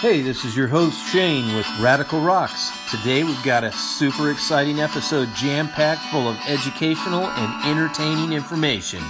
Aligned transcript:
Hey, 0.00 0.20
this 0.20 0.44
is 0.44 0.54
your 0.54 0.68
host 0.68 1.02
Shane 1.10 1.56
with 1.56 1.66
Radical 1.80 2.20
Rocks. 2.20 2.70
Today 2.90 3.24
we've 3.24 3.42
got 3.42 3.64
a 3.64 3.72
super 3.72 4.30
exciting 4.30 4.78
episode 4.78 5.34
jam 5.34 5.70
packed 5.70 6.02
full 6.12 6.28
of 6.28 6.36
educational 6.46 7.26
and 7.26 7.64
entertaining 7.64 8.34
information. 8.34 9.02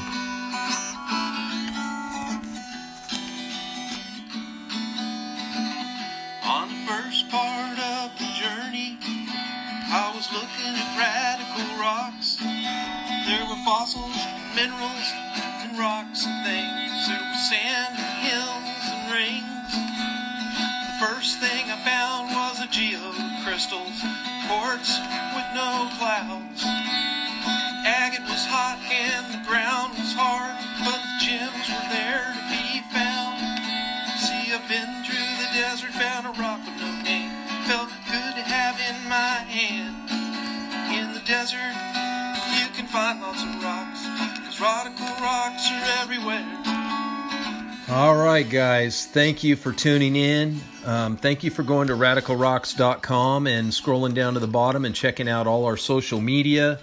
Thank 49.17 49.43
you 49.43 49.57
for 49.57 49.73
tuning 49.73 50.15
in. 50.15 50.61
Um, 50.85 51.17
thank 51.17 51.43
you 51.43 51.51
for 51.51 51.63
going 51.63 51.89
to 51.89 51.95
radicalrocks.com 51.95 53.47
and 53.47 53.69
scrolling 53.71 54.13
down 54.13 54.35
to 54.35 54.41
the 54.41 54.47
bottom 54.47 54.85
and 54.85 54.95
checking 54.95 55.27
out 55.27 55.47
all 55.47 55.65
our 55.65 55.79
social 55.79 56.21
media, 56.21 56.79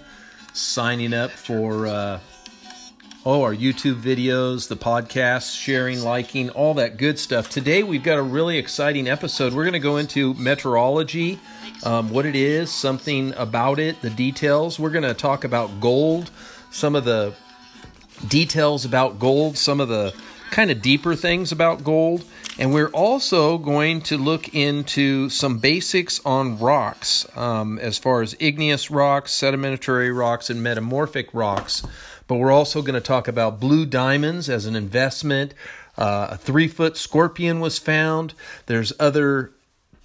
signing 0.52 1.14
up 1.14 1.30
for 1.30 1.86
uh, 1.86 2.18
oh 3.24 3.42
our 3.44 3.54
YouTube 3.54 4.02
videos, 4.02 4.66
the 4.66 4.74
podcast, 4.74 5.56
sharing, 5.56 6.02
liking, 6.02 6.50
all 6.50 6.74
that 6.74 6.96
good 6.96 7.20
stuff. 7.20 7.48
Today 7.48 7.84
we've 7.84 8.02
got 8.02 8.18
a 8.18 8.22
really 8.22 8.58
exciting 8.58 9.06
episode. 9.06 9.52
We're 9.52 9.62
going 9.62 9.74
to 9.74 9.78
go 9.78 9.98
into 9.98 10.34
meteorology, 10.34 11.38
um, 11.84 12.10
what 12.10 12.26
it 12.26 12.34
is, 12.34 12.68
something 12.68 13.32
about 13.34 13.78
it, 13.78 14.02
the 14.02 14.10
details. 14.10 14.80
We're 14.80 14.90
going 14.90 15.04
to 15.04 15.14
talk 15.14 15.44
about 15.44 15.80
gold, 15.80 16.32
some 16.72 16.96
of 16.96 17.04
the 17.04 17.32
details 18.26 18.84
about 18.84 19.20
gold, 19.20 19.56
some 19.56 19.78
of 19.78 19.86
the 19.86 20.12
kind 20.54 20.70
of 20.70 20.80
deeper 20.80 21.16
things 21.16 21.50
about 21.50 21.82
gold. 21.82 22.24
And 22.60 22.72
we're 22.72 22.90
also 22.90 23.58
going 23.58 24.02
to 24.02 24.16
look 24.16 24.54
into 24.54 25.28
some 25.28 25.58
basics 25.58 26.20
on 26.24 26.60
rocks, 26.60 27.26
um, 27.36 27.80
as 27.80 27.98
far 27.98 28.22
as 28.22 28.36
igneous 28.38 28.88
rocks, 28.88 29.34
sedimentary 29.34 30.12
rocks, 30.12 30.50
and 30.50 30.62
metamorphic 30.62 31.28
rocks. 31.32 31.82
But 32.28 32.36
we're 32.36 32.52
also 32.52 32.82
going 32.82 32.94
to 32.94 33.00
talk 33.00 33.26
about 33.26 33.58
blue 33.58 33.84
diamonds 33.84 34.48
as 34.48 34.64
an 34.66 34.76
investment. 34.76 35.54
Uh, 35.98 36.28
a 36.30 36.36
three 36.36 36.68
foot 36.68 36.96
scorpion 36.96 37.58
was 37.58 37.80
found. 37.80 38.34
There's 38.66 38.92
other 39.00 39.50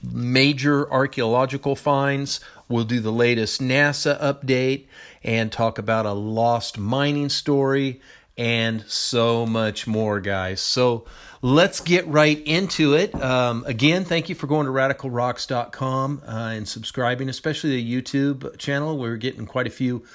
major 0.01 0.91
archaeological 0.91 1.75
finds. 1.75 2.39
We'll 2.67 2.85
do 2.85 2.99
the 2.99 3.11
latest 3.11 3.61
NASA 3.61 4.19
update 4.19 4.87
and 5.23 5.51
talk 5.51 5.77
about 5.77 6.07
a 6.07 6.13
lost 6.13 6.79
mining 6.79 7.29
story 7.29 8.01
and 8.39 8.85
so 8.87 9.45
much 9.45 9.85
more, 9.85 10.21
guys. 10.21 10.61
So 10.61 11.03
let's 11.41 11.81
get 11.81 12.07
right 12.07 12.41
into 12.47 12.93
it. 12.93 13.13
Um, 13.13 13.65
again, 13.67 14.05
thank 14.05 14.29
you 14.29 14.35
for 14.35 14.47
going 14.47 14.65
to 14.65 14.71
radicalrocks.com 14.71 16.23
uh, 16.25 16.31
and 16.31 16.65
subscribing, 16.65 17.27
especially 17.27 17.71
the 17.71 18.01
YouTube 18.01 18.57
channel. 18.57 18.97
We're 18.97 19.17
getting 19.17 19.45
quite 19.45 19.67
a 19.67 19.69
few 19.69 20.05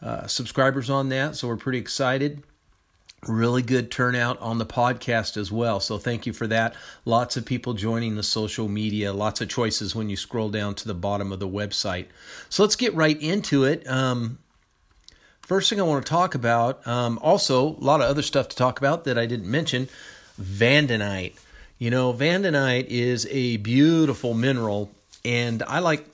uh, 0.00 0.26
subscribers 0.26 0.88
on 0.88 1.10
that, 1.10 1.36
so 1.36 1.46
we're 1.46 1.58
pretty 1.58 1.78
excited 1.78 2.42
really 3.26 3.62
good 3.62 3.90
turnout 3.90 4.38
on 4.40 4.58
the 4.58 4.66
podcast 4.66 5.38
as 5.38 5.50
well. 5.50 5.80
So 5.80 5.96
thank 5.96 6.26
you 6.26 6.34
for 6.34 6.46
that. 6.48 6.74
Lots 7.06 7.38
of 7.38 7.46
people 7.46 7.72
joining 7.72 8.16
the 8.16 8.22
social 8.22 8.68
media, 8.68 9.14
lots 9.14 9.40
of 9.40 9.48
choices 9.48 9.94
when 9.94 10.10
you 10.10 10.16
scroll 10.16 10.50
down 10.50 10.74
to 10.74 10.86
the 10.86 10.92
bottom 10.92 11.32
of 11.32 11.40
the 11.40 11.48
website. 11.48 12.08
So 12.50 12.62
let's 12.62 12.76
get 12.76 12.94
right 12.94 13.18
into 13.18 13.64
it. 13.64 13.88
Um, 13.88 14.40
first 15.46 15.70
thing 15.70 15.80
I 15.80 15.84
want 15.84 16.04
to 16.04 16.10
talk 16.10 16.34
about, 16.34 16.86
um, 16.86 17.18
also 17.22 17.68
a 17.68 17.80
lot 17.84 18.00
of 18.00 18.08
other 18.08 18.22
stuff 18.22 18.48
to 18.48 18.56
talk 18.56 18.78
about 18.78 19.04
that 19.04 19.18
I 19.18 19.26
didn't 19.26 19.50
mention, 19.50 19.88
Vandenite. 20.40 21.36
You 21.78 21.90
know, 21.90 22.12
Vandenite 22.12 22.86
is 22.86 23.26
a 23.30 23.58
beautiful 23.58 24.34
mineral, 24.34 24.90
and 25.24 25.62
I 25.64 25.80
like 25.80 26.06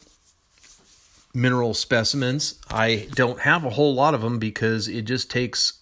mineral 1.33 1.75
specimens. 1.75 2.59
I 2.71 3.09
don't 3.15 3.41
have 3.41 3.65
a 3.65 3.71
whole 3.71 3.95
lot 3.95 4.15
of 4.15 4.23
them 4.23 4.39
because 4.39 4.89
it 4.89 5.03
just 5.03 5.31
takes 5.31 5.81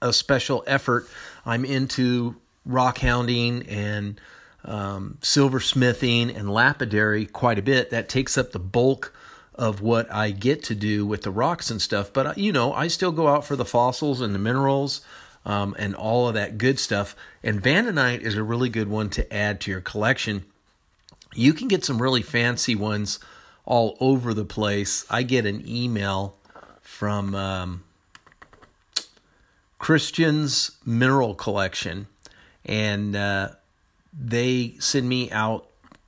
a 0.00 0.12
special 0.12 0.62
effort. 0.66 1.08
I'm 1.44 1.64
into 1.64 2.36
rock 2.64 2.98
hounding 2.98 3.66
and 3.66 4.20
um, 4.64 5.18
silversmithing 5.20 6.34
and 6.36 6.52
lapidary 6.52 7.26
quite 7.26 7.58
a 7.58 7.62
bit. 7.62 7.90
That 7.90 8.08
takes 8.08 8.38
up 8.38 8.52
the 8.52 8.58
bulk 8.58 9.13
of 9.54 9.80
what 9.80 10.10
I 10.12 10.30
get 10.30 10.62
to 10.64 10.74
do 10.74 11.06
with 11.06 11.22
the 11.22 11.30
rocks 11.30 11.70
and 11.70 11.80
stuff. 11.80 12.12
But 12.12 12.26
uh, 12.26 12.34
you 12.36 12.52
know, 12.52 12.72
I 12.72 12.88
still 12.88 13.12
go 13.12 13.28
out 13.28 13.44
for 13.44 13.56
the 13.56 13.64
fossils 13.64 14.20
and 14.20 14.34
the 14.34 14.38
minerals 14.38 15.00
um, 15.44 15.74
and 15.78 15.94
all 15.94 16.28
of 16.28 16.34
that 16.34 16.58
good 16.58 16.78
stuff. 16.78 17.14
And 17.42 17.62
Vandenite 17.62 18.20
is 18.20 18.36
a 18.36 18.42
really 18.42 18.68
good 18.68 18.88
one 18.88 19.10
to 19.10 19.32
add 19.32 19.60
to 19.62 19.70
your 19.70 19.80
collection. 19.80 20.44
You 21.34 21.52
can 21.52 21.68
get 21.68 21.84
some 21.84 22.00
really 22.00 22.22
fancy 22.22 22.74
ones 22.74 23.18
all 23.64 23.96
over 24.00 24.34
the 24.34 24.44
place. 24.44 25.04
I 25.10 25.22
get 25.22 25.46
an 25.46 25.66
email 25.66 26.36
from. 26.80 27.34
Um, 27.34 27.84
Christian's 29.84 30.70
mineral 30.86 31.34
collection, 31.34 32.06
and 32.64 33.14
uh, 33.14 33.50
they 34.18 34.76
send 34.78 35.06
me 35.06 35.30
out 35.30 35.66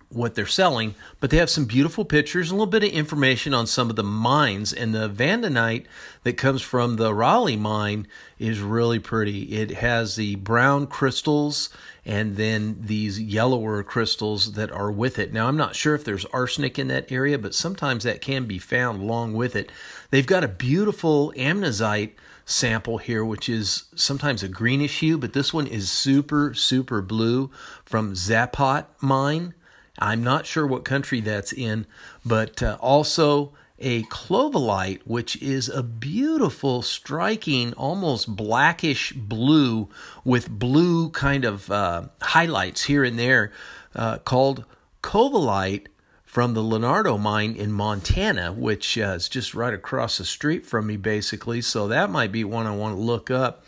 what 0.09 0.35
they're 0.35 0.47
selling, 0.47 0.95
but 1.19 1.31
they 1.31 1.37
have 1.37 1.51
some 1.51 1.65
beautiful 1.65 2.05
pictures, 2.05 2.51
and 2.51 2.57
a 2.57 2.59
little 2.59 2.71
bit 2.71 2.85
of 2.85 2.91
information 2.91 3.53
on 3.53 3.67
some 3.67 3.91
of 3.91 3.97
the 3.97 4.05
mines. 4.05 4.73
And 4.73 4.95
the 4.95 5.09
Vandenite 5.09 5.87
that 6.23 6.35
comes 6.35 6.63
from 6.63 6.97
the 6.97 7.13
Raleigh 7.13 7.57
mine 7.57 8.07
is 8.39 8.61
really 8.61 8.99
pretty. 8.99 9.55
It 9.55 9.73
has 9.73 10.17
the 10.17 10.37
brown 10.37 10.87
crystals 10.87 11.71
and 12.05 12.37
then 12.37 12.79
these 12.81 13.21
yellower 13.21 13.83
crystals 13.83 14.53
that 14.53 14.71
are 14.71 14.93
with 14.93 15.19
it. 15.19 15.33
Now, 15.33 15.49
I'm 15.49 15.57
not 15.57 15.75
sure 15.75 15.97
if 15.97 16.05
there's 16.05 16.25
arsenic 16.27 16.79
in 16.79 16.87
that 16.87 17.11
area, 17.11 17.37
but 17.37 17.53
sometimes 17.53 18.05
that 18.05 18.21
can 18.21 18.47
be 18.47 18.61
found 18.61 19.03
along 19.03 19.35
with 19.35 19.57
it. 19.57 19.73
They've 20.11 20.27
got 20.27 20.45
a 20.45 20.49
beautiful 20.49 21.33
amazonite 21.37 22.13
sample 22.45 22.99
here, 22.99 23.25
which 23.25 23.49
is 23.49 23.87
sometimes 23.97 24.45
a 24.45 24.49
greenish 24.49 25.01
hue, 25.01 25.19
but 25.19 25.33
this 25.33 25.53
one 25.53 25.67
is 25.67 25.91
super, 25.91 26.55
super 26.55 27.03
blue 27.03 27.51
from 27.85 28.15
Zapot 28.15 28.87
mine. 29.01 29.55
I'm 29.99 30.23
not 30.23 30.47
sure 30.47 30.67
what 30.67 30.85
country 30.85 31.21
that's 31.21 31.53
in, 31.53 31.87
but 32.25 32.63
uh, 32.63 32.77
also 32.81 33.53
a 33.79 34.03
covellite, 34.05 35.01
which 35.05 35.41
is 35.43 35.69
a 35.69 35.83
beautiful, 35.83 36.83
striking, 36.83 37.73
almost 37.75 38.35
blackish 38.35 39.13
blue 39.13 39.89
with 40.25 40.49
blue 40.51 41.11
kind 41.11 41.45
of 41.45 41.71
uh, 41.71 42.05
highlights 42.23 42.85
here 42.85 43.05
and 43.05 43.19
there, 43.19 43.53
uh, 43.95 44.19
called 44.19 44.65
covellite 45.03 45.87
from 46.25 46.55
the 46.55 46.63
Leonardo 46.63 47.17
mine 47.17 47.55
in 47.55 47.73
Montana, 47.73 48.53
which 48.53 48.99
uh, 48.99 49.15
is 49.17 49.29
just 49.29 49.55
right 49.55 49.73
across 49.73 50.19
the 50.19 50.25
street 50.25 50.67
from 50.67 50.87
me, 50.87 50.97
basically. 50.97 51.61
So 51.61 51.89
that 51.89 52.11
might 52.11 52.33
be 52.33 52.45
one 52.45 52.67
I 52.67 52.75
want 52.75 52.97
to 52.97 53.01
look 53.01 53.31
up. 53.31 53.65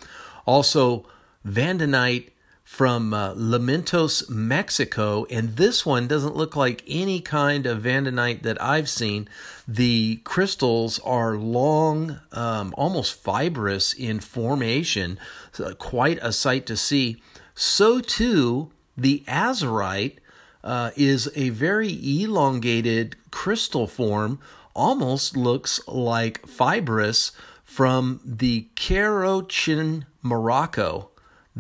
Also, 0.47 1.07
Vandenite 1.47 2.31
from 2.69 3.15
uh, 3.15 3.33
Lamentos, 3.35 4.29
Mexico, 4.29 5.25
and 5.31 5.57
this 5.57 5.87
one 5.87 6.07
doesn't 6.07 6.37
look 6.37 6.55
like 6.55 6.85
any 6.87 7.19
kind 7.19 7.65
of 7.65 7.83
Vandenite 7.83 8.43
that 8.43 8.61
I've 8.63 8.91
seen. 8.91 9.27
The 9.67 10.21
crystals 10.23 10.99
are 10.99 11.35
long, 11.37 12.21
um, 12.31 12.75
almost 12.77 13.15
fibrous 13.15 13.95
in 13.95 14.21
formation, 14.21 15.19
so 15.51 15.75
quite 15.77 16.19
a 16.21 16.31
sight 16.31 16.67
to 16.67 16.77
see. 16.77 17.23
So 17.55 18.01
too, 18.01 18.71
the 18.99 19.25
azurite 19.27 20.19
uh, 20.63 20.91
is 20.95 21.31
a 21.35 21.49
very 21.49 22.23
elongated 22.23 23.17
crystal 23.31 23.87
form, 23.87 24.41
almost 24.77 25.39
looks 25.39 25.81
like 25.89 26.47
fibrous 26.47 27.33
from 27.65 28.21
the 28.23 28.69
Cochin 28.77 30.05
Morocco 30.23 31.08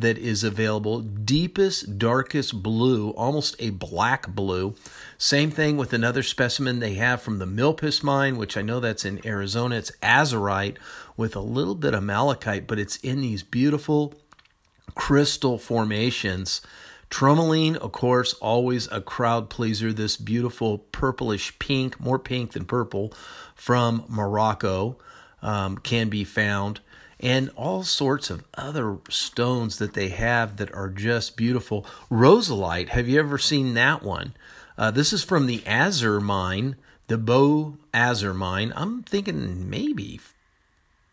that 0.00 0.18
is 0.18 0.44
available. 0.44 1.00
Deepest, 1.00 1.98
darkest 1.98 2.62
blue, 2.62 3.10
almost 3.10 3.56
a 3.58 3.70
black 3.70 4.28
blue. 4.28 4.74
Same 5.16 5.50
thing 5.50 5.76
with 5.76 5.92
another 5.92 6.22
specimen 6.22 6.78
they 6.78 6.94
have 6.94 7.20
from 7.20 7.38
the 7.38 7.46
Milpas 7.46 8.02
mine, 8.02 8.36
which 8.36 8.56
I 8.56 8.62
know 8.62 8.80
that's 8.80 9.04
in 9.04 9.24
Arizona. 9.26 9.76
It's 9.76 9.92
azurite 10.02 10.76
with 11.16 11.34
a 11.34 11.40
little 11.40 11.74
bit 11.74 11.94
of 11.94 12.02
malachite, 12.02 12.66
but 12.66 12.78
it's 12.78 12.96
in 12.98 13.20
these 13.20 13.42
beautiful 13.42 14.14
crystal 14.94 15.58
formations 15.58 16.60
Tourmaline, 17.10 17.76
of 17.76 17.92
course, 17.92 18.34
always 18.34 18.90
a 18.92 19.00
crowd 19.00 19.48
pleaser. 19.48 19.92
This 19.92 20.16
beautiful 20.16 20.78
purplish 20.78 21.58
pink, 21.58 21.98
more 21.98 22.18
pink 22.18 22.52
than 22.52 22.66
purple, 22.66 23.12
from 23.54 24.04
Morocco 24.08 24.98
um, 25.40 25.78
can 25.78 26.08
be 26.08 26.24
found. 26.24 26.80
And 27.20 27.50
all 27.56 27.82
sorts 27.82 28.30
of 28.30 28.44
other 28.54 28.98
stones 29.10 29.78
that 29.78 29.94
they 29.94 30.08
have 30.10 30.56
that 30.58 30.72
are 30.72 30.88
just 30.88 31.36
beautiful. 31.36 31.84
Roselite, 32.10 32.90
have 32.90 33.08
you 33.08 33.18
ever 33.18 33.38
seen 33.38 33.74
that 33.74 34.02
one? 34.02 34.34
Uh, 34.76 34.92
this 34.92 35.12
is 35.12 35.24
from 35.24 35.46
the 35.46 35.58
Azur 35.60 36.22
mine, 36.22 36.76
the 37.08 37.18
Bou 37.18 37.78
Azzer 37.92 38.34
mine. 38.34 38.72
I'm 38.76 39.02
thinking 39.02 39.68
maybe 39.68 40.20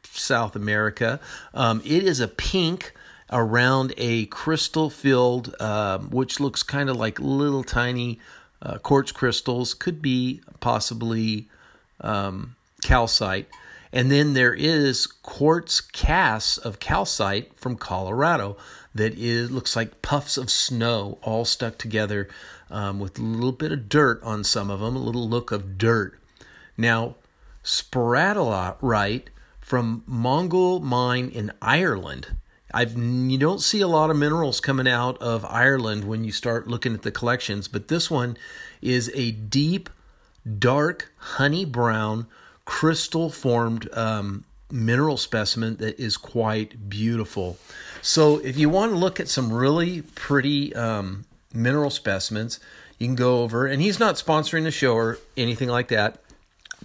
South 0.04 0.56
America. 0.56 1.20
Um, 1.54 1.82
it 1.84 2.04
is 2.04 2.20
a 2.20 2.28
pink 2.28 2.94
around 3.32 3.94
a 3.98 4.28
crystal 4.28 4.92
filled, 4.92 5.60
um, 5.60 6.12
which 6.12 6.40
looks 6.40 6.62
kind 6.62 6.90
of 6.90 6.98
like 6.98 7.20
little 7.20 7.64
tiny 7.64 8.20
uh, 8.62 8.78
quartz 8.78 9.12
crystals, 9.12 9.74
could 9.74 10.02
be 10.02 10.42
possibly 10.60 11.48
um, 12.02 12.56
calcite. 12.84 13.48
And 13.96 14.12
then 14.12 14.34
there 14.34 14.54
is 14.54 15.08
quartz 15.08 15.80
casts 15.80 16.58
of 16.58 16.82
calcite 16.82 17.58
from 17.58 17.78
Colorado 17.78 18.58
that 18.94 19.18
is 19.18 19.50
looks 19.50 19.74
like 19.74 20.02
puffs 20.02 20.36
of 20.36 20.52
snow 20.52 21.18
all 21.22 21.46
stuck 21.46 21.78
together 21.78 22.28
um, 22.70 23.00
with 23.00 23.18
a 23.18 23.22
little 23.22 23.54
bit 23.54 23.72
of 23.72 23.88
dirt 23.88 24.22
on 24.22 24.44
some 24.44 24.70
of 24.70 24.82
them, 24.82 24.98
a 24.98 25.00
little 25.00 25.30
look 25.30 25.54
of 25.54 25.78
dirt. 25.78 26.20
Now, 26.78 27.16
sporadolite 27.64 29.28
from 29.62 30.04
Mongol 30.06 30.82
mine 30.82 31.30
in 31.30 31.54
Ireland. 31.62 32.36
I've 32.74 32.98
you 32.98 33.38
don't 33.38 33.62
see 33.62 33.80
a 33.80 33.88
lot 33.88 34.10
of 34.10 34.18
minerals 34.18 34.60
coming 34.60 34.90
out 34.90 35.18
of 35.22 35.46
Ireland 35.46 36.04
when 36.04 36.26
you 36.26 36.34
start 36.34 36.68
looking 36.68 36.94
at 36.94 37.04
the 37.04 37.12
collections, 37.12 37.70
but 37.70 37.88
this 37.88 38.12
one 38.12 38.36
is 38.82 39.10
a 39.16 39.32
deep, 39.32 39.90
dark 40.60 41.14
honey 41.16 41.64
brown 41.64 42.28
crystal 42.66 43.30
formed 43.30 43.90
um, 43.94 44.44
mineral 44.72 45.18
specimen 45.18 45.78
that 45.78 46.00
is 46.00 46.18
quite 46.18 46.90
beautiful. 46.90 47.58
So 48.02 48.38
if 48.38 48.58
you 48.58 48.70
want 48.70 48.92
to 48.92 48.98
look 48.98 49.20
at 49.20 49.30
some 49.30 49.54
really 49.54 50.02
pretty 50.02 50.76
um, 50.76 51.26
mineral 51.54 51.90
specimens, 51.90 52.60
you 52.98 53.08
can 53.08 53.16
go 53.16 53.42
over, 53.44 53.66
and 53.66 53.82
he's 53.82 54.00
not 54.00 54.16
sponsoring 54.16 54.64
the 54.64 54.72
show 54.72 54.96
or 54.96 55.20
anything 55.38 55.70
like 55.70 55.90
that. 55.90 56.20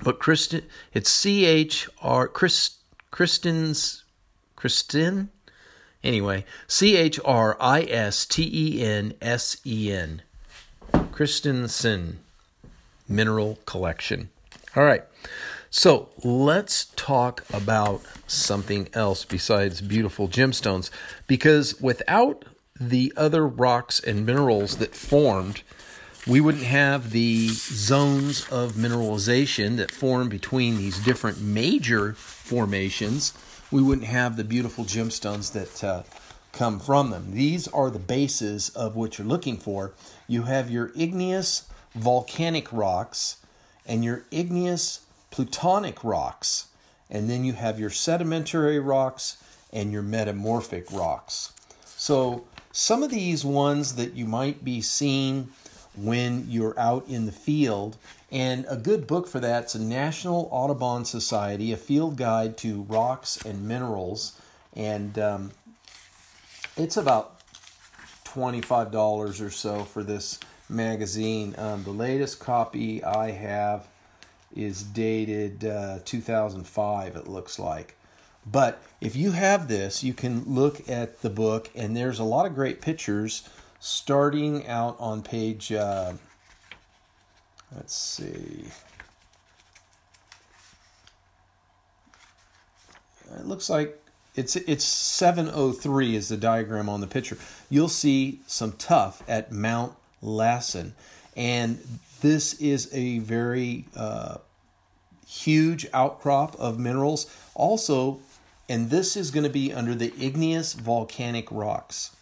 But 0.03 0.19
Kristen, 0.19 0.63
it's 0.95 1.11
C 1.11 1.45
H 1.45 1.89
R 2.01 2.27
Chris 2.29 2.77
Kristen's 3.11 4.05
Kristen. 4.57 5.31
Anyway, 6.03 6.45
C 6.67 6.97
H 6.97 7.21
R 7.25 7.57
I 7.61 7.83
S 7.83 8.25
T 8.25 8.49
E 8.53 8.83
N 8.83 9.15
S 9.21 9.57
E 9.67 9.93
N. 9.93 10.23
Christensen 11.13 12.21
Mineral 13.09 13.59
Collection. 13.67 14.31
All 14.75 14.85
right. 14.85 15.05
So 15.71 16.09
let's 16.25 16.87
talk 16.97 17.45
about 17.53 18.03
something 18.27 18.89
else 18.93 19.25
besides 19.25 19.81
beautiful 19.81 20.29
gemstones 20.29 20.91
because 21.29 21.81
without 21.81 22.45
the 22.81 23.13
other 23.17 23.47
rocks 23.47 24.01
and 24.01 24.27
minerals 24.27 24.79
that 24.79 24.97
formed 24.97 25.63
we 26.27 26.41
wouldn't 26.41 26.65
have 26.65 27.13
the 27.13 27.49
zones 27.49 28.47
of 28.51 28.73
mineralization 28.73 29.77
that 29.79 29.91
form 29.91 30.29
between 30.29 30.77
these 30.77 30.99
different 31.03 31.41
major 31.41 32.13
formations. 32.13 33.33
We 33.71 33.83
wouldn't 33.83 34.07
have 34.07 34.37
the 34.37 34.45
beautiful 34.45 34.85
gemstones 34.85 35.53
that 35.53 35.83
uh, 35.83 36.03
come 36.53 36.79
from 36.79 37.11
them. 37.11 37.33
These 37.33 37.69
are 37.69 37.91
the 37.91 37.99
bases 37.99 38.69
of 38.71 38.97
what 38.97 39.19
you're 39.19 39.27
looking 39.27 39.57
for. 39.57 39.93
You 40.27 40.43
have 40.43 40.71
your 40.71 40.93
igneous 40.95 41.65
volcanic 41.95 42.71
rocks 42.71 43.39
and 43.87 44.05
your 44.05 44.25
igneous 44.31 45.01
plutonic 45.31 46.03
rocks, 46.05 46.67
and 47.09 47.29
then 47.29 47.45
you 47.45 47.53
have 47.53 47.81
your 47.81 47.91
sedimentary 47.91 48.79
rocks 48.79 49.43
and 49.73 49.93
your 49.93 50.03
metamorphic 50.03 50.91
rocks. 50.93 51.53
So, 51.85 52.45
some 52.73 53.03
of 53.03 53.11
these 53.11 53.45
ones 53.45 53.97
that 53.97 54.15
you 54.15 54.27
might 54.27 54.65
be 54.65 54.81
seeing 54.81 55.49
when 55.97 56.47
you're 56.49 56.79
out 56.79 57.07
in 57.09 57.27
the 57.27 57.33
field. 57.33 57.97
And 58.31 58.65
a 58.69 58.77
good 58.77 59.07
book 59.07 59.27
for 59.27 59.41
that's 59.41 59.75
a 59.75 59.81
National 59.81 60.49
Audubon 60.53 61.05
Society, 61.05 61.73
a 61.73 61.77
field 61.77 62.17
guide 62.17 62.57
to 62.59 62.83
rocks 62.83 63.45
and 63.45 63.67
minerals. 63.67 64.41
And 64.77 65.19
um, 65.19 65.51
it's 66.77 66.97
about 66.97 67.41
$25 68.25 69.41
or 69.41 69.51
so 69.51 69.85
for 69.85 70.05
this 70.05 70.39
magazine. 70.69 71.55
Um, 71.59 71.83
the 71.83 71.91
latest 71.91 72.39
copy 72.39 73.03
I 73.03 73.33
have 73.33 73.89
is 74.55 74.83
dated 74.83 75.65
uh, 75.65 75.99
2005, 76.05 77.17
it 77.17 77.29
looks 77.29 77.59
like. 77.59 77.97
But 78.47 78.83
if 79.01 79.17
you 79.17 79.33
have 79.33 79.69
this, 79.69 80.03
you 80.03 80.15
can 80.15 80.45
look 80.45 80.89
at 80.89 81.23
the 81.23 81.31
book, 81.31 81.71
and 81.75 81.97
there's 81.97 82.19
a 82.19 82.25
lot 82.25 82.47
of 82.47 82.55
great 82.55 82.81
pictures 82.81 83.49
starting 83.81 84.67
out 84.67 84.97
on 84.99 85.23
page, 85.23 85.73
uh, 85.73 86.13
let's 87.75 87.95
see. 87.95 88.65
It 93.39 93.47
looks 93.47 93.71
like 93.71 93.97
it's 94.35 94.57
it's 94.57 94.85
703 94.85 96.17
is 96.17 96.29
the 96.29 96.37
diagram 96.37 96.89
on 96.89 97.01
the 97.01 97.07
picture. 97.07 97.39
You'll 97.69 97.89
see 97.89 98.41
some 98.47 98.73
tuff 98.73 99.23
at 99.29 99.53
Mount 99.53 99.95
Lassen, 100.21 100.95
and 101.37 101.79
this 102.21 102.55
is 102.55 102.89
a 102.93 103.19
very 103.21 103.87
uh, 103.97 104.39
huge 105.27 105.87
outcrop 105.93 106.55
of 106.59 106.79
minerals. 106.79 107.27
Also, 107.55 108.21
and 108.69 108.91
this 108.91 109.17
is 109.17 109.31
going 109.31 109.45
to 109.45 109.51
be 109.51 109.73
under 109.73 109.95
the 109.95 110.13
igneous 110.19 110.75
volcanic 110.75 111.51
rocks 111.51 112.17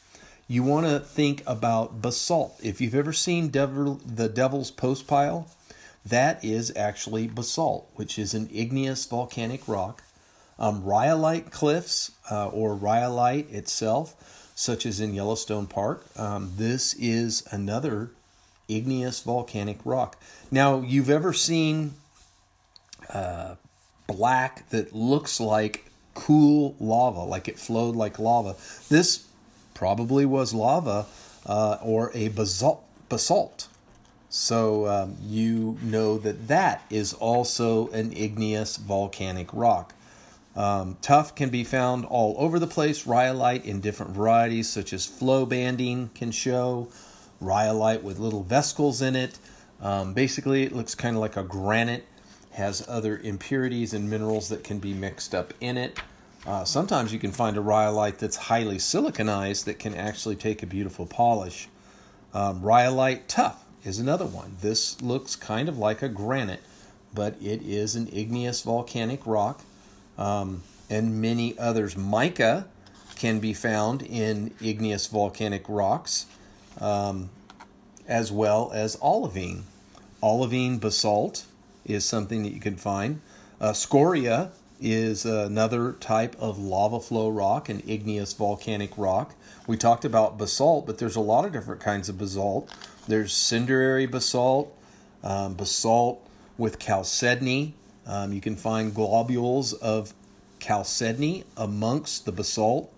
you 0.49 0.62
want 0.62 0.87
to 0.87 0.99
think 0.99 1.43
about 1.47 2.00
basalt. 2.00 2.59
If 2.62 2.81
you've 2.81 2.95
ever 2.95 3.12
seen 3.12 3.49
devil, 3.49 4.00
the 4.05 4.31
Devil's 4.31 4.71
Postpile, 4.71 5.47
that 6.06 6.43
is 6.43 6.75
actually 6.75 7.27
basalt, 7.27 7.91
which 7.97 8.19
is 8.19 8.33
an 8.33 8.49
igneous 8.53 9.05
volcanic 9.05 9.69
rock. 9.69 10.03
Um, 10.59 10.83
rhyolite 10.83 11.53
cliffs 11.53 12.11
uh, 12.31 12.49
or 12.49 12.75
rhyolite 12.75 13.50
itself, 13.53 14.50
such 14.56 14.87
as 14.87 15.00
in 15.00 15.15
Yellowstone 15.15 15.67
Park, 15.67 16.05
um, 16.17 16.53
this 16.56 16.95
is 16.95 17.47
another 17.53 18.11
igneous 18.69 19.20
volcanic 19.20 19.78
rock. 19.85 20.16
Now, 20.50 20.81
you've 20.81 21.11
ever 21.11 21.33
seen 21.33 21.95
uh, 23.12 23.54
black 24.07 24.69
that 24.71 24.95
looks 24.95 25.40
like 25.40 25.90
cool 26.14 26.75
lava, 26.81 27.21
like 27.21 27.49
it 27.49 27.59
flowed 27.59 27.97
like 27.97 28.19
lava. 28.19 28.57
This 28.88 29.26
probably 29.75 30.26
was 30.26 30.52
lava 30.52 31.07
uh, 31.47 31.78
or 31.83 32.11
a 32.14 32.28
basalt. 32.28 32.85
basalt. 33.09 33.69
So 34.31 34.87
um, 34.87 35.16
you 35.23 35.78
know 35.81 36.19
that 36.19 36.49
that 36.49 36.83
is 36.90 37.14
also 37.14 37.88
an 37.88 38.12
igneous 38.12 38.76
volcanic 38.76 39.49
rock. 39.54 39.95
Um, 40.54 40.97
tuff 41.00 41.35
can 41.35 41.50
be 41.50 41.64
found 41.64 42.04
all 42.04 42.35
over 42.37 42.59
the 42.59 42.66
place. 42.66 43.07
Rhyolite 43.07 43.64
in 43.64 43.81
different 43.81 44.12
varieties, 44.12 44.69
such 44.69 44.92
as 44.92 45.07
flow 45.07 45.47
banding, 45.47 46.11
can 46.14 46.33
show 46.33 46.88
rhyolite 47.40 48.02
with 48.02 48.18
little 48.18 48.42
vesicles 48.42 49.02
in 49.02 49.16
it. 49.16 49.38
Um, 49.80 50.14
basically, 50.14 50.64
it 50.64 50.75
looks 50.75 50.95
kind 50.95 51.16
of 51.16 51.21
like 51.21 51.37
a 51.37 51.42
granite, 51.42 52.04
has 52.52 52.85
other 52.88 53.18
impurities 53.18 53.95
and 53.95 54.11
minerals 54.11 54.49
that 54.49 54.64
can 54.64 54.78
be 54.78 54.92
mixed 54.92 55.35
up 55.35 55.54
in 55.61 55.76
it. 55.76 55.99
Uh, 56.47 56.64
sometimes 56.64 57.12
you 57.12 57.18
can 57.18 57.33
find 57.33 57.57
a 57.57 57.61
rhyolite 57.61 58.18
that's 58.18 58.37
highly 58.37 58.76
siliconized 58.76 59.64
that 59.64 59.78
can 59.78 59.95
actually 59.95 60.37
take 60.37 60.62
a 60.62 60.66
beautiful 60.66 61.07
polish. 61.07 61.68
Um, 62.33 62.62
rhyolite 62.62 63.28
tuff 63.28 63.64
is 63.85 63.99
another 63.99 64.26
one. 64.26 64.57
This 64.61 65.00
looks 65.00 65.37
kind 65.37 65.68
of 65.68 65.78
like 65.78 66.02
a 66.02 66.09
granite, 66.09 66.62
but 67.14 67.37
it 67.40 67.62
is 67.62 67.97
an 67.97 68.09
igneous 68.12 68.62
volcanic 68.62 69.26
rock, 69.26 69.62
um, 70.16 70.62
and 70.90 71.21
many 71.21 71.59
others. 71.59 71.97
Mica 71.97 72.66
can 73.16 73.40
be 73.40 73.52
found 73.52 74.02
in 74.02 74.54
igneous 74.62 75.07
volcanic 75.07 75.64
rocks, 75.68 76.26
um, 76.80 77.30
as 78.06 78.32
well 78.32 78.70
as 78.73 78.97
olivine. 79.00 79.64
Olivine 80.23 80.78
basalt 80.78 81.47
is 81.85 82.04
something 82.04 82.42
that 82.42 82.52
you 82.52 82.61
can 82.61 82.76
find. 82.76 83.20
Uh, 83.61 83.73
scoria 83.73 84.50
is 84.80 85.25
another 85.25 85.92
type 85.94 86.37
of 86.38 86.58
lava 86.58 87.00
flow 87.00 87.28
rock, 87.28 87.68
an 87.68 87.82
igneous 87.87 88.32
volcanic 88.32 88.97
rock. 88.97 89.35
We 89.66 89.76
talked 89.76 90.04
about 90.04 90.38
basalt, 90.38 90.87
but 90.87 90.99
there's 90.99 91.16
a 91.16 91.20
lot 91.20 91.44
of 91.44 91.52
different 91.52 91.80
kinds 91.80 92.08
of 92.08 92.18
basalt. 92.18 92.70
There's 93.06 93.32
cinderary 93.32 94.06
basalt, 94.06 94.73
um, 95.25 95.54
basalt 95.54 96.25
with 96.56 96.78
chalcedony. 96.78 97.75
Um, 98.06 98.32
you 98.32 98.40
can 98.40 98.56
find 98.56 98.94
globules 98.94 99.73
of 99.75 100.14
chalcedony 100.61 101.44
amongst 101.56 102.25
the 102.25 102.32
basalt. 102.32 102.92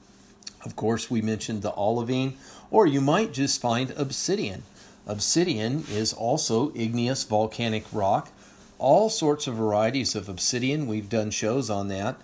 Of 0.65 0.77
course, 0.77 1.11
we 1.11 1.23
mentioned 1.23 1.63
the 1.63 1.73
olivine. 1.73 2.37
Or 2.71 2.87
you 2.87 3.01
might 3.01 3.33
just 3.33 3.61
find 3.61 3.93
obsidian. 3.97 4.63
Obsidian 5.07 5.85
is 5.91 6.13
also 6.13 6.73
igneous 6.75 7.25
volcanic 7.25 7.85
rock. 7.93 8.31
All 8.79 9.11
sorts 9.11 9.47
of 9.47 9.57
varieties 9.57 10.15
of 10.15 10.29
obsidian. 10.29 10.87
We've 10.87 11.09
done 11.09 11.31
shows 11.31 11.69
on 11.69 11.89
that. 11.89 12.17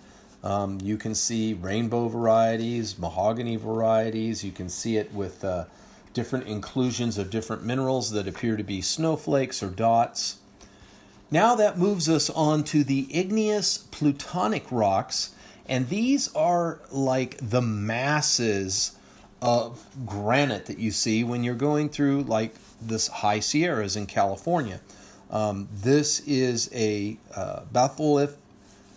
Um, 0.43 0.79
you 0.81 0.97
can 0.97 1.13
see 1.15 1.53
rainbow 1.53 2.07
varieties, 2.07 2.97
mahogany 2.97 3.55
varieties. 3.55 4.43
You 4.43 4.51
can 4.51 4.69
see 4.69 4.97
it 4.97 5.13
with 5.13 5.43
uh, 5.43 5.65
different 6.13 6.47
inclusions 6.47 7.17
of 7.17 7.29
different 7.29 7.63
minerals 7.63 8.11
that 8.11 8.27
appear 8.27 8.55
to 8.57 8.63
be 8.63 8.81
snowflakes 8.81 9.61
or 9.61 9.69
dots. 9.69 10.37
Now 11.29 11.55
that 11.55 11.77
moves 11.77 12.07
us 12.07 12.29
on 12.29 12.63
to 12.65 12.83
the 12.83 13.07
igneous 13.13 13.77
plutonic 13.77 14.65
rocks, 14.71 15.35
and 15.67 15.89
these 15.89 16.33
are 16.33 16.79
like 16.89 17.37
the 17.41 17.61
masses 17.61 18.96
of 19.41 19.85
granite 20.05 20.65
that 20.65 20.79
you 20.79 20.91
see 20.91 21.23
when 21.23 21.43
you're 21.43 21.55
going 21.55 21.89
through 21.89 22.23
like 22.23 22.55
this 22.81 23.07
high 23.07 23.39
Sierras 23.39 23.95
in 23.95 24.05
California. 24.05 24.79
Um, 25.29 25.67
this 25.73 26.21
is 26.21 26.69
a 26.73 27.17
uh, 27.35 27.61
batholith 27.73 28.35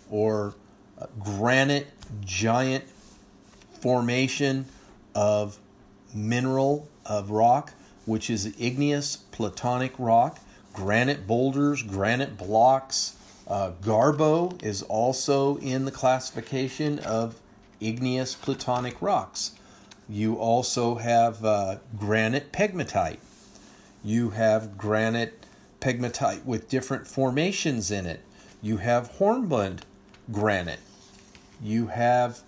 or 0.09 0.55
granite 1.23 1.87
giant 2.21 2.85
formation 3.79 4.65
of 5.15 5.57
mineral 6.13 6.87
of 7.05 7.31
rock, 7.31 7.73
which 8.05 8.29
is 8.29 8.53
igneous 8.59 9.17
plutonic 9.17 9.93
rock, 9.97 10.39
granite 10.73 11.27
boulders, 11.27 11.81
granite 11.83 12.37
blocks. 12.37 13.15
Uh, 13.47 13.71
Gabbro 13.81 14.61
is 14.63 14.81
also 14.83 15.57
in 15.57 15.85
the 15.85 15.91
classification 15.91 16.99
of 16.99 17.35
igneous 17.79 18.35
plutonic 18.35 19.01
rocks. 19.01 19.51
You 20.11 20.35
also 20.35 20.95
have 20.95 21.45
uh, 21.45 21.77
granite 21.97 22.51
pegmatite. 22.51 23.19
You 24.03 24.31
have 24.31 24.77
granite 24.77 25.45
pegmatite 25.79 26.43
with 26.43 26.67
different 26.67 27.07
formations 27.07 27.91
in 27.91 28.05
it. 28.05 28.19
You 28.61 28.75
have 28.77 29.07
hornblende 29.11 29.85
granite. 30.29 30.81
You 31.63 31.87
have 31.87 32.41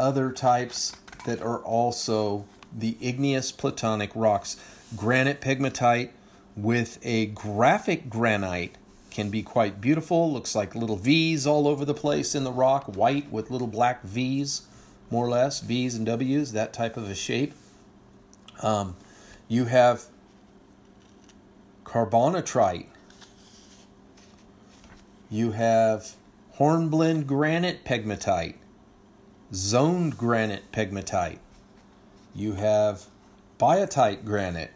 other 0.00 0.32
types 0.32 0.96
that 1.26 1.40
are 1.40 1.60
also 1.60 2.44
the 2.76 2.96
igneous 3.00 3.52
plutonic 3.52 4.10
rocks. 4.16 4.56
Granite 4.96 5.40
pegmatite 5.40 6.10
with 6.56 6.98
a 7.04 7.26
graphic 7.26 8.10
granite 8.10 8.74
can 9.12 9.30
be 9.30 9.44
quite 9.44 9.80
beautiful. 9.80 10.32
Looks 10.32 10.56
like 10.56 10.74
little 10.74 10.96
V's 10.96 11.46
all 11.46 11.68
over 11.68 11.84
the 11.84 11.94
place 11.94 12.34
in 12.34 12.42
the 12.42 12.50
rock, 12.50 12.96
white 12.96 13.30
with 13.30 13.52
little 13.52 13.68
black 13.68 14.02
V's, 14.02 14.62
more 15.10 15.26
or 15.26 15.30
less, 15.30 15.60
V's 15.60 15.94
and 15.94 16.06
W's, 16.06 16.52
that 16.52 16.72
type 16.72 16.96
of 16.96 17.08
a 17.08 17.14
shape. 17.14 17.54
Um, 18.62 18.96
you 19.48 19.66
have 19.66 20.04
carbonatite. 21.84 22.86
You 25.30 25.52
have 25.52 26.14
hornblende 26.52 27.26
granite 27.26 27.84
pegmatite, 27.84 28.54
zoned 29.52 30.16
granite 30.16 30.70
pegmatite. 30.72 31.38
You 32.34 32.52
have 32.54 33.06
biotite 33.58 34.24
granite, 34.24 34.72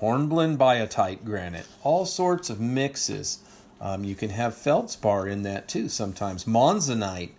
hornblende 0.00 0.58
biotite 0.58 1.24
granite, 1.24 1.66
all 1.82 2.04
sorts 2.06 2.50
of 2.50 2.60
mixes. 2.60 3.40
Um, 3.80 4.04
you 4.04 4.14
can 4.14 4.30
have 4.30 4.54
feldspar 4.54 5.28
in 5.28 5.42
that 5.42 5.68
too 5.68 5.88
sometimes. 5.88 6.44
Monzonite, 6.44 7.32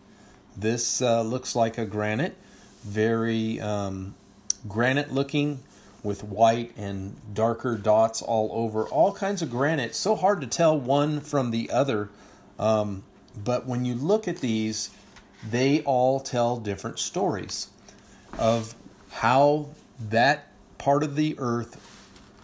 this 0.58 1.02
uh, 1.02 1.22
looks 1.22 1.56
like 1.56 1.78
a 1.78 1.86
granite, 1.86 2.36
very 2.84 3.62
um, 3.62 4.16
granite 4.68 5.14
looking 5.14 5.60
with 6.04 6.24
white 6.24 6.72
and 6.78 7.16
darker 7.34 7.78
dots 7.78 8.22
all 8.22 8.50
over. 8.52 8.86
All 8.88 9.14
kinds 9.14 9.42
of 9.42 9.52
granite. 9.52 9.96
So 9.96 10.16
hard 10.16 10.42
to 10.42 10.48
tell 10.48 10.80
one 10.80 11.20
from 11.22 11.52
the 11.52 11.70
other. 11.70 12.10
Um, 12.58 13.04
but 13.44 13.68
when 13.68 13.86
you 13.86 13.94
look 13.94 14.28
at 14.28 14.38
these, 14.38 14.90
they 15.50 15.82
all 15.82 16.20
tell 16.20 16.58
different 16.58 16.98
stories 16.98 17.70
of 18.40 18.74
how 19.12 19.70
that 20.10 20.48
part 20.78 21.04
of 21.04 21.16
the 21.16 21.36
earth 21.38 21.84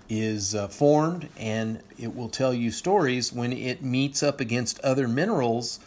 is 0.10 0.54
uh, 0.54 0.68
formed, 0.68 1.30
and 1.38 1.82
it 1.98 2.16
will 2.16 2.30
tell 2.30 2.54
you 2.54 2.70
stories 2.70 3.34
when 3.34 3.54
it 3.54 3.82
meets 3.82 4.22
up 4.22 4.40
against 4.40 4.80
other 4.82 5.08
minerals. 5.08 5.80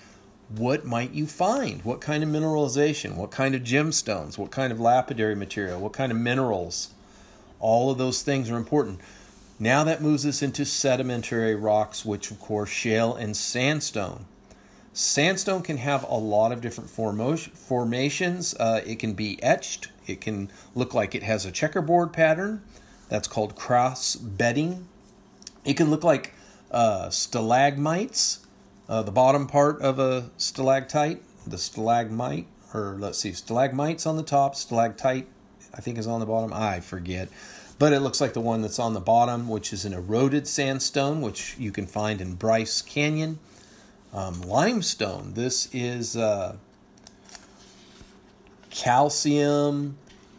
What 0.48 0.84
might 0.84 1.12
you 1.12 1.26
find? 1.26 1.82
What 1.82 2.00
kind 2.00 2.22
of 2.22 2.28
mineralization? 2.28 3.16
What 3.16 3.32
kind 3.32 3.54
of 3.54 3.62
gemstones? 3.62 4.38
What 4.38 4.52
kind 4.52 4.72
of 4.72 4.78
lapidary 4.78 5.34
material? 5.34 5.80
What 5.80 5.92
kind 5.92 6.12
of 6.12 6.18
minerals? 6.18 6.90
All 7.58 7.90
of 7.90 7.98
those 7.98 8.22
things 8.22 8.48
are 8.50 8.56
important. 8.56 9.00
Now 9.58 9.82
that 9.84 10.02
moves 10.02 10.24
us 10.24 10.42
into 10.42 10.64
sedimentary 10.64 11.54
rocks, 11.54 12.04
which, 12.04 12.30
of 12.30 12.38
course, 12.38 12.68
shale 12.68 13.14
and 13.14 13.36
sandstone. 13.36 14.26
Sandstone 14.92 15.62
can 15.62 15.78
have 15.78 16.04
a 16.04 16.14
lot 16.14 16.52
of 16.52 16.60
different 16.60 16.90
formations. 16.90 18.54
Uh, 18.54 18.80
it 18.86 18.98
can 18.98 19.14
be 19.14 19.42
etched. 19.42 19.88
It 20.06 20.20
can 20.20 20.50
look 20.74 20.94
like 20.94 21.14
it 21.14 21.22
has 21.22 21.44
a 21.44 21.50
checkerboard 21.50 22.12
pattern. 22.12 22.62
That's 23.08 23.28
called 23.28 23.56
cross 23.56 24.14
bedding. 24.14 24.86
It 25.64 25.76
can 25.76 25.90
look 25.90 26.04
like 26.04 26.34
uh, 26.70 27.10
stalagmites, 27.10 28.45
uh, 28.88 29.02
the 29.02 29.12
bottom 29.12 29.46
part 29.46 29.80
of 29.82 29.98
a 29.98 30.30
stalactite, 30.36 31.22
the 31.46 31.58
stalagmite, 31.58 32.46
or 32.72 32.96
let's 32.98 33.18
see, 33.18 33.32
stalagmites 33.32 34.06
on 34.06 34.16
the 34.16 34.22
top, 34.22 34.54
stalactite, 34.54 35.26
I 35.74 35.80
think 35.80 35.98
is 35.98 36.06
on 36.06 36.20
the 36.20 36.26
bottom. 36.26 36.52
I 36.52 36.80
forget. 36.80 37.28
But 37.78 37.92
it 37.92 38.00
looks 38.00 38.20
like 38.20 38.32
the 38.32 38.40
one 38.40 38.62
that's 38.62 38.78
on 38.78 38.94
the 38.94 39.00
bottom, 39.00 39.48
which 39.48 39.72
is 39.72 39.84
an 39.84 39.92
eroded 39.92 40.46
sandstone, 40.48 41.20
which 41.20 41.56
you 41.58 41.72
can 41.72 41.86
find 41.86 42.20
in 42.20 42.34
Bryce 42.34 42.80
Canyon. 42.80 43.38
Um, 44.14 44.40
limestone. 44.42 45.34
This 45.34 45.68
is 45.74 46.16
uh, 46.16 46.56
calcium, 48.70 49.98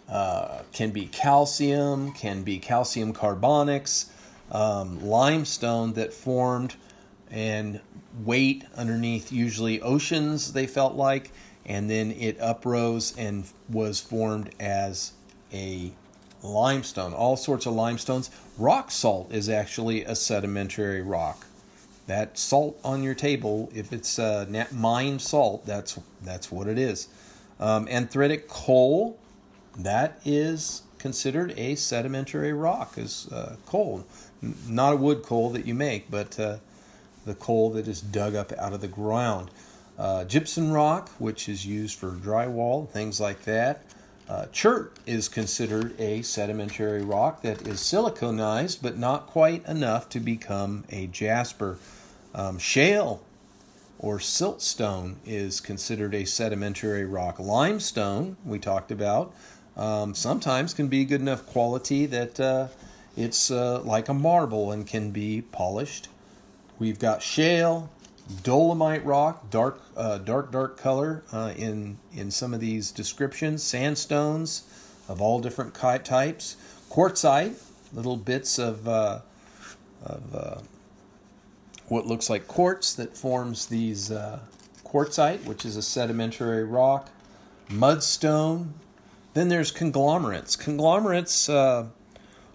uh, 0.10 0.62
can 0.72 0.90
be 0.92 1.06
calcium, 1.06 2.12
can 2.14 2.42
be 2.42 2.58
calcium 2.58 3.14
carbonics, 3.14 4.10
um, 4.52 5.04
limestone 5.06 5.94
that 5.94 6.14
formed 6.14 6.76
and 7.32 7.80
weight 8.24 8.66
underneath 8.76 9.32
usually 9.32 9.82
oceans, 9.82 10.54
they 10.54 10.68
felt 10.68 10.96
like, 10.96 11.32
and 11.66 11.90
then 11.90 12.12
it 12.12 12.38
uprose 12.40 13.16
and 13.18 13.46
was 13.70 14.00
formed 14.00 14.52
as 14.60 15.12
a 15.54 15.92
limestone. 16.44 17.14
All 17.14 17.36
sorts 17.36 17.66
of 17.66 17.74
limestones. 17.74 18.30
Rock 18.58 18.92
salt 18.92 19.32
is 19.32 19.50
actually 19.50 20.04
a 20.04 20.16
sedimentary 20.16 21.02
rock 21.02 21.46
that 22.08 22.38
salt 22.38 22.80
on 22.84 23.04
your 23.04 23.14
table, 23.14 23.70
if 23.76 23.94
it's 23.94 24.18
uh, 24.18 24.66
mined 24.72 25.22
salt, 25.22 25.66
that's 25.66 26.00
that's 26.24 26.52
what 26.52 26.68
it 26.68 26.78
is. 26.78 27.10
Um, 27.60 27.86
anthritic 27.88 28.48
coal, 28.48 29.20
that 29.78 30.20
is 30.26 30.84
considered 30.98 31.54
a 31.58 31.76
sedimentary 31.76 32.54
rock, 32.54 32.98
is 32.98 33.28
uh, 33.32 33.58
coal, 33.66 34.06
not 34.68 34.94
a 34.94 34.96
wood 34.96 35.22
coal 35.22 35.50
that 35.52 35.68
you 35.68 35.76
make, 35.76 36.10
but 36.10 36.40
uh, 36.40 36.58
the 37.28 37.36
coal 37.36 37.70
that 37.72 37.88
is 37.88 38.02
dug 38.02 38.36
up 38.36 38.52
out 38.54 38.74
of 38.74 38.82
the 38.82 38.88
ground. 38.88 39.52
Uh, 39.98 40.24
gypsum 40.24 40.72
rock, 40.72 41.10
which 41.20 41.50
is 41.50 41.66
used 41.66 41.98
for 41.98 42.12
drywall, 42.12 42.90
things 42.90 43.20
like 43.20 43.44
that. 43.44 43.84
Uh, 44.30 44.46
chert 44.52 44.98
is 45.06 45.30
considered 45.30 46.00
a 46.00 46.22
sedimentary 46.22 47.02
rock 47.02 47.42
that 47.42 47.66
is 47.68 47.80
siliconized, 47.80 48.80
but 48.82 48.98
not 48.98 49.26
quite 49.28 49.66
enough 49.66 50.10
to 50.10 50.20
become 50.20 50.84
a 50.90 51.08
jasper. 51.08 51.78
Um, 52.36 52.60
shale 52.60 53.22
or 54.00 54.20
siltstone 54.20 55.16
is 55.26 55.62
considered 55.62 56.14
a 56.14 56.26
sedimentary 56.26 57.06
rock. 57.06 57.40
Limestone, 57.40 58.38
we 58.46 58.60
talked 58.60 58.92
about, 58.92 59.34
um, 59.76 60.14
sometimes 60.14 60.74
can 60.74 60.88
be 60.88 61.06
good 61.06 61.22
enough 61.22 61.46
quality 61.46 62.06
that 62.06 62.40
uh, 62.40 62.68
it's 63.16 63.50
uh, 63.50 63.82
like 63.82 64.10
a 64.10 64.14
marble 64.14 64.72
and 64.72 64.86
can 64.86 65.12
be 65.12 65.42
polished. 65.42 66.10
We've 66.80 67.00
got 67.00 67.24
shale, 67.24 67.90
dolomite 68.44 69.04
rock, 69.06 69.50
dark, 69.50 69.82
uh, 69.96 70.20
dark, 70.20 70.52
dark 70.52 70.78
color 70.78 71.24
uh, 71.32 71.54
in 71.58 71.98
in 72.14 72.30
some 72.30 72.54
of 72.54 72.60
these 72.60 72.92
descriptions. 72.92 73.64
Sandstones 73.64 74.64
of 75.08 75.22
all 75.22 75.40
different 75.40 75.74
types. 75.74 76.58
Quartzite, 76.90 77.56
little 77.94 78.18
bits 78.18 78.60
of 78.60 78.88
uh, 78.88 79.20
of 80.04 80.36
uh, 80.36 80.60
what 81.88 82.06
looks 82.06 82.30
like 82.30 82.48
quartz 82.48 82.94
that 82.94 83.18
forms 83.18 83.66
these 83.66 84.12
uh, 84.12 84.40
quartzite, 84.84 85.44
which 85.46 85.66
is 85.66 85.78
a 85.78 85.82
sedimentary 85.82 86.64
rock, 86.64 87.10
mudstone. 87.70 88.70
Then 89.34 89.50
there's 89.50 89.72
conglomerates. 89.72 90.56
Conglomerates 90.56 91.50
uh, 91.50 91.88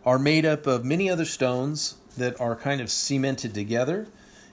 are 0.05 0.19
made 0.19 0.45
up 0.45 0.67
of 0.67 0.85
many 0.85 1.09
other 1.11 1.25
stones 1.25 1.97
that 2.17 2.41
are 2.41 2.57
kind 2.57 2.81
of 2.81 2.91
cemented 2.91 3.55
together. 3.55 4.07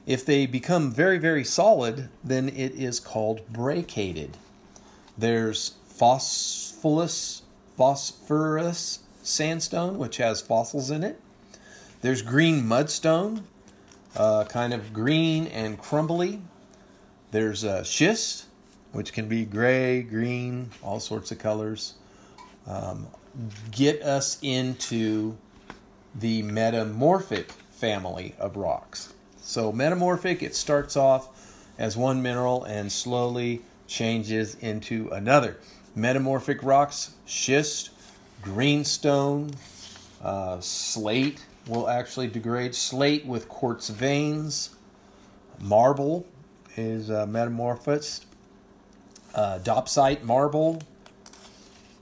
If 0.06 0.25
they 0.25 0.46
become 0.46 0.92
very, 0.92 1.18
very 1.18 1.44
solid, 1.44 2.10
then 2.24 2.50
it 2.50 2.74
is 2.74 3.00
called 3.00 3.42
brecciated. 3.50 4.38
There's 5.18 5.74
phosphorus, 5.86 7.42
phosphorus 7.78 9.00
sandstone, 9.22 9.98
which 9.98 10.18
has 10.18 10.42
fossils 10.42 10.89
in 10.89 11.04
it. 11.04 11.20
There's 12.01 12.22
green 12.22 12.63
mudstone, 12.63 13.44
uh, 14.16 14.46
kind 14.46 14.74
of 14.74 14.94
green 14.94 15.48
and 15.48 15.78
crumbly. 15.78 16.42
There's 17.32 17.63
uh, 17.63 17.84
schist, 17.84 18.46
which 18.94 19.13
can 19.13 19.28
be 19.28 19.46
gray, 19.46 20.01
green, 20.01 20.72
all 20.82 21.00
sorts 21.00 21.32
of 21.32 21.39
colors. 21.39 21.96
Um, 22.66 23.08
get 23.72 24.01
us 24.01 24.39
into 24.42 25.38
the 26.16 26.42
metamorphic 26.44 27.51
family 27.72 28.36
of 28.39 28.58
rocks. 28.58 29.13
So, 29.42 29.72
metamorphic, 29.72 30.44
it 30.44 30.56
starts 30.56 30.96
off 30.96 31.30
as 31.78 31.96
one 31.96 32.22
mineral 32.22 32.63
and 32.66 32.92
slowly 32.92 33.62
changes 33.88 34.56
into 34.56 35.10
another. 35.12 35.58
Metamorphic 35.96 36.62
rocks, 36.62 37.12
schist, 37.25 37.89
greenstone, 38.42 39.51
uh, 40.24 40.60
slate 40.60 41.46
will 41.68 41.89
actually 41.89 42.28
degrade. 42.28 42.75
Slate 42.75 43.25
with 43.25 43.48
quartz 43.48 43.89
veins. 43.89 44.75
Marble 45.60 46.25
is 46.75 47.10
uh, 47.10 47.25
metamorphosed. 47.25 48.25
Uh, 49.34 49.60
diopside 49.60 50.24
marble. 50.24 50.82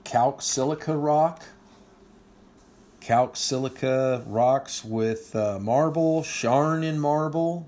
Calc 0.04 0.42
silica 0.42 0.96
rock. 0.96 1.44
Calc 3.08 3.38
silica 3.38 4.22
rocks 4.28 4.84
with 4.84 5.34
uh, 5.34 5.60
marble. 5.60 6.24
Skarn 6.24 6.84
in 6.84 7.00
marble. 7.00 7.66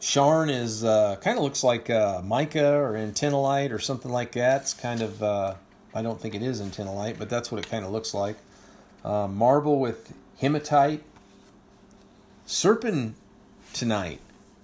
Skarn 0.00 0.50
is 0.50 0.82
uh, 0.82 1.16
kind 1.16 1.36
of 1.36 1.44
looks 1.44 1.62
like 1.62 1.90
uh, 1.90 2.22
mica 2.24 2.74
or 2.74 2.94
actinolite 2.94 3.72
or 3.72 3.78
something 3.78 4.10
like 4.10 4.32
that. 4.32 4.62
It's 4.62 4.72
kind 4.72 5.02
of 5.02 5.22
uh, 5.22 5.56
I 5.94 6.00
don't 6.00 6.18
think 6.18 6.34
it 6.34 6.40
is 6.40 6.62
actinolite, 6.62 7.18
but 7.18 7.28
that's 7.28 7.52
what 7.52 7.62
it 7.62 7.68
kind 7.68 7.84
of 7.84 7.90
looks 7.90 8.14
like. 8.14 8.38
Uh, 9.04 9.28
marble 9.28 9.80
with 9.80 10.14
hematite, 10.40 11.02
serpentinite. 12.46 13.12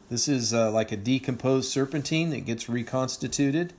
This 0.09 0.29
is 0.29 0.55
uh, 0.55 0.71
like 0.71 0.93
a 0.93 0.97
decomposed 0.97 1.71
serpentine 1.71 2.31
that 2.31 2.47
gets 2.47 2.71
reconstituted. 2.71 3.75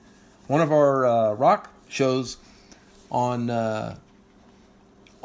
One 0.45 0.62
of 0.62 0.71
our 0.71 1.07
uh, 1.07 1.33
rock 1.33 1.71
shows 1.89 2.38
on 3.09 3.50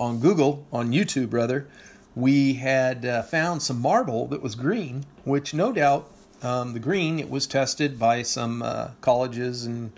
on 0.00 0.18
Google 0.18 0.66
on 0.72 0.90
YouTube 0.90 1.32
rather 1.32 1.68
we 2.14 2.54
had 2.54 3.04
uh, 3.04 3.22
found 3.22 3.62
some 3.62 3.80
marble 3.80 4.26
that 4.28 4.42
was 4.42 4.54
green, 4.54 5.04
which 5.24 5.54
no 5.54 5.72
doubt 5.72 6.10
um, 6.42 6.72
the 6.72 6.80
green, 6.80 7.18
it 7.18 7.30
was 7.30 7.46
tested 7.46 7.98
by 7.98 8.22
some 8.22 8.62
uh, 8.62 8.88
colleges 9.00 9.64
and 9.64 9.92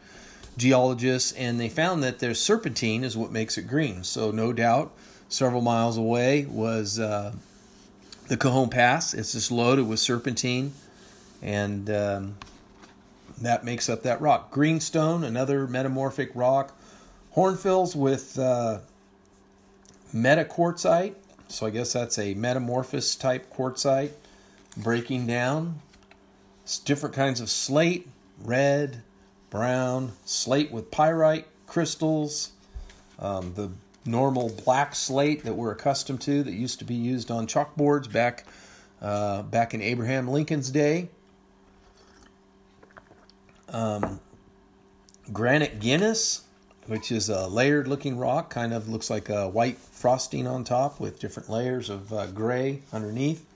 geologists, 0.57 1.33
and 1.33 1.59
they 1.59 1.69
found 1.69 2.03
that 2.03 2.19
there's 2.19 2.41
serpentine 2.41 3.05
is 3.05 3.17
what 3.17 3.31
makes 3.33 3.57
it 3.57 3.63
green. 3.63 4.05
So, 4.05 4.31
no 4.31 4.53
doubt, 4.53 4.93
several 5.29 5.63
miles 5.63 5.97
away 5.97 6.45
was 6.45 6.99
uh, 6.99 7.33
the 8.29 8.37
Cajon 8.37 8.69
Pass. 8.69 9.15
It's 9.15 9.33
just 9.33 9.51
loaded 9.51 9.89
with 9.89 9.99
serpentine, 9.99 10.73
and 11.41 11.89
um, 11.89 12.37
that 13.41 13.65
makes 13.65 13.89
up 13.89 14.03
that 14.03 14.21
rock. 14.21 14.51
Greenstone, 14.51 15.25
another 15.25 15.67
metamorphic 15.67 16.33
rock. 16.35 16.77
Hornfels 17.35 17.97
with 17.97 18.39
uh, 18.39 18.81
metaquartzite. 20.14 21.14
So, 21.49 21.66
I 21.66 21.71
guess 21.71 21.92
that's 21.92 22.19
a 22.19 22.35
metamorphosis 22.35 23.14
type 23.16 23.52
quartzite 23.52 24.12
breaking 24.76 25.26
down 25.26 25.81
different 26.85 27.14
kinds 27.14 27.40
of 27.40 27.50
slate, 27.50 28.09
red, 28.42 29.02
brown, 29.50 30.12
slate 30.25 30.71
with 30.71 30.90
pyrite 30.90 31.47
crystals, 31.66 32.52
um, 33.19 33.52
the 33.54 33.71
normal 34.04 34.50
black 34.64 34.95
slate 34.95 35.45
that 35.45 35.54
we're 35.54 35.73
accustomed 35.73 36.21
to 36.21 36.42
that 36.42 36.52
used 36.52 36.78
to 36.78 36.85
be 36.85 36.95
used 36.95 37.31
on 37.31 37.47
chalkboards 37.47 38.11
back 38.11 38.45
uh, 39.00 39.42
back 39.42 39.75
in 39.75 39.83
Abraham 39.83 40.28
Lincoln's 40.28 40.71
day. 40.71 41.09
Um, 43.68 44.20
granite 45.33 45.83
gneiss, 45.83 46.42
which 46.87 47.12
is 47.12 47.29
a 47.29 47.47
layered 47.47 47.87
looking 47.88 48.18
rock, 48.18 48.51
kind 48.51 48.73
of 48.73 48.88
looks 48.88 49.09
like 49.11 49.29
a 49.29 49.49
white 49.49 49.79
frosting 49.79 50.47
on 50.47 50.64
top 50.64 50.99
with 50.99 51.21
different 51.21 51.49
layers 51.49 51.88
of 51.88 52.12
uh, 52.12 52.27
gray 52.27 52.83
underneath 52.92 53.47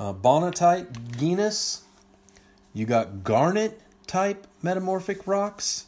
uh, 0.00 0.14
bonitite, 0.14 1.20
gneiss. 1.20 1.82
You 2.72 2.86
got 2.86 3.22
garnet 3.22 3.80
type 4.06 4.46
metamorphic 4.62 5.26
rocks. 5.26 5.84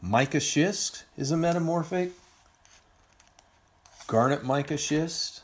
Mica 0.00 0.38
schist 0.38 1.04
is 1.16 1.32
a 1.32 1.36
metamorphic. 1.36 2.12
Garnet 4.06 4.44
mica 4.44 4.78
schist. 4.78 5.42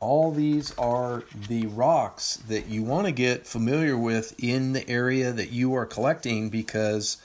All 0.00 0.30
these 0.30 0.72
are 0.78 1.24
the 1.48 1.66
rocks 1.66 2.36
that 2.48 2.68
you 2.68 2.84
want 2.84 3.06
to 3.06 3.12
get 3.12 3.44
familiar 3.44 3.98
with 3.98 4.32
in 4.38 4.72
the 4.72 4.88
area 4.88 5.32
that 5.32 5.50
you 5.50 5.74
are 5.74 5.84
collecting 5.84 6.50
because 6.50 7.16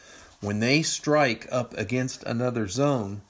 when 0.44 0.60
they 0.60 0.82
strike 0.82 1.48
up 1.52 1.74
against 1.78 2.22
another 2.24 2.68
zone, 2.68 3.22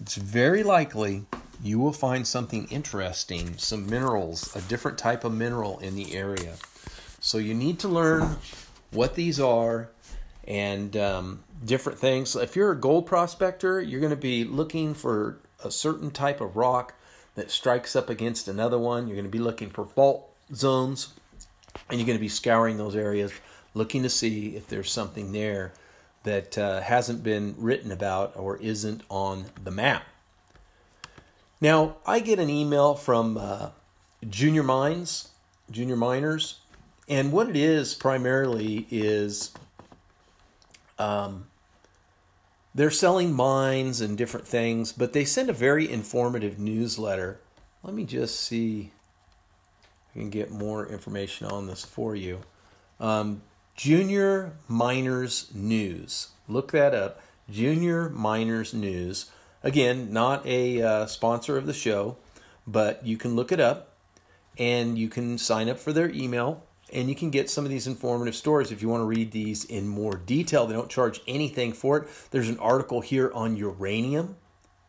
it's 0.00 0.16
very 0.16 0.64
likely 0.64 1.24
you 1.62 1.78
will 1.78 1.92
find 1.92 2.26
something 2.26 2.66
interesting, 2.70 3.56
some 3.56 3.88
minerals, 3.88 4.54
a 4.56 4.60
different 4.62 4.98
type 4.98 5.22
of 5.22 5.32
mineral 5.32 5.78
in 5.78 5.94
the 5.94 6.16
area. 6.16 6.56
So 7.20 7.38
you 7.38 7.54
need 7.54 7.78
to 7.80 7.88
learn 7.88 8.36
what 8.90 9.14
these 9.14 9.38
are 9.38 9.90
and 10.48 10.96
um, 10.96 11.44
different 11.64 12.00
things. 12.00 12.34
If 12.34 12.56
you're 12.56 12.72
a 12.72 12.76
gold 12.76 13.06
prospector, 13.06 13.80
you're 13.80 14.00
going 14.00 14.10
to 14.10 14.16
be 14.16 14.42
looking 14.42 14.92
for 14.94 15.38
a 15.64 15.70
certain 15.70 16.10
type 16.10 16.40
of 16.40 16.56
rock 16.56 16.94
that 17.36 17.52
strikes 17.52 17.94
up 17.94 18.10
against 18.10 18.48
another 18.48 18.78
one. 18.78 19.06
You're 19.06 19.16
going 19.16 19.24
to 19.24 19.30
be 19.30 19.38
looking 19.38 19.70
for 19.70 19.84
fault 19.84 20.28
zones 20.52 21.14
and 21.88 22.00
you're 22.00 22.06
going 22.06 22.18
to 22.18 22.22
be 22.22 22.28
scouring 22.28 22.76
those 22.76 22.96
areas 22.96 23.32
looking 23.72 24.02
to 24.02 24.10
see 24.10 24.56
if 24.56 24.66
there's 24.66 24.90
something 24.90 25.30
there 25.30 25.72
that 26.22 26.58
uh, 26.58 26.80
hasn't 26.80 27.22
been 27.22 27.54
written 27.56 27.90
about 27.90 28.36
or 28.36 28.56
isn't 28.58 29.02
on 29.08 29.46
the 29.62 29.70
map. 29.70 30.04
Now, 31.60 31.96
I 32.06 32.20
get 32.20 32.38
an 32.38 32.50
email 32.50 32.94
from 32.94 33.36
uh, 33.36 33.70
junior 34.28 34.62
mines, 34.62 35.28
junior 35.70 35.96
miners, 35.96 36.60
and 37.08 37.32
what 37.32 37.48
it 37.48 37.56
is 37.56 37.94
primarily 37.94 38.86
is 38.90 39.52
um, 40.98 41.46
they're 42.74 42.90
selling 42.90 43.32
mines 43.32 44.00
and 44.00 44.16
different 44.16 44.46
things, 44.46 44.92
but 44.92 45.12
they 45.12 45.24
send 45.24 45.50
a 45.50 45.54
very 45.54 45.90
informative 45.90 46.58
newsletter. 46.58 47.40
Let 47.82 47.94
me 47.94 48.04
just 48.04 48.40
see 48.40 48.92
if 50.10 50.16
I 50.16 50.18
can 50.20 50.30
get 50.30 50.50
more 50.50 50.86
information 50.86 51.46
on 51.46 51.66
this 51.66 51.84
for 51.84 52.14
you. 52.14 52.40
Um, 53.00 53.42
Junior 53.80 54.52
Miners 54.68 55.50
News. 55.54 56.32
Look 56.46 56.70
that 56.72 56.94
up. 56.94 57.22
Junior 57.48 58.10
Miners 58.10 58.74
News. 58.74 59.30
Again, 59.62 60.12
not 60.12 60.44
a 60.44 60.82
uh, 60.82 61.06
sponsor 61.06 61.56
of 61.56 61.64
the 61.64 61.72
show, 61.72 62.18
but 62.66 63.06
you 63.06 63.16
can 63.16 63.34
look 63.34 63.50
it 63.50 63.58
up 63.58 63.94
and 64.58 64.98
you 64.98 65.08
can 65.08 65.38
sign 65.38 65.70
up 65.70 65.78
for 65.78 65.94
their 65.94 66.10
email 66.10 66.62
and 66.92 67.08
you 67.08 67.14
can 67.14 67.30
get 67.30 67.48
some 67.48 67.64
of 67.64 67.70
these 67.70 67.86
informative 67.86 68.36
stories 68.36 68.70
if 68.70 68.82
you 68.82 68.90
want 68.90 69.00
to 69.00 69.06
read 69.06 69.32
these 69.32 69.64
in 69.64 69.88
more 69.88 70.18
detail. 70.18 70.66
They 70.66 70.74
don't 70.74 70.90
charge 70.90 71.22
anything 71.26 71.72
for 71.72 71.96
it. 71.96 72.08
There's 72.32 72.50
an 72.50 72.58
article 72.58 73.00
here 73.00 73.32
on 73.32 73.56
uranium. 73.56 74.36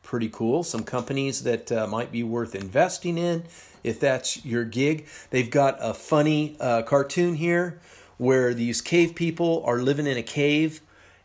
Pretty 0.04 0.28
cool. 0.28 0.64
Some 0.64 0.84
companies 0.84 1.44
that 1.44 1.72
uh, 1.72 1.88
might 1.88 2.12
be 2.12 2.24
worth 2.24 2.56
investing 2.56 3.18
in 3.18 3.46
if 3.86 4.02
that's 4.02 4.44
your 4.44 4.66
gig. 4.66 5.08
They've 5.30 5.50
got 5.50 5.78
a 5.80 5.94
funny 5.94 6.58
uh, 6.60 6.82
cartoon 6.82 7.36
here 7.36 7.80
where 8.22 8.54
these 8.54 8.84
cave 8.84 9.16
people 9.16 9.64
are 9.66 9.80
living 9.80 10.06
in 10.06 10.16
a 10.16 10.22
cave 10.22 10.80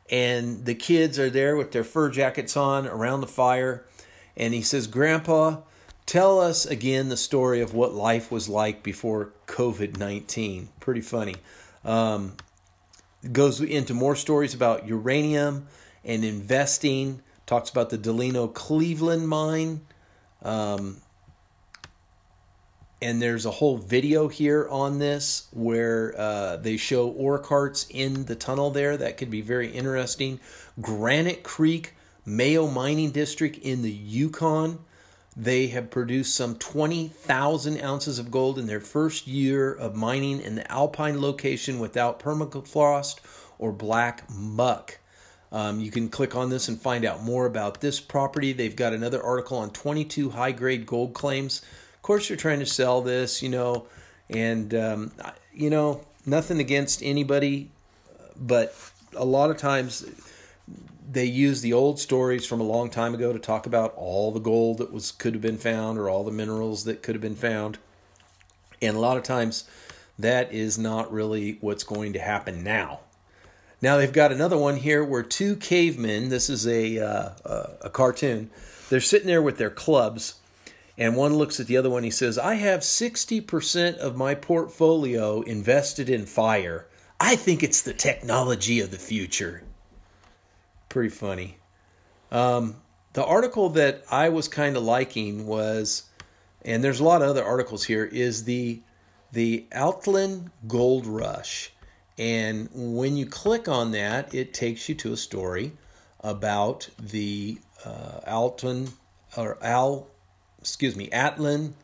and 0.08 0.64
the 0.64 0.74
kids 0.74 1.18
are 1.18 1.28
there 1.28 1.54
with 1.54 1.70
their 1.70 1.84
fur 1.84 2.08
jackets 2.08 2.56
on 2.56 2.86
around 2.86 3.20
the 3.20 3.26
fire. 3.26 3.84
And 4.34 4.54
he 4.54 4.62
says, 4.62 4.86
Grandpa, 4.86 5.58
tell 6.06 6.40
us 6.40 6.64
again 6.64 7.10
the 7.10 7.16
story 7.18 7.60
of 7.60 7.74
what 7.74 7.92
life 7.92 8.32
was 8.32 8.48
like 8.48 8.82
before 8.82 9.34
COVID 9.46 9.98
19. 9.98 10.70
Pretty 10.80 11.02
funny. 11.02 11.34
Um, 11.84 12.32
goes 13.30 13.60
into 13.60 13.92
more 13.92 14.16
stories 14.16 14.54
about 14.54 14.88
uranium 14.88 15.66
and 16.02 16.24
investing, 16.24 17.20
talks 17.44 17.68
about 17.68 17.90
the 17.90 17.98
Delano 17.98 18.48
Cleveland 18.48 19.28
mine. 19.28 19.82
Um, 20.42 21.02
and 23.02 23.20
there's 23.20 23.44
a 23.44 23.50
whole 23.50 23.76
video 23.76 24.26
here 24.28 24.66
on 24.70 24.98
this 24.98 25.48
where 25.52 26.14
uh, 26.18 26.56
they 26.56 26.76
show 26.76 27.08
ore 27.08 27.38
carts 27.38 27.86
in 27.90 28.24
the 28.24 28.36
tunnel 28.36 28.70
there 28.70 28.96
that 28.96 29.16
could 29.16 29.30
be 29.30 29.40
very 29.40 29.70
interesting 29.70 30.40
granite 30.80 31.42
creek 31.42 31.94
mayo 32.24 32.66
mining 32.66 33.10
district 33.10 33.58
in 33.58 33.82
the 33.82 33.90
yukon 33.90 34.78
they 35.36 35.66
have 35.66 35.90
produced 35.90 36.34
some 36.34 36.56
20,000 36.56 37.82
ounces 37.82 38.18
of 38.18 38.30
gold 38.30 38.58
in 38.58 38.66
their 38.66 38.80
first 38.80 39.26
year 39.26 39.70
of 39.70 39.94
mining 39.94 40.40
in 40.40 40.54
the 40.54 40.72
alpine 40.72 41.20
location 41.20 41.78
without 41.78 42.18
permafrost 42.18 43.18
or 43.58 43.70
black 43.70 44.24
muck 44.30 44.98
Um, 45.52 45.78
you 45.80 45.90
can 45.90 46.08
click 46.08 46.34
on 46.34 46.48
this 46.48 46.68
and 46.68 46.80
find 46.80 47.04
out 47.04 47.22
more 47.22 47.46
about 47.46 47.80
this 47.80 48.00
property. 48.00 48.52
They've 48.52 48.74
got 48.74 48.94
another 48.94 49.22
article 49.22 49.58
on 49.58 49.70
22 49.70 50.30
high 50.30 50.52
grade 50.52 50.86
gold 50.86 51.14
claims. 51.14 51.62
Course, 52.06 52.28
you're 52.28 52.38
trying 52.38 52.60
to 52.60 52.66
sell 52.66 53.02
this, 53.02 53.42
you 53.42 53.48
know, 53.48 53.88
and, 54.30 54.72
um, 54.76 55.10
you 55.52 55.70
know, 55.70 56.06
nothing 56.24 56.60
against 56.60 57.02
anybody, 57.02 57.68
but 58.36 58.76
a 59.16 59.24
lot 59.24 59.50
of 59.50 59.56
times 59.56 60.06
they 61.10 61.24
use 61.24 61.62
the 61.62 61.72
old 61.72 61.98
stories 61.98 62.46
from 62.46 62.60
a 62.60 62.62
long 62.62 62.90
time 62.90 63.12
ago 63.12 63.32
to 63.32 63.40
talk 63.40 63.66
about 63.66 63.92
all 63.96 64.30
the 64.30 64.38
gold 64.38 64.78
that 64.78 64.92
was 64.92 65.10
could 65.10 65.34
have 65.34 65.42
been 65.42 65.58
found 65.58 65.98
or 65.98 66.08
all 66.08 66.22
the 66.22 66.30
minerals 66.30 66.84
that 66.84 67.02
could 67.02 67.16
have 67.16 67.22
been 67.22 67.34
found. 67.34 67.76
And 68.80 68.96
a 68.96 69.00
lot 69.00 69.16
of 69.16 69.24
times 69.24 69.68
that 70.16 70.52
is 70.52 70.78
not 70.78 71.12
really 71.12 71.58
what's 71.60 71.82
going 71.82 72.12
to 72.12 72.20
happen 72.20 72.62
now. 72.62 73.00
Now 73.82 73.96
they've 73.96 74.12
got 74.12 74.30
another 74.30 74.56
one 74.56 74.76
here 74.76 75.04
where 75.04 75.24
two 75.24 75.56
cavemen, 75.56 76.28
this 76.28 76.48
is 76.50 76.68
a, 76.68 77.00
uh, 77.00 77.30
a 77.82 77.90
cartoon, 77.90 78.48
they're 78.90 79.00
sitting 79.00 79.26
there 79.26 79.42
with 79.42 79.58
their 79.58 79.70
clubs, 79.70 80.36
and 80.98 81.16
one 81.16 81.34
looks 81.34 81.60
at 81.60 81.66
the 81.66 81.76
other 81.76 81.90
one. 81.90 82.04
He 82.04 82.10
says, 82.10 82.38
I 82.38 82.54
have 82.54 82.80
60% 82.80 83.96
of 83.96 84.16
my 84.16 84.34
portfolio 84.34 85.42
invested 85.42 86.08
in 86.08 86.26
fire. 86.26 86.86
I 87.20 87.36
think 87.36 87.62
it's 87.62 87.82
the 87.82 87.94
technology 87.94 88.80
of 88.80 88.90
the 88.90 88.98
future. 88.98 89.62
Pretty 90.88 91.10
funny. 91.10 91.58
Um, 92.30 92.76
the 93.12 93.24
article 93.24 93.70
that 93.70 94.04
I 94.10 94.30
was 94.30 94.48
kind 94.48 94.76
of 94.76 94.82
liking 94.82 95.46
was, 95.46 96.04
and 96.62 96.82
there's 96.82 97.00
a 97.00 97.04
lot 97.04 97.22
of 97.22 97.28
other 97.28 97.44
articles 97.44 97.84
here, 97.84 98.04
is 98.04 98.44
the 98.44 98.80
the 99.32 99.66
Altland 99.72 100.50
Gold 100.66 101.06
Rush. 101.06 101.72
And 102.18 102.68
when 102.72 103.16
you 103.16 103.26
click 103.26 103.68
on 103.68 103.92
that, 103.92 104.34
it 104.34 104.54
takes 104.54 104.88
you 104.88 104.94
to 104.96 105.12
a 105.12 105.16
story 105.16 105.72
about 106.20 106.88
the 106.98 107.58
uh, 107.84 108.20
Alton 108.26 108.88
or 109.36 109.58
Al, 109.62 110.06
excuse 110.66 110.96
me, 110.96 111.08
Atlin 111.10 111.74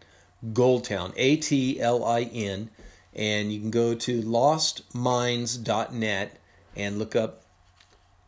Goldtown, 0.52 1.12
A 1.16 1.36
T 1.36 1.80
L 1.80 2.04
I 2.04 2.22
N, 2.22 2.68
and 3.14 3.52
you 3.52 3.60
can 3.60 3.70
go 3.70 3.94
to 3.94 4.22
lostmines.net 4.22 6.36
and 6.74 6.98
look 6.98 7.14
up 7.14 7.42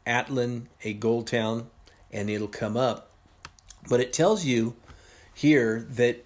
Atlin, 0.07 0.69
a 0.85 0.93
gold 0.93 1.27
town, 1.27 1.67
and 2.12 2.31
it'll 2.31 2.47
come 2.47 2.77
up. 2.77 3.11
But 3.88 4.01
it 4.01 4.12
tells 4.12 4.45
you 4.45 4.77
here 5.35 5.88
that 5.90 6.25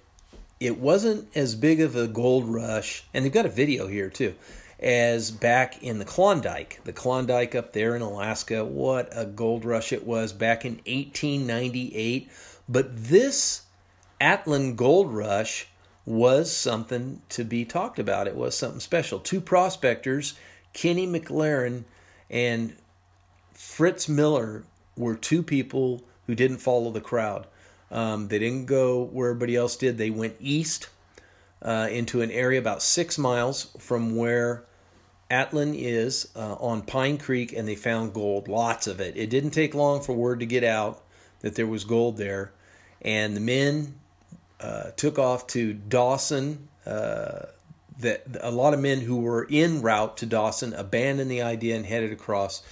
it 0.61 0.79
wasn't 0.79 1.35
as 1.35 1.55
big 1.55 1.81
of 1.81 1.97
a 1.97 2.07
gold 2.07 2.47
rush, 2.47 3.05
and 3.15 3.25
they've 3.25 3.33
got 3.33 3.47
a 3.47 3.51
video 3.51 3.87
here 3.87 4.11
too, 4.11 4.35
as 4.79 5.31
back 5.31 5.83
in 5.83 5.99
the 5.99 6.05
Klondike. 6.05 6.81
The 6.85 6.93
Klondike 6.93 7.55
up 7.55 7.73
there 7.73 7.97
in 7.97 8.03
Alaska, 8.03 8.63
what 8.63 9.09
a 9.13 9.25
gold 9.25 9.65
rush 9.65 9.91
it 9.93 10.07
was 10.07 10.35
back 10.35 10.67
in 10.67 10.73
1898. 10.85 12.31
But 12.69 13.05
this 13.05 13.63
Atlin 14.21 14.77
gold 14.77 15.13
rush 15.13 15.69
was 16.05 16.55
something 16.55 17.23
to 17.29 17.45
be 17.45 17.65
talked 17.65 17.99
about. 17.99 18.27
It 18.27 18.35
was 18.35 18.57
something 18.57 18.81
special. 18.81 19.19
Two 19.19 19.41
prospectors, 19.41 20.35
Kenny 20.73 21.07
McLaren 21.07 21.85
and 22.31 22.75
Fritz 23.53 24.09
Miller, 24.09 24.65
were 24.97 25.15
two 25.15 25.43
people 25.43 26.03
who 26.27 26.35
didn't 26.35 26.59
follow 26.59 26.91
the 26.91 27.01
crowd. 27.01 27.47
Um, 27.91 28.29
they 28.29 28.39
didn't 28.39 28.67
go 28.67 29.05
where 29.05 29.31
everybody 29.31 29.57
else 29.57 29.77
did. 29.77 29.99
They 29.99 30.11
went 30.11 30.37
east 30.41 30.89
uh, 31.63 31.89
into 31.91 32.21
an 32.23 32.31
area 32.31 32.59
about 32.59 32.83
six 32.83 33.19
miles 33.19 33.75
from 33.79 34.17
where 34.17 34.65
Atlin 35.31 35.75
is 35.77 36.29
uh, 36.35 36.55
on 36.55 36.83
Pine 36.83 37.19
Creek, 37.19 37.53
and 37.53 37.69
they 37.69 37.75
found 37.75 38.15
gold, 38.15 38.49
lots 38.49 38.87
of 38.87 39.01
it. 39.01 39.17
It 39.17 39.31
didn't 39.31 39.51
take 39.51 39.75
long 39.75 40.01
for 40.01 40.15
word 40.15 40.41
to 40.41 40.47
get 40.47 40.65
out 40.65 41.03
that 41.41 41.55
there 41.55 41.67
was 41.67 41.85
gold 41.85 42.17
there, 42.17 42.53
and 43.03 43.37
the 43.37 43.41
men 43.41 43.95
uh, 44.61 44.91
took 44.97 45.19
off 45.19 45.47
to 45.49 45.73
Dawson. 45.73 46.69
Uh, 46.87 47.47
that 47.99 48.25
a 48.41 48.51
lot 48.51 48.75
of 48.75 48.81
men 48.81 49.01
who 49.01 49.17
were 49.17 49.47
en 49.51 49.83
route 49.83 50.17
to 50.19 50.27
Dawson 50.27 50.73
abandoned 50.75 51.31
the 51.31 51.43
idea 51.43 51.75
and 51.77 51.85
headed 51.85 52.13
across 52.13 52.63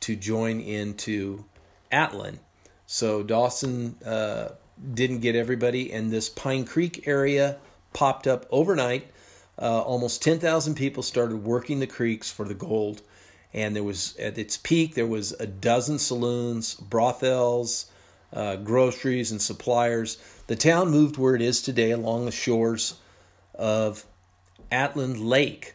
to 0.00 0.14
join 0.14 0.60
into 0.60 1.44
Atlin. 1.90 2.38
So 2.86 3.22
Dawson 3.22 3.96
uh, 4.04 4.50
didn't 4.94 5.20
get 5.20 5.34
everybody, 5.34 5.92
and 5.92 6.10
this 6.10 6.28
Pine 6.28 6.64
Creek 6.64 7.06
area 7.08 7.56
popped 7.92 8.26
up 8.26 8.46
overnight. 8.50 9.08
Uh, 9.58 9.80
almost 9.80 10.22
10,000 10.22 10.74
people 10.74 11.02
started 11.02 11.42
working 11.42 11.80
the 11.80 11.86
creeks 11.86 12.30
for 12.30 12.44
the 12.44 12.54
gold, 12.54 13.02
and 13.52 13.74
there 13.74 13.82
was 13.82 14.16
at 14.18 14.38
its 14.38 14.56
peak 14.56 14.94
there 14.94 15.06
was 15.06 15.32
a 15.32 15.46
dozen 15.46 15.98
saloons, 15.98 16.74
brothels, 16.74 17.86
uh, 18.36 18.56
groceries, 18.56 19.32
and 19.32 19.42
suppliers. 19.42 20.18
The 20.46 20.54
town 20.54 20.90
moved 20.90 21.16
where 21.16 21.34
it 21.34 21.42
is 21.42 21.62
today 21.62 21.90
along 21.90 22.26
the 22.26 22.30
shores 22.30 22.94
of 23.54 24.04
Atlin 24.70 25.26
Lake. 25.26 25.74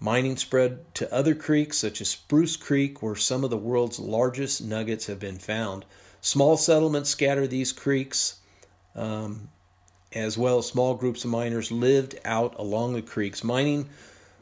Mining 0.00 0.36
spread 0.36 0.94
to 0.94 1.12
other 1.12 1.34
creeks 1.34 1.76
such 1.76 2.00
as 2.00 2.08
Spruce 2.08 2.56
Creek, 2.56 3.02
where 3.02 3.16
some 3.16 3.42
of 3.42 3.50
the 3.50 3.56
world's 3.56 3.98
largest 3.98 4.62
nuggets 4.62 5.06
have 5.06 5.18
been 5.18 5.38
found. 5.38 5.84
Small 6.20 6.56
settlements 6.56 7.10
scatter 7.10 7.48
these 7.48 7.72
creeks 7.72 8.38
um, 8.94 9.48
as 10.12 10.38
well 10.38 10.58
as 10.58 10.66
small 10.66 10.94
groups 10.94 11.24
of 11.24 11.30
miners 11.30 11.70
lived 11.72 12.18
out 12.24 12.54
along 12.58 12.94
the 12.94 13.02
creeks. 13.02 13.42
Mining 13.44 13.88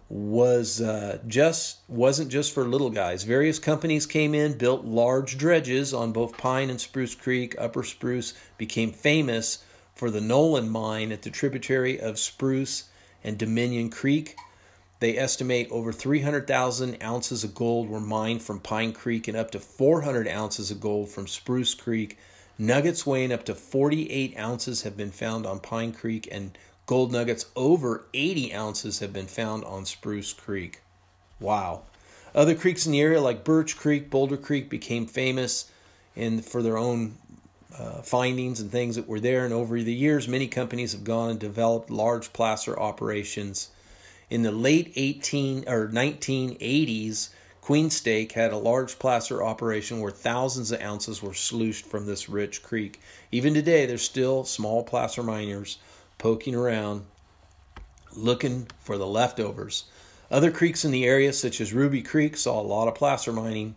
was 0.08 0.80
uh, 0.80 1.18
just 1.26 1.78
wasn't 1.88 2.30
just 2.30 2.52
for 2.52 2.64
little 2.64 2.90
guys. 2.90 3.24
Various 3.24 3.58
companies 3.58 4.06
came 4.06 4.34
in, 4.34 4.56
built 4.56 4.84
large 4.84 5.36
dredges 5.36 5.92
on 5.92 6.12
both 6.12 6.38
Pine 6.38 6.70
and 6.70 6.80
Spruce 6.80 7.14
Creek. 7.14 7.54
Upper 7.58 7.82
Spruce 7.82 8.34
became 8.56 8.92
famous 8.92 9.64
for 9.94 10.10
the 10.10 10.20
Nolan 10.20 10.68
mine 10.68 11.10
at 11.12 11.22
the 11.22 11.30
tributary 11.30 12.00
of 12.00 12.18
Spruce 12.18 12.84
and 13.24 13.36
Dominion 13.36 13.90
Creek. 13.90 14.36
They 15.00 15.18
estimate 15.18 15.68
over 15.70 15.92
300,000 15.92 17.02
ounces 17.02 17.44
of 17.44 17.54
gold 17.54 17.88
were 17.88 18.00
mined 18.00 18.42
from 18.42 18.60
Pine 18.60 18.92
Creek 18.92 19.28
and 19.28 19.36
up 19.36 19.50
to 19.50 19.60
400 19.60 20.28
ounces 20.28 20.70
of 20.70 20.80
gold 20.80 21.10
from 21.10 21.26
Spruce 21.26 21.74
Creek 21.74 22.16
Nuggets 22.58 23.04
weighing 23.04 23.32
up 23.32 23.44
to 23.44 23.54
48 23.54 24.38
ounces 24.38 24.80
have 24.82 24.96
been 24.96 25.10
found 25.10 25.44
on 25.44 25.60
Pine 25.60 25.92
Creek, 25.92 26.26
and 26.32 26.56
gold 26.86 27.10
nuggets 27.10 27.46
over 27.56 28.04
80 28.14 28.54
ounces 28.54 29.00
have 29.00 29.12
been 29.12 29.26
found 29.26 29.64
on 29.64 29.84
Spruce 29.84 30.32
Creek. 30.32 30.80
Wow. 31.40 31.82
Other 32.34 32.54
creeks 32.54 32.86
in 32.86 32.92
the 32.92 33.00
area, 33.00 33.20
like 33.20 33.44
Birch 33.44 33.76
Creek, 33.76 34.08
Boulder 34.08 34.36
Creek, 34.36 34.70
became 34.70 35.06
famous 35.06 35.70
in, 36.14 36.42
for 36.42 36.62
their 36.62 36.76
own 36.76 37.16
uh, 37.76 38.02
findings 38.02 38.60
and 38.60 38.70
things 38.70 38.96
that 38.96 39.08
were 39.08 39.20
there. 39.20 39.44
And 39.44 39.52
over 39.52 39.82
the 39.82 39.92
years, 39.92 40.28
many 40.28 40.46
companies 40.46 40.92
have 40.92 41.02
gone 41.02 41.30
and 41.30 41.40
developed 41.40 41.90
large 41.90 42.32
placer 42.32 42.78
operations. 42.78 43.68
In 44.30 44.42
the 44.42 44.52
late 44.52 44.92
18 44.96 45.68
or 45.68 45.88
1980s, 45.88 47.30
Queenstake 47.60 48.32
had 48.32 48.52
a 48.52 48.56
large 48.58 48.98
placer 48.98 49.42
operation 49.42 50.00
where 50.00 50.12
thousands 50.12 50.70
of 50.70 50.80
ounces 50.80 51.20
were 51.20 51.34
sluiced 51.34 51.84
from 51.84 52.06
this 52.06 52.28
rich 52.28 52.62
creek. 52.62 53.00
Even 53.32 53.54
today, 53.54 53.86
there's 53.86 54.02
still 54.02 54.44
small 54.44 54.84
placer 54.84 55.22
miners 55.22 55.78
poking 56.18 56.54
around 56.54 57.04
looking 58.14 58.66
for 58.80 58.98
the 58.98 59.06
leftovers. 59.06 59.84
Other 60.30 60.50
creeks 60.50 60.84
in 60.84 60.90
the 60.90 61.04
area, 61.04 61.32
such 61.32 61.60
as 61.60 61.72
Ruby 61.72 62.02
Creek, 62.02 62.36
saw 62.36 62.60
a 62.60 62.62
lot 62.62 62.88
of 62.88 62.94
placer 62.94 63.32
mining. 63.32 63.76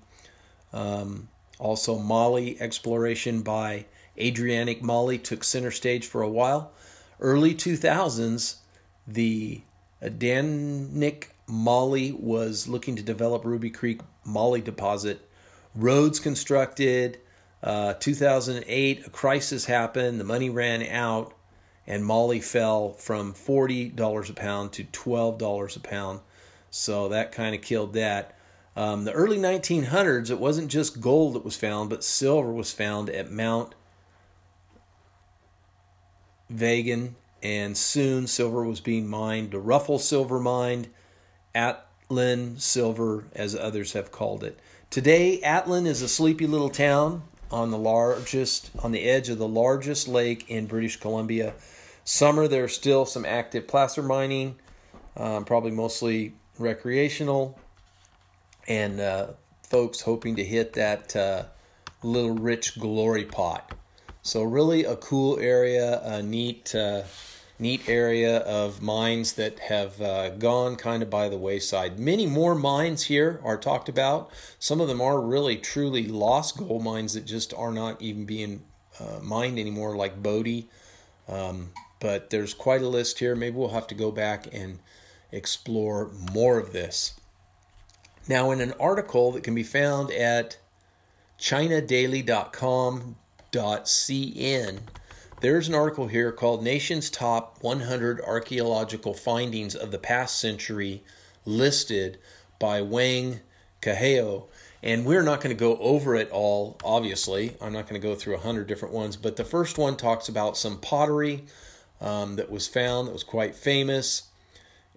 Um, 0.73 1.27
also, 1.59 1.99
Moly 1.99 2.59
exploration 2.59 3.41
by 3.41 3.85
Adriatic 4.17 4.81
Moly 4.81 5.17
took 5.17 5.43
center 5.43 5.71
stage 5.71 6.07
for 6.07 6.21
a 6.21 6.29
while. 6.29 6.71
Early 7.19 7.53
2000s, 7.53 8.55
the 9.07 9.61
Adanac 10.01 11.25
Moly 11.47 12.11
was 12.13 12.67
looking 12.67 12.95
to 12.95 13.03
develop 13.03 13.43
Ruby 13.43 13.69
Creek 13.69 14.01
Moly 14.23 14.61
deposit. 14.61 15.27
Roads 15.75 16.19
constructed. 16.19 17.19
Uh, 17.61 17.93
2008, 17.95 19.05
a 19.05 19.09
crisis 19.09 19.65
happened. 19.65 20.19
The 20.19 20.23
money 20.23 20.49
ran 20.49 20.83
out, 20.83 21.33
and 21.89 22.05
Moly 22.05 22.39
fell 22.39 22.93
from 22.93 23.33
$40 23.33 24.29
a 24.29 24.33
pound 24.33 24.71
to 24.73 24.83
$12 24.83 25.75
a 25.75 25.79
pound. 25.79 26.19
So 26.69 27.09
that 27.09 27.31
kind 27.31 27.55
of 27.55 27.61
killed 27.61 27.93
that. 27.93 28.37
Um, 28.75 29.03
the 29.03 29.11
early 29.11 29.37
1900s, 29.37 30.29
it 30.29 30.39
wasn't 30.39 30.69
just 30.69 31.01
gold 31.01 31.33
that 31.33 31.43
was 31.43 31.57
found, 31.57 31.89
but 31.89 32.03
silver 32.03 32.53
was 32.53 32.71
found 32.71 33.09
at 33.09 33.31
Mount 33.31 33.73
Vegan, 36.49 37.15
and 37.41 37.75
soon 37.75 38.27
silver 38.27 38.63
was 38.63 38.79
being 38.79 39.07
mined. 39.07 39.51
The 39.51 39.59
Ruffner 39.59 39.99
Silver 39.99 40.39
Mine 40.39 40.87
Atlin 41.55 42.59
Silver, 42.61 43.25
as 43.33 43.55
others 43.55 43.93
have 43.93 44.11
called 44.11 44.43
it. 44.43 44.59
Today, 44.91 45.39
Atlin 45.43 45.87
is 45.87 46.03
a 46.03 46.07
sleepy 46.07 46.45
little 46.45 46.69
town 46.69 47.23
on 47.51 47.71
the 47.71 47.77
largest, 47.77 48.69
on 48.79 48.91
the 48.91 49.03
edge 49.09 49.29
of 49.29 49.39
the 49.39 49.47
largest 49.47 50.07
lake 50.07 50.49
in 50.49 50.67
British 50.67 50.97
Columbia. 50.97 51.53
Summer, 52.11 52.47
there's 52.47 52.73
still 52.73 53.05
some 53.05 53.23
active 53.23 53.67
placer 53.67 54.01
mining, 54.01 54.55
um, 55.15 55.45
probably 55.45 55.69
mostly 55.69 56.33
recreational. 56.57 57.59
And 58.67 58.99
uh, 58.99 59.27
folks 59.61 60.01
hoping 60.01 60.35
to 60.37 60.43
hit 60.43 60.73
that 60.73 61.15
uh, 61.15 61.43
little 62.01 62.31
rich 62.31 62.79
glory 62.79 63.25
pot. 63.25 63.75
So 64.23 64.41
really 64.41 64.85
a 64.85 64.95
cool 64.95 65.39
area, 65.39 66.01
a 66.03 66.23
neat, 66.23 66.73
uh, 66.73 67.03
neat 67.59 67.87
area 67.87 68.39
of 68.39 68.81
mines 68.81 69.33
that 69.33 69.59
have 69.59 70.01
uh, 70.01 70.29
gone 70.31 70.77
kind 70.77 71.03
of 71.03 71.11
by 71.11 71.29
the 71.29 71.37
wayside. 71.37 71.99
Many 71.99 72.25
more 72.25 72.55
mines 72.55 73.03
here 73.03 73.39
are 73.43 73.55
talked 73.55 73.87
about. 73.87 74.31
Some 74.57 74.81
of 74.81 74.87
them 74.87 74.99
are 74.99 75.21
really 75.21 75.57
truly 75.57 76.07
lost 76.07 76.57
gold 76.57 76.83
mines 76.83 77.13
that 77.13 77.25
just 77.27 77.53
are 77.53 77.71
not 77.71 78.01
even 78.01 78.25
being 78.25 78.63
uh, 78.99 79.19
mined 79.21 79.59
anymore, 79.59 79.95
like 79.95 80.23
Bodie. 80.23 80.67
Um, 81.27 81.69
but 81.99 82.29
there's 82.29 82.53
quite 82.53 82.81
a 82.81 82.87
list 82.87 83.19
here. 83.19 83.35
Maybe 83.35 83.55
we'll 83.55 83.69
have 83.69 83.87
to 83.87 83.95
go 83.95 84.11
back 84.11 84.47
and 84.53 84.79
explore 85.31 86.11
more 86.33 86.57
of 86.57 86.73
this. 86.73 87.19
Now, 88.27 88.51
in 88.51 88.61
an 88.61 88.73
article 88.79 89.31
that 89.31 89.43
can 89.43 89.55
be 89.55 89.63
found 89.63 90.11
at 90.11 90.57
ChinaDaily.com 91.39 93.15
cn. 93.51 94.79
There's 95.41 95.67
an 95.67 95.75
article 95.75 96.07
here 96.07 96.31
called 96.31 96.63
Nation's 96.63 97.09
Top 97.09 97.57
100 97.61 98.21
Archaeological 98.21 99.13
Findings 99.13 99.75
of 99.75 99.91
the 99.91 99.97
Past 99.97 100.37
Century 100.37 101.03
listed 101.45 102.19
by 102.59 102.81
Wang 102.81 103.39
Caheo. 103.81 104.45
And 104.83 105.05
we're 105.05 105.23
not 105.23 105.41
going 105.41 105.55
to 105.55 105.59
go 105.59 105.77
over 105.77 106.15
it 106.15 106.29
all, 106.31 106.77
obviously. 106.83 107.55
I'm 107.61 107.73
not 107.73 107.87
going 107.87 107.99
to 107.99 108.07
go 108.07 108.15
through 108.15 108.35
100 108.35 108.67
different 108.67 108.93
ones, 108.93 109.15
but 109.15 109.35
the 109.35 109.43
first 109.43 109.77
one 109.77 109.97
talks 109.97 110.29
about 110.29 110.57
some 110.57 110.79
pottery 110.79 111.45
um, 112.01 112.35
that 112.35 112.49
was 112.49 112.67
found 112.67 113.07
that 113.07 113.13
was 113.13 113.23
quite 113.23 113.55
famous. 113.55 114.23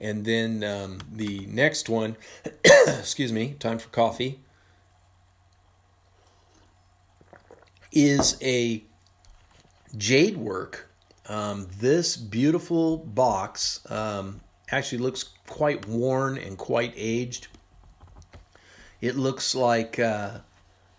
And 0.01 0.25
then 0.25 0.65
um, 0.65 0.99
the 1.13 1.47
next 1.47 1.89
one, 1.89 2.17
excuse 2.65 3.33
me, 3.33 3.55
time 3.59 3.79
for 3.79 3.89
coffee. 3.89 4.41
is 7.93 8.37
a 8.43 8.83
jade 9.97 10.37
work. 10.37 10.89
Um, 11.29 11.69
this 11.79 12.17
beautiful 12.17 12.97
box 12.97 13.81
um, 13.91 14.41
actually 14.71 14.99
looks 14.99 15.25
quite 15.47 15.87
worn 15.87 16.39
and 16.39 16.59
quite 16.59 16.95
aged. 16.97 17.49
It 19.01 19.17
looks 19.17 19.55
like 19.55 19.99
uh, 19.99 20.39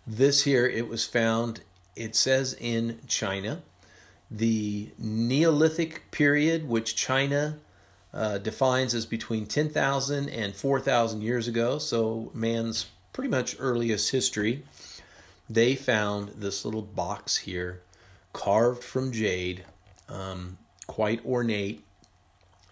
this 0.05 0.43
here, 0.43 0.67
it 0.67 0.87
was 0.87 1.05
found, 1.05 1.61
it 1.95 2.15
says 2.15 2.55
in 2.59 2.99
China. 3.07 3.63
The 4.33 4.89
Neolithic 4.97 6.11
period, 6.11 6.67
which 6.67 6.95
China 6.95 7.59
uh, 8.13 8.39
defines 8.39 8.93
as 8.93 9.05
between 9.05 9.45
10,000 9.45 10.27
and 10.29 10.53
4,000 10.55 11.21
years 11.21 11.47
ago, 11.47 11.77
so 11.77 12.31
man's 12.33 12.87
pretty 13.13 13.29
much 13.29 13.55
earliest 13.59 14.11
history 14.11 14.63
they 15.49 15.75
found 15.75 16.29
this 16.29 16.65
little 16.65 16.81
box 16.81 17.37
here 17.37 17.81
carved 18.31 18.83
from 18.83 19.11
jade, 19.11 19.63
um, 20.09 20.57
quite 20.87 21.23
ornate. 21.25 21.83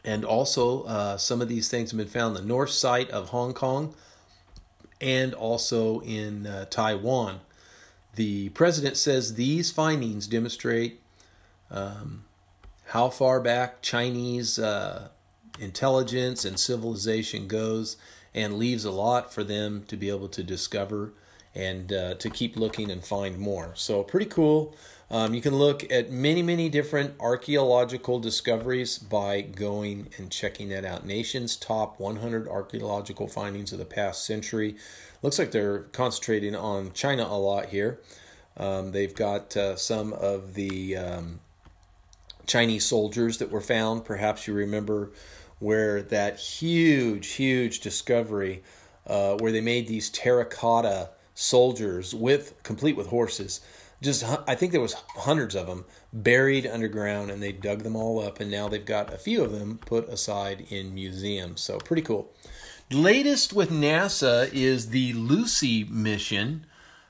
And 0.04 0.26
also, 0.26 0.84
uh, 0.84 1.18
some 1.18 1.42
of 1.42 1.48
these 1.48 1.70
things 1.70 1.92
have 1.92 1.98
been 1.98 2.08
found 2.08 2.36
in 2.36 2.42
the 2.42 2.48
north 2.48 2.72
side 2.72 3.10
of 3.12 3.30
Hong 3.30 3.54
Kong 3.54 3.94
and 5.00 5.34
also 5.34 6.00
in 6.02 6.48
uh, 6.48 6.66
Taiwan. 6.66 7.40
The 8.16 8.50
president 8.50 8.98
says 8.98 9.36
these 9.36 9.72
findings 9.72 10.28
demonstrate 10.28 11.00
um, 11.72 12.26
how 12.86 13.10
far 13.10 13.40
back 13.40 13.82
Chinese 13.82 14.60
uh, 14.60 15.08
intelligence 15.60 16.46
and 16.46 16.60
civilization 16.60 17.48
goes 17.48 17.98
and 18.34 18.58
leaves 18.58 18.86
a 18.86 18.92
lot 18.92 19.34
for 19.34 19.44
them 19.44 19.84
to 19.88 19.98
be 19.98 20.10
able 20.10 20.30
to 20.30 20.44
discover 20.44 21.14
and 21.54 21.92
uh, 21.92 22.14
to 22.16 22.30
keep 22.30 22.56
looking 22.56 22.90
and 22.90 23.04
find 23.04 23.38
more. 23.38 23.74
So, 23.76 24.04
pretty 24.04 24.28
cool. 24.28 24.76
Um, 25.10 25.34
you 25.34 25.42
can 25.42 25.56
look 25.56 25.92
at 25.92 26.10
many, 26.10 26.42
many 26.42 26.70
different 26.70 27.16
archaeological 27.20 28.20
discoveries 28.20 28.98
by 28.98 29.42
going 29.42 30.08
and 30.18 30.32
checking 30.32 30.70
that 30.70 30.86
out. 30.86 31.06
Nation's 31.06 31.58
top 31.58 32.00
100 32.00 32.48
archaeological 32.48 33.28
findings 33.28 33.74
of 33.74 33.80
the 33.80 33.86
past 33.86 34.26
century. 34.26 34.78
Looks 35.22 35.38
like 35.38 35.52
they're 35.52 35.80
concentrating 35.92 36.56
on 36.56 36.94
China 36.94 37.24
a 37.24 37.38
lot 37.38 37.66
here. 37.66 38.00
Um, 38.56 38.94
they've 38.94 39.14
got 39.14 39.58
uh, 39.58 39.76
some 39.76 40.14
of 40.14 40.54
the 40.54 40.96
um, 40.96 41.42
Chinese 42.46 42.86
soldiers 42.86 43.38
that 43.38 43.52
were 43.52 43.62
found. 43.62 44.06
Perhaps 44.06 44.48
you 44.48 44.54
remember 44.54 45.12
where 45.60 46.02
that 46.02 46.40
huge, 46.40 47.34
huge 47.34 47.80
discovery, 47.80 48.64
uh, 49.06 49.36
where 49.38 49.52
they 49.52 49.62
made 49.62 49.88
these 49.88 50.10
terracotta 50.10 51.10
soldiers 51.36 52.14
with 52.14 52.62
complete 52.64 52.98
with 52.98 53.08
horses. 53.08 53.62
Just 54.02 54.24
I 54.48 54.56
think 54.56 54.72
there 54.72 54.82
was 54.82 54.96
hundreds 55.10 55.54
of 55.54 55.68
them 55.68 55.86
buried 56.12 56.66
underground, 56.66 57.30
and 57.30 57.42
they 57.42 57.52
dug 57.52 57.84
them 57.84 57.96
all 57.96 58.20
up, 58.20 58.40
and 58.40 58.50
now 58.50 58.68
they've 58.68 58.84
got 58.84 59.14
a 59.14 59.18
few 59.18 59.44
of 59.44 59.52
them 59.52 59.78
put 59.86 60.10
aside 60.10 60.66
in 60.70 60.96
museums. 60.96 61.62
So 61.62 61.78
pretty 61.78 62.02
cool. 62.02 62.34
Latest 62.90 63.54
with 63.54 63.70
NASA 63.70 64.52
is 64.52 64.90
the 64.90 65.14
Lucy 65.14 65.84
mission. 65.84 66.66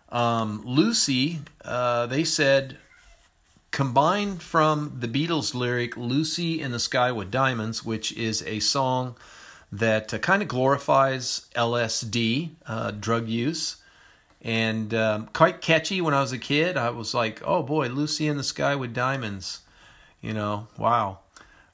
Um, 0.09 0.61
Lucy, 0.65 1.39
uh, 1.63 2.07
they 2.07 2.25
said, 2.25 2.77
combined 3.71 4.43
from 4.43 4.97
the 4.99 5.07
Beatles 5.07 5.53
lyric 5.53 5.97
"Lucy 5.97 6.61
in 6.61 6.71
the 6.71 6.79
Sky 6.79 7.11
with 7.11 7.31
Diamonds," 7.31 7.83
which 7.83 8.11
is 8.13 8.43
a 8.43 8.59
song 8.59 9.15
that 9.71 10.13
uh, 10.13 10.17
kind 10.19 10.41
of 10.41 10.47
glorifies 10.47 11.47
LSD 11.55 12.51
uh, 12.67 12.91
drug 12.91 13.27
use 13.27 13.77
and 14.41 14.93
um, 14.93 15.27
quite 15.33 15.61
catchy 15.61 16.01
when 16.01 16.13
I 16.13 16.21
was 16.21 16.31
a 16.31 16.37
kid. 16.37 16.77
I 16.77 16.89
was 16.89 17.13
like, 17.13 17.41
oh 17.45 17.63
boy, 17.63 17.87
Lucy 17.87 18.27
in 18.27 18.37
the 18.37 18.43
Sky 18.43 18.75
with 18.75 18.93
Diamonds. 18.93 19.61
You 20.19 20.33
know, 20.33 20.67
wow. 20.77 21.19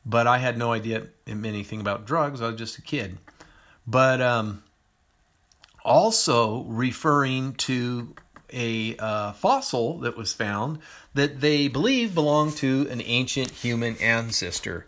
But 0.05 0.27
I 0.27 0.37
had 0.37 0.57
no 0.57 0.71
idea 0.71 1.07
anything 1.25 1.81
about 1.81 2.05
drugs. 2.05 2.41
I 2.41 2.47
was 2.47 2.57
just 2.57 2.77
a 2.77 2.81
kid. 2.81 3.17
But 3.85 4.21
um, 4.21 4.63
also 5.83 6.63
referring 6.63 7.53
to 7.55 8.15
a 8.51 8.95
uh, 8.97 9.31
fossil 9.33 9.99
that 9.99 10.17
was 10.17 10.33
found 10.33 10.79
that 11.13 11.41
they 11.41 11.67
believe 11.67 12.13
belonged 12.13 12.55
to 12.57 12.87
an 12.89 13.01
ancient 13.03 13.51
human 13.51 13.95
ancestor. 13.97 14.85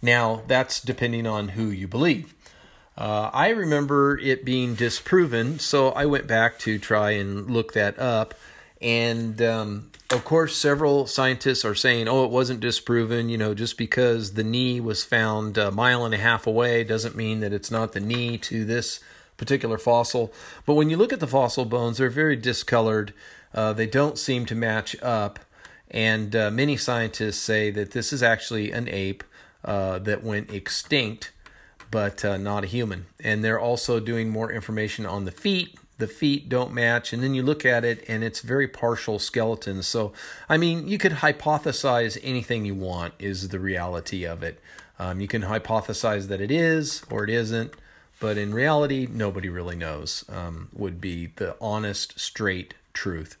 Now, 0.00 0.42
that's 0.46 0.80
depending 0.80 1.26
on 1.26 1.48
who 1.48 1.66
you 1.66 1.86
believe. 1.86 2.34
Uh, 2.96 3.30
I 3.32 3.50
remember 3.50 4.18
it 4.18 4.44
being 4.44 4.74
disproven, 4.74 5.58
so 5.58 5.90
I 5.90 6.06
went 6.06 6.26
back 6.26 6.58
to 6.60 6.78
try 6.78 7.12
and 7.12 7.50
look 7.50 7.72
that 7.72 7.98
up. 7.98 8.34
And 8.80 9.40
um, 9.40 9.90
of 10.10 10.24
course, 10.24 10.56
several 10.56 11.06
scientists 11.06 11.64
are 11.64 11.74
saying, 11.74 12.08
oh, 12.08 12.24
it 12.24 12.30
wasn't 12.30 12.60
disproven. 12.60 13.28
You 13.28 13.38
know, 13.38 13.54
just 13.54 13.78
because 13.78 14.34
the 14.34 14.44
knee 14.44 14.80
was 14.80 15.04
found 15.04 15.56
a 15.56 15.70
mile 15.70 16.04
and 16.04 16.14
a 16.14 16.18
half 16.18 16.46
away 16.46 16.84
doesn't 16.84 17.16
mean 17.16 17.40
that 17.40 17.52
it's 17.52 17.70
not 17.70 17.92
the 17.92 18.00
knee 18.00 18.36
to 18.38 18.64
this 18.64 19.00
particular 19.36 19.78
fossil. 19.78 20.32
But 20.66 20.74
when 20.74 20.90
you 20.90 20.96
look 20.96 21.12
at 21.12 21.20
the 21.20 21.26
fossil 21.26 21.64
bones, 21.64 21.98
they're 21.98 22.10
very 22.10 22.36
discolored. 22.36 23.12
Uh, 23.54 23.72
they 23.72 23.86
don't 23.86 24.18
seem 24.18 24.46
to 24.46 24.54
match 24.54 25.00
up. 25.02 25.38
And 25.90 26.34
uh, 26.34 26.50
many 26.50 26.76
scientists 26.76 27.38
say 27.38 27.70
that 27.70 27.90
this 27.90 28.12
is 28.12 28.22
actually 28.22 28.72
an 28.72 28.88
ape 28.88 29.24
uh, 29.64 29.98
that 30.00 30.22
went 30.22 30.50
extinct 30.50 31.32
but 31.92 32.24
uh, 32.24 32.38
not 32.38 32.64
a 32.64 32.66
human. 32.66 33.06
And 33.22 33.44
they're 33.44 33.60
also 33.60 34.00
doing 34.00 34.30
more 34.30 34.50
information 34.50 35.06
on 35.06 35.24
the 35.26 35.30
feet. 35.30 35.78
The 35.98 36.08
feet 36.08 36.48
don't 36.48 36.72
match, 36.72 37.12
and 37.12 37.22
then 37.22 37.34
you 37.34 37.44
look 37.44 37.64
at 37.64 37.84
it, 37.84 38.02
and 38.08 38.24
it's 38.24 38.40
very 38.40 38.66
partial 38.66 39.20
skeletons. 39.20 39.86
So, 39.86 40.12
I 40.48 40.56
mean, 40.56 40.88
you 40.88 40.98
could 40.98 41.12
hypothesize 41.12 42.18
anything 42.24 42.64
you 42.64 42.74
want, 42.74 43.14
is 43.20 43.50
the 43.50 43.60
reality 43.60 44.24
of 44.24 44.42
it. 44.42 44.58
Um, 44.98 45.20
you 45.20 45.28
can 45.28 45.42
hypothesize 45.42 46.26
that 46.26 46.40
it 46.40 46.50
is 46.50 47.04
or 47.08 47.22
it 47.22 47.30
isn't, 47.30 47.74
but 48.22 48.38
in 48.38 48.54
reality, 48.54 49.08
nobody 49.10 49.48
really 49.48 49.74
knows, 49.74 50.24
um, 50.28 50.68
would 50.72 51.00
be 51.00 51.32
the 51.34 51.56
honest, 51.60 52.20
straight 52.20 52.72
truth. 52.94 53.36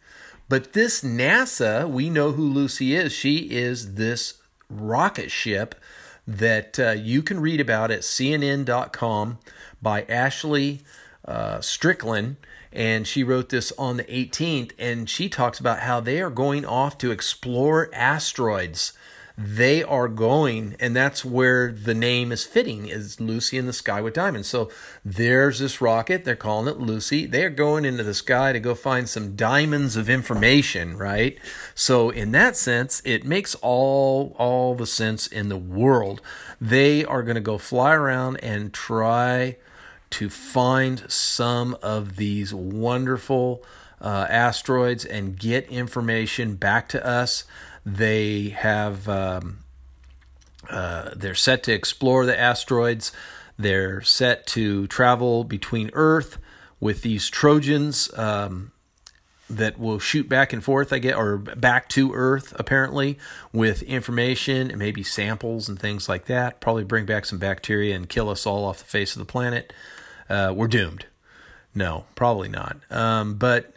But 0.48 0.72
this 0.72 1.04
NASA, 1.04 1.88
we 1.88 2.10
know 2.10 2.32
who 2.32 2.42
Lucy 2.42 2.96
is. 2.96 3.12
She 3.12 3.48
is 3.52 3.94
this 3.94 4.38
rocket 4.68 5.30
ship 5.30 5.76
that 6.26 6.80
uh, 6.80 6.90
you 6.90 7.22
can 7.22 7.38
read 7.38 7.60
about 7.60 7.92
at 7.92 8.00
CNN.com 8.00 9.38
by 9.80 10.02
Ashley 10.02 10.80
uh, 11.24 11.60
Strickland. 11.60 12.34
And 12.72 13.06
she 13.06 13.22
wrote 13.22 13.50
this 13.50 13.72
on 13.78 13.98
the 13.98 14.04
18th, 14.04 14.72
and 14.80 15.08
she 15.08 15.28
talks 15.28 15.60
about 15.60 15.80
how 15.80 16.00
they 16.00 16.20
are 16.20 16.30
going 16.30 16.64
off 16.66 16.98
to 16.98 17.12
explore 17.12 17.88
asteroids 17.94 18.94
they 19.36 19.82
are 19.82 20.08
going 20.08 20.76
and 20.78 20.94
that's 20.94 21.24
where 21.24 21.72
the 21.72 21.94
name 21.94 22.32
is 22.32 22.44
fitting 22.44 22.86
is 22.86 23.20
lucy 23.20 23.58
in 23.58 23.66
the 23.66 23.72
sky 23.72 24.00
with 24.00 24.14
diamonds. 24.14 24.48
So 24.48 24.70
there's 25.04 25.58
this 25.58 25.80
rocket. 25.80 26.24
They're 26.24 26.36
calling 26.36 26.68
it 26.68 26.80
lucy. 26.80 27.26
They're 27.26 27.50
going 27.50 27.84
into 27.84 28.02
the 28.02 28.14
sky 28.14 28.52
to 28.52 28.60
go 28.60 28.74
find 28.74 29.08
some 29.08 29.36
diamonds 29.36 29.96
of 29.96 30.10
information 30.10 30.96
right? 30.96 31.38
So 31.74 32.10
in 32.10 32.32
that 32.32 32.56
sense 32.56 33.02
it 33.04 33.24
makes 33.24 33.54
all 33.56 34.36
all 34.38 34.74
the 34.74 34.86
sense 34.86 35.26
in 35.26 35.48
the 35.48 35.56
world. 35.56 36.20
They 36.60 37.04
are 37.04 37.22
going 37.22 37.34
to 37.34 37.40
go 37.40 37.58
fly 37.58 37.94
around 37.94 38.36
and 38.38 38.72
try 38.72 39.56
to 40.10 40.28
find 40.28 41.10
some 41.10 41.76
of 41.82 42.16
these 42.16 42.52
wonderful 42.52 43.64
uh, 44.00 44.26
asteroids 44.28 45.04
and 45.04 45.38
get 45.38 45.66
information 45.68 46.56
back 46.56 46.88
to 46.88 47.04
us. 47.06 47.44
They 47.84 48.50
have 48.50 49.08
um, 49.08 49.58
uh, 50.68 51.10
they're 51.14 51.34
set 51.34 51.62
to 51.64 51.72
explore 51.72 52.26
the 52.26 52.38
asteroids. 52.38 53.12
They're 53.58 54.00
set 54.02 54.46
to 54.48 54.86
travel 54.86 55.44
between 55.44 55.90
Earth 55.92 56.38
with 56.80 57.02
these 57.02 57.28
Trojans 57.28 58.12
um, 58.18 58.72
that 59.48 59.78
will 59.78 59.98
shoot 59.98 60.28
back 60.28 60.52
and 60.52 60.64
forth, 60.64 60.92
I 60.92 60.98
get, 60.98 61.16
or 61.16 61.36
back 61.36 61.88
to 61.90 62.12
Earth 62.14 62.54
apparently 62.58 63.18
with 63.52 63.82
information 63.82 64.70
and 64.70 64.78
maybe 64.78 65.02
samples 65.02 65.68
and 65.68 65.78
things 65.78 66.08
like 66.08 66.26
that. 66.26 66.60
Probably 66.60 66.84
bring 66.84 67.06
back 67.06 67.24
some 67.24 67.38
bacteria 67.38 67.94
and 67.94 68.08
kill 68.08 68.30
us 68.30 68.46
all 68.46 68.64
off 68.64 68.78
the 68.78 68.84
face 68.84 69.14
of 69.14 69.20
the 69.20 69.30
planet. 69.30 69.72
Uh, 70.28 70.52
we're 70.56 70.68
doomed. 70.68 71.06
No, 71.74 72.06
probably 72.14 72.48
not. 72.48 72.78
Um, 72.90 73.34
but 73.34 73.74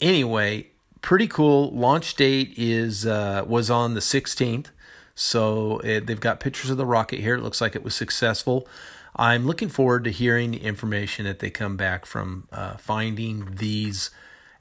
anyway, 0.00 0.68
pretty 1.02 1.26
cool. 1.26 1.70
Launch 1.70 2.14
date 2.14 2.54
is 2.56 3.04
uh, 3.04 3.44
was 3.46 3.70
on 3.70 3.94
the 3.94 4.00
16th. 4.00 4.68
So 5.14 5.78
it, 5.80 6.06
they've 6.06 6.18
got 6.18 6.40
pictures 6.40 6.70
of 6.70 6.78
the 6.78 6.86
rocket 6.86 7.20
here. 7.20 7.34
It 7.34 7.42
looks 7.42 7.60
like 7.60 7.76
it 7.76 7.84
was 7.84 7.94
successful. 7.94 8.66
I'm 9.14 9.46
looking 9.46 9.68
forward 9.68 10.04
to 10.04 10.10
hearing 10.10 10.52
the 10.52 10.62
information 10.62 11.26
that 11.26 11.40
they 11.40 11.50
come 11.50 11.76
back 11.76 12.06
from 12.06 12.48
uh, 12.50 12.78
finding 12.78 13.56
these 13.56 14.10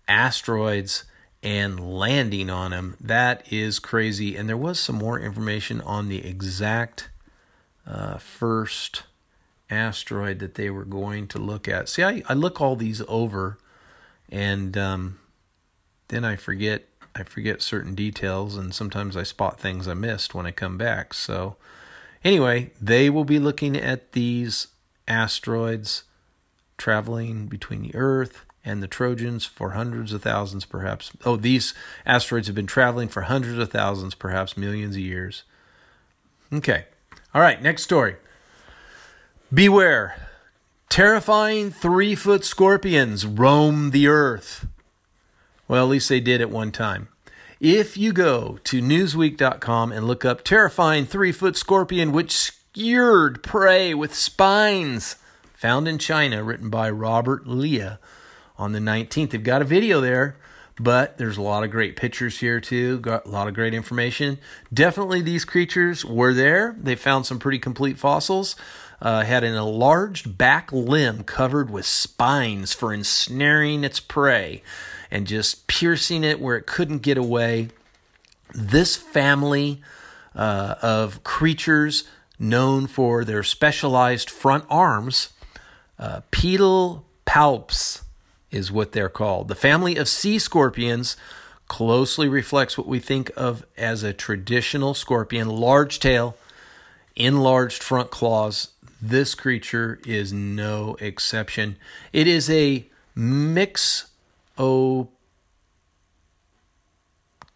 asteroids 0.10 1.06
and 1.42 1.80
landing 1.80 2.50
on 2.50 2.72
them. 2.72 2.98
That 3.00 3.52
is 3.52 3.80
crazy. 3.80 4.36
And 4.36 4.50
there 4.50 4.58
was 4.58 4.78
some 4.78 4.98
more 4.98 5.18
information 5.20 5.80
on 5.82 6.10
the 6.10 6.26
exact 6.28 7.10
uh, 7.88 8.18
first 8.18 9.04
asteroid 9.70 10.40
that 10.40 10.56
they 10.56 10.70
were 10.70 10.84
going 10.84 11.28
to 11.30 11.40
look 11.40 11.70
at. 11.70 11.88
See, 11.88 12.04
I, 12.04 12.22
I 12.28 12.34
look 12.34 12.60
all 12.60 12.76
these 12.76 13.02
over 13.08 13.58
and 14.30 14.78
um, 14.78 15.20
then 16.12 16.24
I 16.24 16.36
forget 16.36 16.84
I 17.16 17.24
forget 17.24 17.62
certain 17.62 17.96
details 17.96 18.56
and 18.56 18.74
sometimes 18.74 19.18
I 19.18 19.24
spot 19.24 19.60
things 19.60 19.88
I 19.88 19.96
missed 19.96 20.34
when 20.34 20.46
I 20.46 20.52
come 20.52 20.78
back. 20.78 21.14
So 21.14 21.58
anyway, 22.24 22.72
they 22.80 23.10
will 23.10 23.26
be 23.26 23.40
looking 23.40 23.76
at 23.76 24.14
these 24.14 24.68
asteroids 25.08 26.04
traveling 26.78 27.48
between 27.48 27.82
the 27.82 27.96
Earth 27.96 28.46
and 28.64 28.82
the 28.82 28.88
Trojans 28.88 29.46
for 29.46 29.72
hundreds 29.72 30.14
of 30.14 30.22
thousands, 30.22 30.66
perhaps. 30.66 31.12
Oh, 31.26 31.36
these 31.36 31.74
asteroids 32.06 32.48
have 32.48 32.56
been 32.56 32.68
traveling 32.68 33.10
for 33.10 33.24
hundreds 33.24 33.58
of 33.58 33.72
thousands, 33.72 34.14
perhaps 34.14 34.56
millions 34.56 34.96
of 34.96 35.02
years. 35.02 35.44
Okay. 36.54 36.86
All 37.34 37.42
right, 37.42 37.62
next 37.62 37.84
story. 37.84 38.16
Beware. 39.54 40.28
Terrifying 40.90 41.72
three 41.72 42.16
foot 42.16 42.44
scorpions 42.44 43.26
roam 43.26 43.92
the 43.92 44.08
earth. 44.08 44.68
Well, 45.72 45.86
at 45.86 45.90
least 45.92 46.10
they 46.10 46.20
did 46.20 46.42
at 46.42 46.50
one 46.50 46.74
time. 46.74 47.08
If 47.62 47.96
you 47.96 48.12
go 48.12 48.60
to 48.66 48.82
Newsweek.com 48.82 49.94
and 49.94 50.06
look 50.06 50.26
up 50.26 50.44
terrifying 50.44 51.06
three 51.06 51.32
foot 51.32 51.56
scorpion 51.56 52.12
which 52.12 52.34
skewered 52.34 53.42
prey 53.42 53.94
with 53.94 54.14
spines, 54.14 55.16
found 55.54 55.88
in 55.88 55.98
China, 55.98 56.44
written 56.44 56.70
by 56.70 56.90
Robert 56.90 57.48
Lea 57.48 57.92
on 58.58 58.74
the 58.74 58.80
19th, 58.80 59.30
they've 59.30 59.42
got 59.42 59.62
a 59.62 59.66
video 59.66 60.02
there, 60.02 60.36
but 60.78 61.18
there's 61.18 61.38
a 61.38 61.42
lot 61.42 61.64
of 61.64 61.72
great 61.72 61.96
pictures 61.96 62.42
here 62.42 62.60
too, 62.60 63.00
got 63.00 63.26
a 63.26 63.30
lot 63.30 63.48
of 63.48 63.54
great 63.54 63.74
information. 63.74 64.40
Definitely 64.74 65.22
these 65.22 65.46
creatures 65.46 66.04
were 66.04 66.34
there. 66.34 66.76
They 66.82 66.96
found 66.96 67.26
some 67.26 67.40
pretty 67.40 67.60
complete 67.60 67.98
fossils. 67.98 68.58
Uh, 69.02 69.24
had 69.24 69.46
an 69.46 69.56
enlarged 69.56 70.38
back 70.38 70.70
limb 70.74 71.24
covered 71.24 71.70
with 71.70 71.86
spines 71.86 72.74
for 72.74 72.94
ensnaring 72.94 73.86
its 73.86 74.02
prey 74.02 74.64
and 75.12 75.28
just 75.28 75.68
piercing 75.68 76.24
it 76.24 76.40
where 76.40 76.56
it 76.56 76.66
couldn't 76.66 77.00
get 77.00 77.18
away. 77.18 77.70
This 78.54 78.96
family 78.96 79.82
uh, 80.36 80.76
of 80.82 81.24
creatures, 81.24 82.06
known 82.40 82.88
for 82.88 83.24
their 83.24 83.44
specialized 83.44 84.30
front 84.30 84.66
arms, 84.70 85.30
uh, 86.00 86.22
pedal 86.32 87.06
palps 87.26 88.02
is 88.50 88.72
what 88.72 88.92
they're 88.92 89.10
called. 89.10 89.48
The 89.48 89.56
family 89.56 89.96
of 89.98 90.08
sea 90.08 90.40
scorpions 90.40 91.16
closely 91.68 92.28
reflects 92.28 92.78
what 92.78 92.88
we 92.88 93.00
think 93.00 93.32
of 93.38 93.66
as 93.78 94.04
a 94.04 94.12
traditional 94.12 94.94
scorpion 94.94 95.48
large 95.48 96.00
tail, 96.00 96.36
enlarged 97.16 97.82
front 97.82 98.12
claws. 98.12 98.70
This 99.02 99.36
creature 99.36 100.00
is 100.06 100.34
no 100.34 100.98
exception. 101.00 101.78
It 102.12 102.28
is 102.28 102.50
a 102.50 102.88
mix 103.16 104.11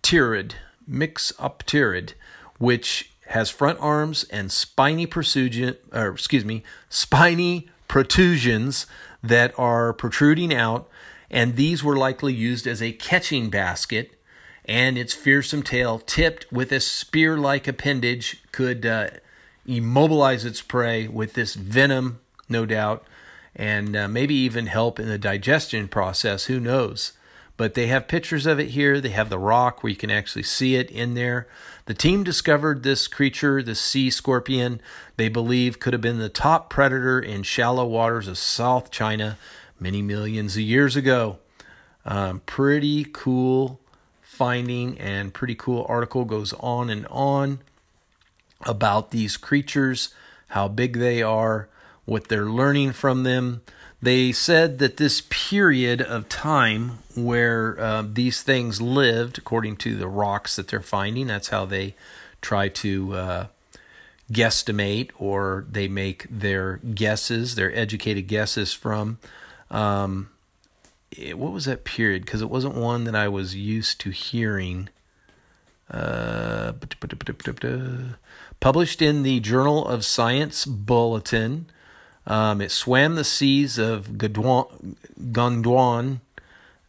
Mixopterid, 0.06 0.54
Mixopterid, 0.90 2.14
which 2.58 3.12
has 3.28 3.50
front 3.50 3.80
arms 3.80 4.24
and 4.26 4.52
spiny 4.52 5.06
protrusion, 5.06 5.78
or 5.92 6.10
excuse 6.10 6.46
me, 6.46 6.64
spiny 6.90 7.70
protrusions 7.88 8.86
that 9.24 9.54
are 9.58 9.94
protruding 9.94 10.54
out, 10.54 10.90
and 11.30 11.56
these 11.56 11.84
were 11.84 11.98
likely 11.98 12.34
used 12.34 12.68
as 12.68 12.82
a 12.82 12.92
catching 12.94 13.50
basket. 13.50 14.12
And 14.68 14.98
its 14.98 15.14
fearsome 15.14 15.62
tail, 15.62 16.00
tipped 16.00 16.52
with 16.52 16.72
a 16.72 16.80
spear-like 16.80 17.68
appendage, 17.68 18.42
could 18.52 18.84
uh, 18.84 19.10
immobilize 19.68 20.44
its 20.44 20.62
prey 20.62 21.08
with 21.08 21.34
this 21.34 21.54
venom, 21.54 22.20
no 22.50 22.66
doubt, 22.66 23.06
and 23.56 23.96
uh, 23.96 24.08
maybe 24.08 24.36
even 24.36 24.68
help 24.68 25.00
in 25.00 25.08
the 25.08 25.18
digestion 25.18 25.88
process. 25.88 26.46
Who 26.46 26.60
knows? 26.60 27.14
But 27.58 27.74
they 27.74 27.88
have 27.88 28.10
pictures 28.10 28.46
of 28.46 28.60
it 28.60 28.70
here. 28.70 29.00
They 29.00 29.10
have 29.10 29.30
the 29.30 29.40
rock 29.40 29.82
where 29.82 29.92
you 29.92 29.96
can 29.96 30.12
actually 30.12 30.44
see 30.44 30.76
it 30.76 30.92
in 30.92 31.14
there. 31.14 31.48
The 31.86 31.94
team 31.94 32.24
discovered 32.24 32.84
this 32.84 33.08
creature, 33.08 33.64
the 33.64 33.76
sea 33.76 34.10
scorpion, 34.10 34.82
they 35.16 35.30
believe 35.30 35.80
could 35.80 35.94
have 35.94 36.02
been 36.02 36.20
the 36.20 36.28
top 36.28 36.70
predator 36.70 37.20
in 37.20 37.44
shallow 37.44 37.86
waters 37.86 38.28
of 38.28 38.38
South 38.38 38.92
China 38.92 39.38
many 39.80 40.02
millions 40.02 40.56
of 40.56 40.64
years 40.64 40.96
ago. 40.96 41.38
Um, 42.06 42.42
pretty 42.46 43.06
cool 43.12 43.80
finding 44.22 44.98
and 45.00 45.34
pretty 45.34 45.56
cool 45.56 45.86
article 45.88 46.26
goes 46.26 46.54
on 46.54 46.90
and 46.90 47.08
on 47.08 47.60
about 48.66 49.12
these 49.12 49.38
creatures, 49.38 50.14
how 50.50 50.68
big 50.68 50.98
they 50.98 51.22
are, 51.22 51.70
what 52.06 52.28
they're 52.28 52.46
learning 52.46 52.94
from 52.94 53.24
them. 53.24 53.62
They 54.02 54.32
said 54.32 54.80
that 54.80 54.98
this 54.98 55.24
period 55.30 56.02
of 56.02 56.30
time 56.30 57.00
where 57.16 57.80
uh, 57.80 58.04
these 58.08 58.44
things 58.44 58.82
lived, 58.82 59.38
according 59.38 59.78
to 59.78 59.96
the 59.96 60.08
rocks 60.08 60.56
that 60.56 60.68
they're 60.68 60.82
finding, 60.82 61.28
that's 61.28 61.50
how 61.50 61.66
they 61.66 61.96
try 62.42 62.68
to 62.68 63.14
uh, 63.16 63.48
guesstimate 64.32 65.10
or 65.18 65.66
they 65.72 65.88
make 65.88 66.28
their 66.30 66.78
guesses, 66.78 67.56
their 67.56 67.76
educated 67.76 68.28
guesses 68.28 68.74
from. 68.74 69.18
Um, 69.72 70.30
it, 71.12 71.38
what 71.38 71.54
was 71.54 71.66
that 71.66 71.84
period? 71.84 72.26
Because 72.26 72.42
it 72.42 72.50
wasn't 72.50 72.76
one 72.76 73.06
that 73.06 73.16
I 73.16 73.28
was 73.28 73.56
used 73.56 74.00
to 74.02 74.10
hearing. 74.12 74.90
Uh, 75.90 76.74
published 78.60 79.02
in 79.02 79.24
the 79.24 79.40
Journal 79.40 79.88
of 79.88 80.04
Science 80.04 80.66
Bulletin 80.66 81.68
um, 82.28 82.62
it 82.62 82.72
swam 82.72 83.16
the 83.16 83.24
seas 83.24 83.78
of 83.78 84.18
Gondwana, 84.18 86.20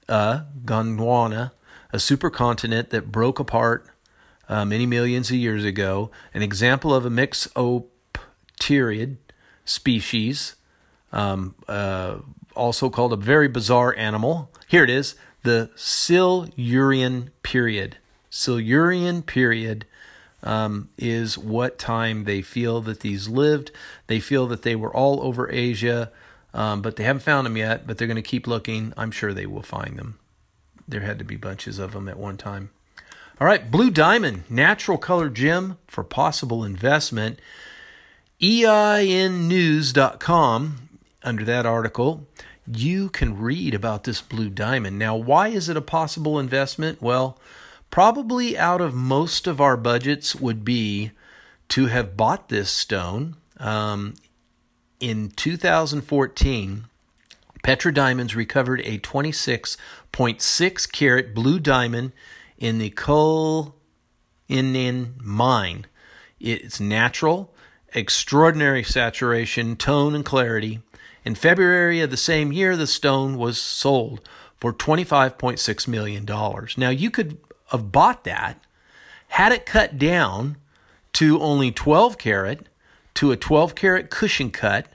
uh, 0.08 0.40
Gondwana, 0.64 1.50
a 1.92 1.96
supercontinent 1.96 2.88
that 2.90 3.12
broke 3.12 3.38
apart 3.38 3.86
uh, 4.48 4.64
many 4.64 4.86
millions 4.86 5.30
of 5.30 5.36
years 5.36 5.64
ago. 5.64 6.10
An 6.32 6.42
example 6.42 6.94
of 6.94 7.04
a 7.04 7.10
mixopterid 7.10 9.16
species, 9.64 10.54
um, 11.12 11.54
uh, 11.68 12.16
also 12.54 12.88
called 12.88 13.12
a 13.12 13.16
very 13.16 13.48
bizarre 13.48 13.94
animal. 13.96 14.50
Here 14.68 14.84
it 14.84 14.90
is 14.90 15.16
the 15.42 15.70
Silurian 15.76 17.30
period. 17.42 17.98
Silurian 18.30 19.22
period 19.22 19.86
um, 20.46 20.88
is 20.96 21.36
what 21.36 21.78
time 21.78 22.24
they 22.24 22.40
feel 22.40 22.80
that 22.82 23.00
these 23.00 23.28
lived. 23.28 23.72
They 24.06 24.20
feel 24.20 24.46
that 24.46 24.62
they 24.62 24.76
were 24.76 24.94
all 24.94 25.20
over 25.22 25.50
Asia, 25.50 26.12
um, 26.54 26.80
but 26.80 26.96
they 26.96 27.04
haven't 27.04 27.22
found 27.22 27.44
them 27.44 27.56
yet. 27.56 27.86
But 27.86 27.98
they're 27.98 28.06
going 28.06 28.14
to 28.16 28.22
keep 28.22 28.46
looking. 28.46 28.94
I'm 28.96 29.10
sure 29.10 29.34
they 29.34 29.46
will 29.46 29.62
find 29.62 29.98
them. 29.98 30.18
There 30.88 31.00
had 31.00 31.18
to 31.18 31.24
be 31.24 31.36
bunches 31.36 31.80
of 31.80 31.92
them 31.92 32.08
at 32.08 32.16
one 32.18 32.36
time. 32.36 32.70
All 33.38 33.46
right, 33.46 33.70
Blue 33.70 33.90
Diamond, 33.90 34.44
natural 34.48 34.96
color 34.96 35.28
gem 35.28 35.76
for 35.86 36.02
possible 36.02 36.64
investment. 36.64 37.38
EINnews.com, 38.40 38.68
under 41.22 41.44
that 41.44 41.66
article, 41.66 42.26
you 42.66 43.08
can 43.10 43.38
read 43.38 43.74
about 43.74 44.04
this 44.04 44.22
blue 44.22 44.48
diamond. 44.48 44.98
Now, 44.98 45.16
why 45.16 45.48
is 45.48 45.68
it 45.68 45.76
a 45.76 45.82
possible 45.82 46.38
investment? 46.38 47.02
Well, 47.02 47.38
probably 47.90 48.56
out 48.58 48.80
of 48.80 48.94
most 48.94 49.46
of 49.46 49.60
our 49.60 49.76
budgets 49.76 50.34
would 50.34 50.64
be 50.64 51.12
to 51.68 51.86
have 51.86 52.16
bought 52.16 52.48
this 52.48 52.70
stone. 52.70 53.36
Um, 53.58 54.14
in 55.00 55.30
2014, 55.30 56.86
Petra 57.62 57.92
Diamonds 57.92 58.36
recovered 58.36 58.80
a 58.84 58.98
26.6 58.98 60.92
carat 60.92 61.34
blue 61.34 61.58
diamond 61.58 62.12
in 62.58 62.78
the 62.78 62.90
Cullinan 62.90 63.72
mine. 65.20 65.86
It's 66.38 66.78
natural, 66.78 67.52
extraordinary 67.94 68.84
saturation, 68.84 69.76
tone, 69.76 70.14
and 70.14 70.24
clarity. 70.24 70.80
In 71.24 71.34
February 71.34 72.00
of 72.00 72.10
the 72.10 72.16
same 72.16 72.52
year, 72.52 72.76
the 72.76 72.86
stone 72.86 73.36
was 73.36 73.60
sold 73.60 74.20
for 74.56 74.72
$25.6 74.72 75.88
million. 75.88 76.24
Now, 76.76 76.90
you 76.90 77.10
could 77.10 77.38
have 77.68 77.92
bought 77.92 78.24
that, 78.24 78.60
had 79.28 79.52
it 79.52 79.66
cut 79.66 79.98
down 79.98 80.56
to 81.14 81.40
only 81.40 81.70
12 81.70 82.18
carat, 82.18 82.68
to 83.14 83.32
a 83.32 83.36
12 83.36 83.74
carat 83.74 84.10
cushion 84.10 84.50
cut, 84.50 84.88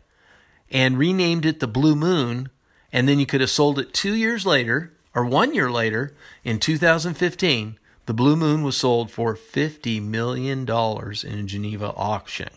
and 0.69 0.97
renamed 0.97 1.45
it 1.45 1.59
the 1.59 1.67
Blue 1.67 1.95
Moon, 1.95 2.49
and 2.93 3.07
then 3.07 3.19
you 3.19 3.25
could 3.25 3.41
have 3.41 3.49
sold 3.49 3.79
it 3.79 3.93
two 3.93 4.13
years 4.13 4.45
later 4.45 4.93
or 5.13 5.25
one 5.25 5.53
year 5.53 5.69
later 5.69 6.13
in 6.43 6.59
2015. 6.59 7.77
The 8.05 8.13
Blue 8.13 8.35
Moon 8.35 8.63
was 8.63 8.77
sold 8.77 9.11
for 9.11 9.35
$50 9.35 10.01
million 10.01 10.59
in 10.61 11.39
a 11.39 11.43
Geneva 11.43 11.93
auction. 11.95 12.49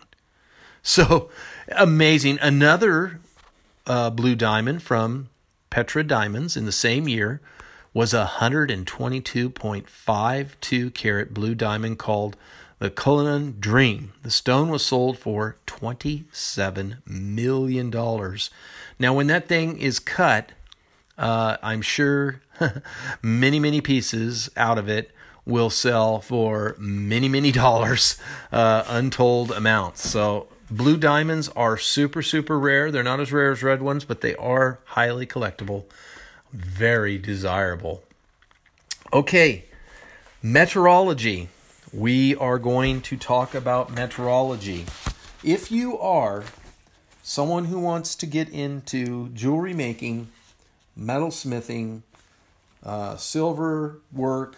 So 0.82 1.30
amazing. 1.68 2.38
Another 2.40 3.20
uh, 3.86 4.10
blue 4.10 4.36
diamond 4.36 4.82
from 4.82 5.28
Petra 5.70 6.04
Diamonds 6.04 6.56
in 6.56 6.66
the 6.66 6.72
same 6.72 7.08
year 7.08 7.40
was 7.94 8.12
a 8.12 8.32
122.52 8.40 10.94
carat 10.94 11.32
blue 11.32 11.54
diamond 11.54 11.98
called 11.98 12.36
the 12.80 12.90
Cullinan 12.90 13.56
Dream. 13.60 14.12
The 14.22 14.30
stone 14.30 14.68
was 14.68 14.84
sold 14.84 15.18
for 15.18 15.56
$27 15.66 16.98
million. 17.06 17.90
Now, 18.98 19.14
when 19.14 19.28
that 19.28 19.48
thing 19.48 19.78
is 19.78 20.00
cut, 20.00 20.50
uh, 21.16 21.56
I'm 21.62 21.80
sure 21.80 22.42
many, 23.22 23.60
many 23.60 23.80
pieces 23.80 24.50
out 24.56 24.76
of 24.76 24.88
it 24.88 25.12
will 25.46 25.70
sell 25.70 26.20
for 26.20 26.74
many, 26.78 27.28
many 27.28 27.52
dollars, 27.52 28.18
uh, 28.52 28.84
untold 28.88 29.52
amounts. 29.52 30.08
So, 30.08 30.48
blue 30.70 30.96
diamonds 30.96 31.48
are 31.50 31.76
super, 31.76 32.22
super 32.22 32.58
rare. 32.58 32.90
They're 32.90 33.02
not 33.02 33.20
as 33.20 33.32
rare 33.32 33.52
as 33.52 33.62
red 33.62 33.82
ones, 33.82 34.04
but 34.04 34.20
they 34.20 34.34
are 34.36 34.78
highly 34.84 35.26
collectible, 35.26 35.84
very 36.54 37.18
desirable. 37.18 38.04
Okay, 39.12 39.64
meteorology. 40.42 41.48
We 41.92 42.34
are 42.36 42.58
going 42.58 43.00
to 43.02 43.16
talk 43.16 43.54
about 43.54 43.92
meteorology. 43.92 44.86
If 45.42 45.70
you 45.70 45.98
are 45.98 46.44
someone 47.22 47.66
who 47.66 47.80
wants 47.80 48.14
to 48.16 48.26
get 48.26 48.48
into 48.48 49.28
jewelry 49.30 49.74
making, 49.74 50.28
metalsmithing, 50.98 52.02
uh, 52.84 53.16
silver 53.16 54.00
work, 54.12 54.56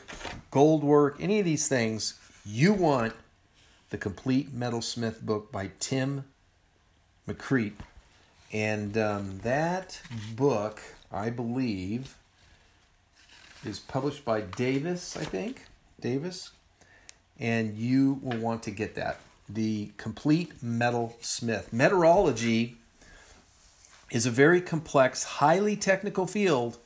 gold 0.50 0.84
work, 0.84 1.16
any 1.20 1.38
of 1.38 1.44
these 1.44 1.68
things, 1.68 2.14
you 2.44 2.72
want 2.72 3.14
the 3.90 3.98
complete 3.98 4.54
metalsmith 4.54 5.22
book 5.22 5.50
by 5.50 5.70
Tim 5.80 6.24
McCreight. 7.28 7.74
And 8.52 8.96
um, 8.96 9.40
that 9.42 10.00
book, 10.34 10.80
I 11.12 11.30
believe, 11.30 12.16
is 13.64 13.78
published 13.78 14.24
by 14.24 14.40
Davis, 14.40 15.16
I 15.16 15.24
think. 15.24 15.66
Davis. 16.00 16.50
And 17.38 17.74
you 17.74 18.20
will 18.22 18.38
want 18.38 18.62
to 18.64 18.70
get 18.70 18.94
that. 18.94 19.18
The 19.48 19.90
Complete 19.96 20.60
Metalsmith. 20.64 21.72
Meteorology 21.72 22.76
is 24.10 24.26
a 24.26 24.30
very 24.30 24.60
complex, 24.60 25.24
highly 25.24 25.76
technical 25.76 26.26
field 26.26 26.78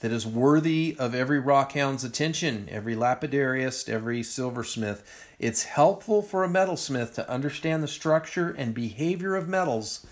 that 0.00 0.10
is 0.10 0.26
worthy 0.26 0.96
of 0.98 1.14
every 1.14 1.38
rockhound's 1.38 2.04
attention, 2.04 2.66
every 2.70 2.96
lapidarist, 2.96 3.88
every 3.88 4.22
silversmith. 4.22 5.02
It's 5.38 5.64
helpful 5.64 6.22
for 6.22 6.42
a 6.42 6.48
metalsmith 6.48 7.14
to 7.14 7.30
understand 7.30 7.82
the 7.82 7.88
structure 7.88 8.50
and 8.50 8.74
behavior 8.74 9.36
of 9.36 9.48
metals 9.48 10.06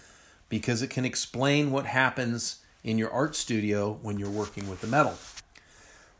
because 0.48 0.82
it 0.82 0.90
can 0.90 1.04
explain 1.04 1.70
what 1.70 1.86
happens 1.86 2.58
in 2.88 2.96
your 2.96 3.12
art 3.12 3.36
studio 3.36 3.98
when 4.00 4.18
you're 4.18 4.30
working 4.30 4.66
with 4.66 4.80
the 4.80 4.86
metal. 4.86 5.14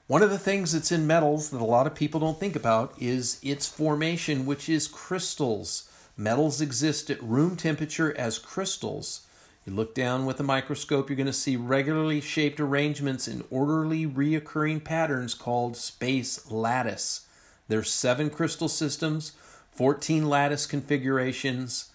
One 0.07 0.23
of 0.23 0.29
the 0.29 0.39
things 0.39 0.73
that's 0.73 0.93
in 0.93 1.07
metals 1.07 1.49
that 1.49 1.62
a 1.62 1.64
lot 1.64 1.87
of 1.87 1.95
people 1.95 2.21
don't 2.21 2.39
think 2.39 2.55
about 2.55 2.93
is 3.01 3.41
its 3.43 3.66
formation, 3.66 4.45
which 4.45 4.69
is 4.69 4.87
crystals. 4.87 5.89
Metals 6.14 6.61
exist 6.61 7.09
at 7.09 7.23
room 7.23 7.57
temperature 7.57 8.14
as 8.19 8.39
crystals. 8.39 9.27
You 9.64 9.73
look 9.73 9.95
down 9.95 10.27
with 10.27 10.41
a 10.41 10.43
microscope, 10.43 11.09
you're 11.09 11.16
going 11.16 11.27
to 11.27 11.33
see 11.33 11.57
regularly 11.57 12.21
shaped 12.21 12.61
arrangements 12.61 13.27
in 13.27 13.45
orderly 13.51 14.07
reoccurring 14.07 14.85
patterns 14.85 15.33
called 15.33 15.75
space 15.75 16.51
lattice. 16.51 17.27
There's 17.69 17.91
seven 17.91 18.29
crystal 18.29 18.69
systems, 18.69 19.33
14 19.73 20.29
lattice 20.29 20.66
configurations, 20.66 21.93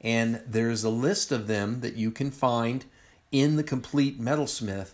and 0.00 0.42
there's 0.44 0.82
a 0.82 0.90
list 0.90 1.30
of 1.30 1.46
them 1.46 1.80
that 1.80 1.94
you 1.94 2.10
can 2.10 2.32
find 2.32 2.86
in 3.32 3.56
the 3.56 3.62
complete 3.62 4.20
metalsmith. 4.20 4.90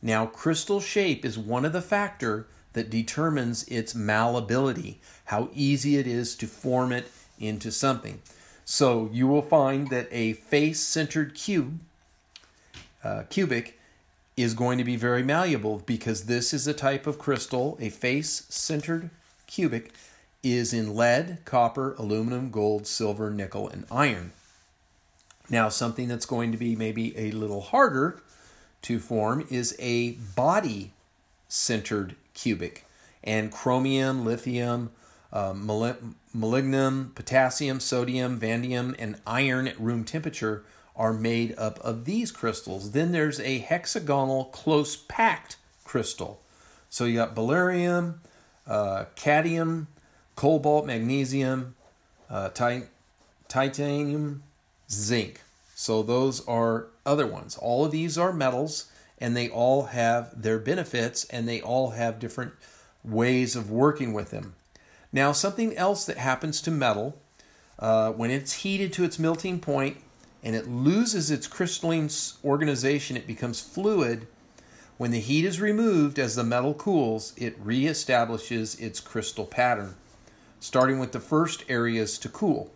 Now, 0.00 0.26
crystal 0.26 0.80
shape 0.80 1.24
is 1.24 1.38
one 1.38 1.64
of 1.64 1.72
the 1.72 1.82
factor 1.82 2.46
that 2.72 2.90
determines 2.90 3.64
its 3.64 3.94
malleability, 3.94 5.00
how 5.26 5.50
easy 5.54 5.96
it 5.96 6.06
is 6.06 6.34
to 6.36 6.46
form 6.46 6.92
it 6.92 7.10
into 7.38 7.70
something. 7.70 8.20
So 8.64 9.10
you 9.12 9.26
will 9.26 9.42
find 9.42 9.90
that 9.90 10.08
a 10.10 10.32
face-centered 10.34 11.34
cube, 11.34 11.80
uh, 13.04 13.24
cubic, 13.28 13.78
is 14.36 14.54
going 14.54 14.78
to 14.78 14.84
be 14.84 14.96
very 14.96 15.22
malleable 15.22 15.82
because 15.84 16.24
this 16.24 16.54
is 16.54 16.66
a 16.66 16.72
type 16.72 17.06
of 17.06 17.18
crystal, 17.18 17.76
a 17.80 17.90
face-centered 17.90 19.10
cubic, 19.46 19.92
is 20.42 20.72
in 20.72 20.94
lead, 20.94 21.38
copper, 21.44 21.94
aluminum, 21.98 22.50
gold, 22.50 22.86
silver, 22.86 23.30
nickel, 23.30 23.68
and 23.68 23.84
iron. 23.90 24.32
Now, 25.52 25.68
something 25.68 26.08
that's 26.08 26.24
going 26.24 26.50
to 26.52 26.56
be 26.56 26.74
maybe 26.74 27.16
a 27.16 27.30
little 27.30 27.60
harder 27.60 28.22
to 28.80 28.98
form 28.98 29.46
is 29.50 29.76
a 29.78 30.12
body 30.12 30.94
centered 31.46 32.16
cubic. 32.32 32.86
And 33.22 33.52
chromium, 33.52 34.24
lithium, 34.24 34.92
uh, 35.30 35.52
molybdenum, 35.52 37.14
potassium, 37.14 37.80
sodium, 37.80 38.38
vanadium, 38.38 38.96
and 38.98 39.20
iron 39.26 39.68
at 39.68 39.78
room 39.78 40.04
temperature 40.04 40.64
are 40.96 41.12
made 41.12 41.54
up 41.58 41.78
of 41.80 42.06
these 42.06 42.32
crystals. 42.32 42.92
Then 42.92 43.12
there's 43.12 43.38
a 43.38 43.58
hexagonal 43.58 44.46
close 44.46 44.96
packed 44.96 45.56
crystal. 45.84 46.40
So 46.88 47.04
you 47.04 47.16
got 47.16 47.34
beryllium, 47.34 48.22
uh, 48.66 49.04
cadmium, 49.16 49.88
cobalt, 50.34 50.86
magnesium, 50.86 51.74
uh, 52.30 52.48
titanium, 53.48 54.42
zinc. 54.90 55.41
So 55.82 56.04
those 56.04 56.46
are 56.46 56.86
other 57.04 57.26
ones. 57.26 57.58
All 57.58 57.84
of 57.84 57.90
these 57.90 58.16
are 58.16 58.32
metals 58.32 58.86
and 59.18 59.36
they 59.36 59.48
all 59.48 59.86
have 59.86 60.40
their 60.40 60.60
benefits 60.60 61.24
and 61.24 61.48
they 61.48 61.60
all 61.60 61.90
have 61.90 62.20
different 62.20 62.52
ways 63.02 63.56
of 63.56 63.68
working 63.68 64.12
with 64.12 64.30
them. 64.30 64.54
Now, 65.12 65.32
something 65.32 65.76
else 65.76 66.04
that 66.04 66.18
happens 66.18 66.60
to 66.60 66.70
metal 66.70 67.20
uh, 67.80 68.12
when 68.12 68.30
it's 68.30 68.62
heated 68.62 68.92
to 68.92 69.02
its 69.02 69.18
melting 69.18 69.58
point 69.58 69.96
and 70.44 70.54
it 70.54 70.68
loses 70.68 71.32
its 71.32 71.48
crystalline 71.48 72.10
organization, 72.44 73.16
it 73.16 73.26
becomes 73.26 73.60
fluid. 73.60 74.28
When 74.98 75.10
the 75.10 75.18
heat 75.18 75.44
is 75.44 75.60
removed 75.60 76.16
as 76.20 76.36
the 76.36 76.44
metal 76.44 76.74
cools, 76.74 77.32
it 77.36 77.60
reestablishes 77.60 78.80
its 78.80 79.00
crystal 79.00 79.46
pattern, 79.46 79.96
starting 80.60 81.00
with 81.00 81.10
the 81.10 81.18
first 81.18 81.64
areas 81.68 82.18
to 82.18 82.28
cool. 82.28 82.70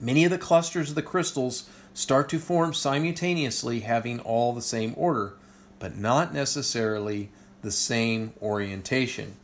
Many 0.00 0.24
of 0.24 0.32
the 0.32 0.38
clusters 0.38 0.90
of 0.90 0.94
the 0.96 1.02
crystals 1.02 1.68
start 1.98 2.28
to 2.28 2.38
form 2.38 2.72
simultaneously, 2.72 3.80
having 3.80 4.20
all 4.20 4.52
the 4.52 4.62
same 4.62 4.94
order, 4.96 5.34
but 5.80 5.96
not 5.96 6.32
necessarily 6.32 7.28
the 7.62 7.72
same 7.72 8.32
orientation. 8.40 9.34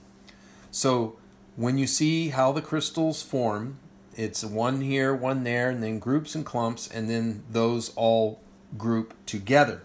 So, 0.70 1.16
when 1.57 1.78
you 1.78 1.88
see 1.88 2.28
how 2.28 2.52
the 2.52 2.62
crystals 2.62 3.24
form, 3.24 3.78
it's 4.14 4.44
one 4.44 4.82
here, 4.82 5.12
one 5.12 5.42
there, 5.42 5.68
and 5.68 5.82
then 5.82 5.98
groups 5.98 6.36
and 6.36 6.46
clumps, 6.46 6.86
and 6.86 7.11
then 7.11 7.42
those 7.50 7.92
all 7.96 8.40
group 8.78 9.14
together. 9.26 9.82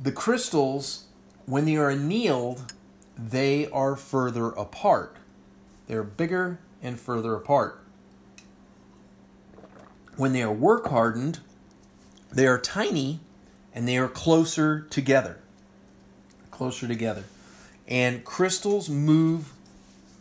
The 0.00 0.12
crystals, 0.12 1.06
when 1.46 1.64
they 1.64 1.74
are 1.74 1.90
annealed, 1.90 2.72
they 3.18 3.68
are 3.70 3.96
further 3.96 4.50
apart. 4.50 5.16
They're 5.88 6.04
bigger 6.04 6.60
and 6.80 6.98
further 7.00 7.34
apart 7.34 7.81
when 10.16 10.32
they 10.32 10.42
are 10.42 10.52
work 10.52 10.88
hardened, 10.88 11.40
they 12.30 12.46
are 12.46 12.58
tiny 12.58 13.20
and 13.74 13.86
they 13.88 13.96
are 13.96 14.08
closer 14.08 14.80
together. 14.90 15.38
Closer 16.50 16.86
together. 16.86 17.24
And 17.88 18.24
crystals 18.24 18.88
move 18.88 19.52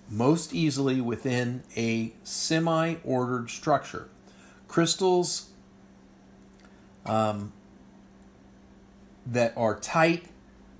most 0.09 0.53
easily 0.53 0.99
within 0.99 1.63
a 1.75 2.13
semi 2.23 2.95
ordered 3.03 3.49
structure. 3.49 4.07
Crystals 4.67 5.49
um, 7.05 7.51
that 9.25 9.53
are 9.55 9.79
tight 9.79 10.25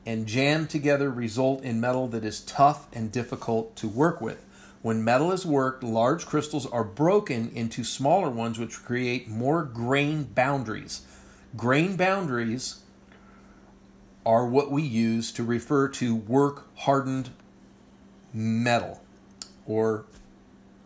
and 0.06 0.26
jammed 0.28 0.70
together 0.70 1.10
result 1.10 1.64
in 1.64 1.80
metal 1.80 2.08
that 2.08 2.26
is 2.26 2.42
tough 2.42 2.88
and 2.94 3.12
difficult 3.12 3.76
to 3.76 3.88
work 3.88 4.20
with. 4.20 4.44
When 4.82 5.04
metal 5.04 5.32
is 5.32 5.46
worked, 5.46 5.84
large 5.84 6.26
crystals 6.26 6.66
are 6.66 6.84
broken 6.84 7.52
into 7.54 7.84
smaller 7.84 8.30
ones, 8.30 8.58
which 8.58 8.84
create 8.84 9.28
more 9.28 9.64
grain 9.64 10.24
boundaries. 10.24 11.02
Grain 11.56 11.96
boundaries 11.96 12.80
are 14.26 14.46
what 14.46 14.72
we 14.72 14.82
use 14.82 15.32
to 15.34 15.44
refer 15.44 15.88
to 15.88 16.16
work 16.16 16.68
hardened 16.80 17.30
metal 18.34 19.04
or 19.66 20.06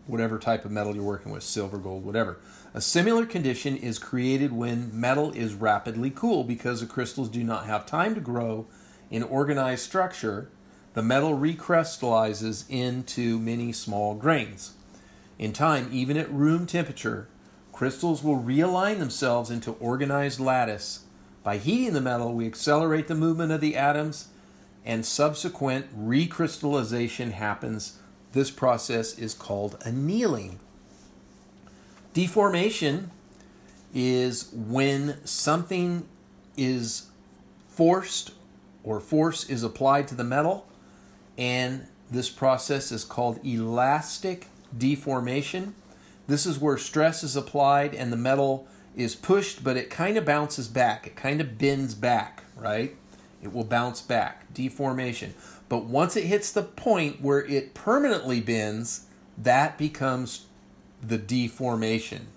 whatever 0.07 0.39
type 0.39 0.65
of 0.65 0.71
metal 0.71 0.95
you're 0.95 1.03
working 1.03 1.31
with 1.31 1.43
silver, 1.43 1.77
gold, 1.77 2.05
whatever. 2.05 2.37
A 2.73 2.81
similar 2.81 3.25
condition 3.25 3.77
is 3.77 3.97
created 3.97 4.51
when 4.51 4.89
metal 4.97 5.31
is 5.31 5.53
rapidly 5.53 6.09
cooled 6.09 6.47
because 6.47 6.81
the 6.81 6.85
crystals 6.87 7.29
do 7.29 7.43
not 7.43 7.65
have 7.65 7.85
time 7.85 8.13
to 8.15 8.21
grow 8.21 8.67
in 9.09 9.23
organized 9.23 9.83
structure. 9.83 10.49
The 10.95 11.03
metal 11.03 11.37
recrystallizes 11.37 12.63
into 12.69 13.37
many 13.37 13.73
small 13.73 14.15
grains. 14.15 14.75
In 15.37 15.51
time, 15.51 15.89
even 15.91 16.15
at 16.15 16.31
room 16.31 16.65
temperature, 16.65 17.27
crystals 17.73 18.23
will 18.23 18.41
realign 18.41 18.99
themselves 18.99 19.51
into 19.51 19.73
organized 19.73 20.39
lattice. 20.39 21.01
By 21.43 21.57
heating 21.57 21.91
the 21.91 21.99
metal, 21.99 22.33
we 22.33 22.45
accelerate 22.47 23.09
the 23.09 23.13
movement 23.13 23.51
of 23.51 23.59
the 23.59 23.75
atoms, 23.75 24.29
and 24.85 25.05
subsequent 25.05 25.93
recrystallization 25.99 27.33
happens. 27.33 27.99
This 28.31 28.49
process 28.49 29.19
is 29.19 29.33
called 29.33 29.77
annealing. 29.85 30.59
Deformation 32.13 33.11
is 33.93 34.49
when 34.53 35.17
something 35.25 36.07
is 36.55 37.07
forced 37.67 38.31
or 38.81 39.01
force 39.01 39.49
is 39.49 39.61
applied 39.61 40.07
to 40.07 40.15
the 40.15 40.23
metal, 40.23 40.65
and 41.37 41.87
this 42.09 42.29
process 42.29 42.91
is 42.91 43.03
called 43.03 43.45
elastic 43.45 44.47
deformation. 44.77 45.75
This 46.27 46.45
is 46.45 46.59
where 46.59 46.77
stress 46.77 47.23
is 47.23 47.35
applied 47.35 47.93
and 47.93 48.11
the 48.11 48.17
metal 48.17 48.67
is 48.95 49.15
pushed, 49.15 49.63
but 49.63 49.77
it 49.77 49.89
kind 49.89 50.17
of 50.17 50.25
bounces 50.25 50.67
back. 50.67 51.07
It 51.07 51.15
kind 51.15 51.41
of 51.41 51.57
bends 51.57 51.93
back, 51.93 52.43
right? 52.55 52.95
It 53.41 53.53
will 53.53 53.63
bounce 53.63 54.01
back, 54.01 54.51
deformation. 54.53 55.33
But 55.67 55.85
once 55.85 56.15
it 56.15 56.25
hits 56.25 56.51
the 56.51 56.63
point 56.63 57.21
where 57.21 57.43
it 57.43 57.73
permanently 57.73 58.39
bends, 58.39 59.05
that 59.37 59.77
becomes 59.77 60.45
the 61.01 61.17
deformation. 61.17 62.27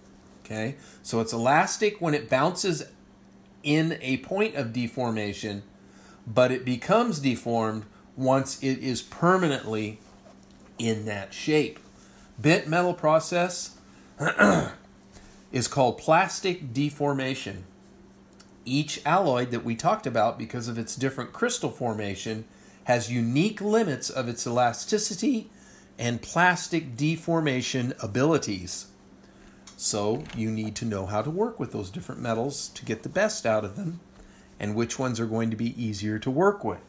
Okay? 0.44 0.76
So 1.02 1.20
it's 1.20 1.32
elastic 1.32 2.00
when 2.00 2.14
it 2.14 2.28
bounces 2.28 2.84
in 3.62 3.98
a 4.00 4.18
point 4.18 4.54
of 4.54 4.72
deformation, 4.72 5.62
but 6.26 6.50
it 6.50 6.64
becomes 6.64 7.20
deformed 7.20 7.84
once 8.18 8.60
it 8.62 8.78
is 8.78 9.00
permanently 9.00 10.00
in 10.78 11.04
that 11.04 11.32
shape. 11.32 11.78
Bent 12.36 12.66
metal 12.66 12.92
process 12.92 13.78
is 15.52 15.68
called 15.68 15.98
plastic 15.98 16.72
deformation. 16.72 17.64
Each 18.64 19.00
alloy 19.06 19.46
that 19.46 19.64
we 19.64 19.76
talked 19.76 20.06
about, 20.06 20.36
because 20.36 20.68
of 20.68 20.78
its 20.78 20.96
different 20.96 21.32
crystal 21.32 21.70
formation, 21.70 22.44
has 22.84 23.10
unique 23.10 23.60
limits 23.60 24.10
of 24.10 24.28
its 24.28 24.46
elasticity 24.46 25.48
and 25.98 26.20
plastic 26.20 26.96
deformation 26.96 27.94
abilities. 28.02 28.88
So 29.76 30.24
you 30.36 30.50
need 30.50 30.74
to 30.76 30.84
know 30.84 31.06
how 31.06 31.22
to 31.22 31.30
work 31.30 31.60
with 31.60 31.72
those 31.72 31.88
different 31.88 32.20
metals 32.20 32.68
to 32.70 32.84
get 32.84 33.04
the 33.04 33.08
best 33.08 33.46
out 33.46 33.64
of 33.64 33.76
them 33.76 34.00
and 34.58 34.74
which 34.74 34.98
ones 34.98 35.20
are 35.20 35.26
going 35.26 35.50
to 35.50 35.56
be 35.56 35.80
easier 35.82 36.18
to 36.18 36.30
work 36.30 36.64
with. 36.64 36.80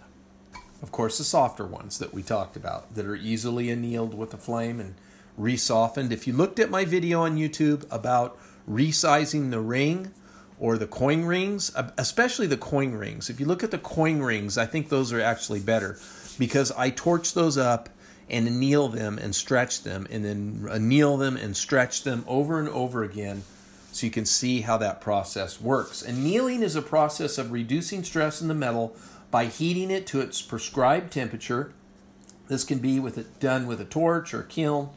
Of 0.81 0.91
course, 0.91 1.17
the 1.17 1.23
softer 1.23 1.65
ones 1.65 1.99
that 1.99 2.13
we 2.13 2.23
talked 2.23 2.55
about 2.55 2.95
that 2.95 3.05
are 3.05 3.15
easily 3.15 3.69
annealed 3.69 4.13
with 4.13 4.33
a 4.33 4.37
flame 4.37 4.79
and 4.79 4.95
resoftened. 5.39 6.11
If 6.11 6.25
you 6.25 6.33
looked 6.33 6.59
at 6.59 6.69
my 6.69 6.85
video 6.85 7.21
on 7.21 7.37
YouTube 7.37 7.85
about 7.91 8.37
resizing 8.69 9.51
the 9.51 9.59
ring 9.59 10.13
or 10.57 10.77
the 10.77 10.87
coin 10.87 11.23
rings, 11.23 11.75
uh, 11.75 11.91
especially 11.97 12.47
the 12.47 12.57
coin 12.57 12.93
rings, 12.93 13.29
if 13.29 13.39
you 13.39 13.45
look 13.45 13.63
at 13.63 13.71
the 13.71 13.77
coin 13.77 14.21
rings, 14.21 14.57
I 14.57 14.65
think 14.65 14.89
those 14.89 15.11
are 15.11 15.21
actually 15.21 15.59
better 15.59 15.97
because 16.37 16.71
I 16.71 16.89
torch 16.89 17.33
those 17.33 17.57
up 17.57 17.89
and 18.29 18.47
anneal 18.47 18.87
them 18.87 19.17
and 19.17 19.35
stretch 19.35 19.83
them 19.83 20.07
and 20.09 20.23
then 20.23 20.67
anneal 20.71 21.17
them 21.17 21.35
and 21.35 21.57
stretch 21.57 22.03
them 22.03 22.23
over 22.27 22.59
and 22.59 22.69
over 22.69 23.03
again 23.03 23.43
so 23.91 24.05
you 24.05 24.11
can 24.11 24.25
see 24.25 24.61
how 24.61 24.77
that 24.77 25.01
process 25.01 25.59
works. 25.59 26.03
Annealing 26.03 26.61
is 26.61 26.75
a 26.75 26.81
process 26.81 27.37
of 27.37 27.51
reducing 27.51 28.03
stress 28.03 28.41
in 28.41 28.47
the 28.47 28.53
metal 28.53 28.95
by 29.31 29.45
heating 29.45 29.91
it 29.91 30.07
to 30.07 30.21
its 30.21 30.41
prescribed 30.41 31.11
temperature. 31.11 31.73
This 32.47 32.63
can 32.63 32.79
be 32.79 32.99
with 32.99 33.17
it 33.17 33.39
done 33.39 33.67
with 33.67 33.79
a 33.79 33.85
torch 33.85 34.33
or 34.33 34.43
kiln. 34.43 34.89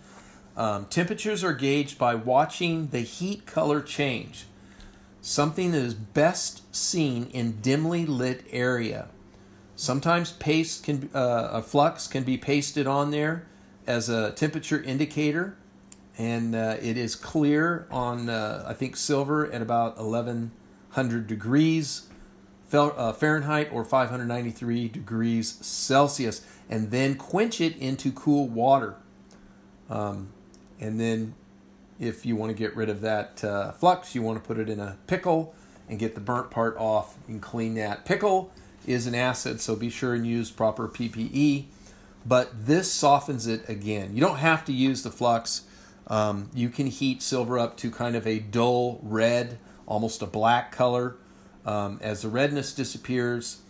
Um, 0.56 0.86
temperatures 0.86 1.42
are 1.42 1.52
gauged 1.52 1.98
by 1.98 2.14
watching 2.14 2.88
the 2.88 3.00
heat 3.00 3.46
color 3.46 3.80
change, 3.80 4.46
something 5.20 5.72
that 5.72 5.82
is 5.82 5.94
best 5.94 6.62
seen 6.74 7.28
in 7.32 7.60
dimly 7.60 8.04
lit 8.04 8.44
area. 8.50 9.08
Sometimes 9.76 10.32
paste 10.32 10.84
can 10.84 11.10
uh, 11.14 11.48
a 11.52 11.62
flux 11.62 12.06
can 12.06 12.22
be 12.24 12.36
pasted 12.36 12.86
on 12.86 13.10
there 13.10 13.46
as 13.86 14.08
a 14.08 14.32
temperature 14.32 14.82
indicator, 14.82 15.56
and 16.18 16.54
uh, 16.54 16.76
it 16.80 16.98
is 16.98 17.16
clear 17.16 17.86
on 17.90 18.28
uh, 18.28 18.64
I 18.66 18.74
think 18.74 18.96
silver 18.96 19.50
at 19.50 19.62
about 19.62 19.96
1100 19.96 21.26
degrees 21.26 22.08
Fahrenheit 22.72 23.68
or 23.70 23.84
593 23.84 24.88
degrees 24.88 25.58
Celsius, 25.60 26.44
and 26.70 26.90
then 26.90 27.16
quench 27.16 27.60
it 27.60 27.76
into 27.76 28.10
cool 28.12 28.48
water. 28.48 28.94
Um, 29.90 30.28
and 30.80 30.98
then, 30.98 31.34
if 32.00 32.24
you 32.24 32.34
want 32.34 32.50
to 32.50 32.56
get 32.56 32.74
rid 32.74 32.88
of 32.88 33.02
that 33.02 33.44
uh, 33.44 33.72
flux, 33.72 34.14
you 34.14 34.22
want 34.22 34.42
to 34.42 34.46
put 34.46 34.58
it 34.58 34.70
in 34.70 34.80
a 34.80 34.96
pickle 35.06 35.54
and 35.88 35.98
get 35.98 36.14
the 36.14 36.20
burnt 36.20 36.50
part 36.50 36.76
off 36.78 37.18
and 37.28 37.42
clean 37.42 37.74
that. 37.74 38.06
Pickle 38.06 38.50
is 38.86 39.06
an 39.06 39.14
acid, 39.14 39.60
so 39.60 39.76
be 39.76 39.90
sure 39.90 40.14
and 40.14 40.26
use 40.26 40.50
proper 40.50 40.88
PPE. 40.88 41.66
But 42.24 42.66
this 42.66 42.90
softens 42.90 43.46
it 43.46 43.68
again. 43.68 44.14
You 44.14 44.20
don't 44.20 44.38
have 44.38 44.64
to 44.64 44.72
use 44.72 45.02
the 45.02 45.10
flux. 45.10 45.64
Um, 46.06 46.48
you 46.54 46.70
can 46.70 46.86
heat 46.86 47.20
silver 47.20 47.58
up 47.58 47.76
to 47.78 47.90
kind 47.90 48.16
of 48.16 48.26
a 48.26 48.38
dull 48.38 48.98
red, 49.02 49.58
almost 49.86 50.22
a 50.22 50.26
black 50.26 50.72
color 50.72 51.16
um, 51.64 51.98
as 52.02 52.22
the 52.22 52.28
redness 52.28 52.74
disappears, 52.74 53.62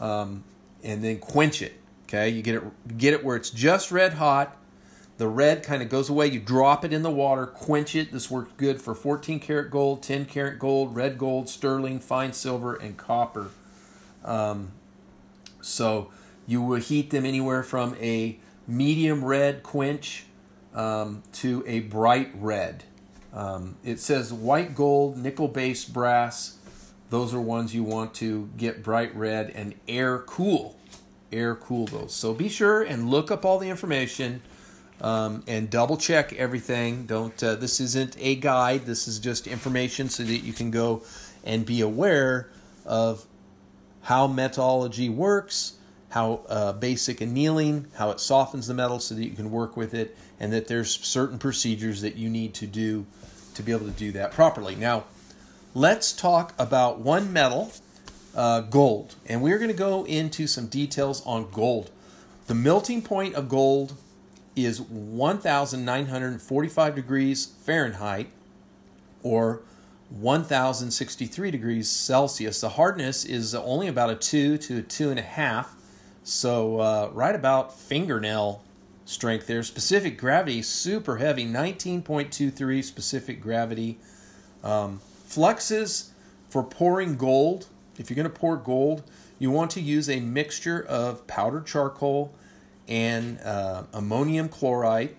um, 0.00 0.44
and 0.82 1.02
then 1.02 1.18
quench 1.18 1.62
it. 1.62 1.74
Okay, 2.04 2.28
you 2.30 2.42
get 2.42 2.56
it 2.56 2.98
get 2.98 3.14
it 3.14 3.24
where 3.24 3.36
it's 3.36 3.50
just 3.50 3.90
red 3.90 4.14
hot. 4.14 4.56
The 5.18 5.28
red 5.28 5.64
kind 5.64 5.82
of 5.82 5.88
goes 5.88 6.08
away. 6.08 6.28
You 6.28 6.38
drop 6.38 6.84
it 6.84 6.92
in 6.92 7.02
the 7.02 7.10
water, 7.10 7.44
quench 7.46 7.96
it. 7.96 8.12
This 8.12 8.30
works 8.30 8.52
good 8.56 8.80
for 8.80 8.94
14 8.94 9.40
karat 9.40 9.70
gold, 9.70 10.00
10 10.02 10.26
karat 10.26 10.60
gold, 10.60 10.94
red 10.94 11.18
gold, 11.18 11.48
sterling, 11.48 11.98
fine 11.98 12.32
silver, 12.32 12.76
and 12.76 12.96
copper. 12.96 13.48
Um, 14.24 14.70
so 15.60 16.10
you 16.46 16.62
will 16.62 16.80
heat 16.80 17.10
them 17.10 17.26
anywhere 17.26 17.64
from 17.64 17.96
a 18.00 18.38
medium 18.68 19.24
red 19.24 19.64
quench 19.64 20.24
um, 20.72 21.24
to 21.32 21.64
a 21.66 21.80
bright 21.80 22.30
red. 22.36 22.84
Um, 23.32 23.76
it 23.82 23.98
says 23.98 24.32
white 24.32 24.74
gold, 24.74 25.16
nickel 25.18 25.48
based 25.48 25.92
brass, 25.92 26.57
those 27.10 27.34
are 27.34 27.40
ones 27.40 27.74
you 27.74 27.82
want 27.82 28.14
to 28.14 28.50
get 28.56 28.82
bright 28.82 29.14
red 29.14 29.50
and 29.50 29.74
air 29.86 30.18
cool. 30.18 30.76
Air 31.32 31.54
cool 31.54 31.86
those. 31.86 32.14
So 32.14 32.34
be 32.34 32.48
sure 32.48 32.82
and 32.82 33.10
look 33.10 33.30
up 33.30 33.44
all 33.44 33.58
the 33.58 33.68
information 33.68 34.40
um, 35.00 35.44
and 35.46 35.70
double 35.70 35.96
check 35.96 36.32
everything. 36.32 37.06
Don't. 37.06 37.42
Uh, 37.42 37.54
this 37.54 37.80
isn't 37.80 38.16
a 38.18 38.34
guide. 38.34 38.86
This 38.86 39.06
is 39.08 39.18
just 39.18 39.46
information 39.46 40.08
so 40.08 40.22
that 40.22 40.38
you 40.38 40.52
can 40.52 40.70
go 40.70 41.02
and 41.44 41.64
be 41.64 41.80
aware 41.80 42.50
of 42.84 43.24
how 44.02 44.26
metallurgy 44.26 45.08
works, 45.08 45.74
how 46.08 46.40
uh, 46.48 46.72
basic 46.72 47.20
annealing, 47.20 47.86
how 47.96 48.10
it 48.10 48.20
softens 48.20 48.66
the 48.66 48.74
metal 48.74 48.98
so 48.98 49.14
that 49.14 49.24
you 49.24 49.32
can 49.32 49.50
work 49.50 49.76
with 49.76 49.94
it, 49.94 50.16
and 50.40 50.52
that 50.52 50.66
there's 50.66 50.90
certain 50.90 51.38
procedures 51.38 52.00
that 52.00 52.16
you 52.16 52.28
need 52.28 52.54
to 52.54 52.66
do 52.66 53.06
to 53.54 53.62
be 53.62 53.72
able 53.72 53.86
to 53.86 53.92
do 53.92 54.12
that 54.12 54.32
properly. 54.32 54.74
Now, 54.74 55.04
let's 55.74 56.12
talk 56.12 56.54
about 56.58 57.00
one 57.00 57.32
metal, 57.32 57.72
uh, 58.34 58.60
gold. 58.60 59.14
And 59.26 59.42
we're 59.42 59.58
going 59.58 59.70
to 59.70 59.76
go 59.76 60.04
into 60.04 60.46
some 60.46 60.66
details 60.66 61.24
on 61.26 61.50
gold. 61.50 61.90
The 62.46 62.54
melting 62.54 63.02
point 63.02 63.34
of 63.34 63.48
gold 63.48 63.94
is 64.56 64.80
1,945 64.80 66.94
degrees 66.94 67.46
Fahrenheit 67.64 68.28
or 69.22 69.60
1,063 70.10 71.50
degrees 71.50 71.90
Celsius. 71.90 72.60
The 72.60 72.68
hardness 72.70 73.24
is 73.24 73.54
only 73.54 73.88
about 73.88 74.10
a 74.10 74.14
2 74.14 74.58
to 74.58 74.78
a 74.78 74.82
2.5, 74.82 75.66
so 76.24 76.80
uh, 76.80 77.10
right 77.12 77.34
about 77.34 77.78
fingernail 77.78 78.62
strength 79.04 79.46
there. 79.46 79.62
Specific 79.62 80.18
gravity, 80.18 80.62
super 80.62 81.18
heavy, 81.18 81.46
19.23 81.46 82.82
specific 82.82 83.40
gravity. 83.40 83.98
Um, 84.64 85.00
Fluxes 85.28 86.12
For 86.48 86.62
pouring 86.62 87.16
gold, 87.16 87.66
if 87.98 88.08
you're 88.08 88.14
going 88.14 88.24
to 88.24 88.30
pour 88.30 88.56
gold, 88.56 89.02
you 89.38 89.50
want 89.50 89.70
to 89.72 89.80
use 89.82 90.08
a 90.08 90.20
mixture 90.20 90.82
of 90.82 91.26
powdered 91.26 91.66
charcoal 91.66 92.34
and 92.88 93.38
uh, 93.40 93.82
ammonium 93.92 94.48
chloride. 94.48 95.14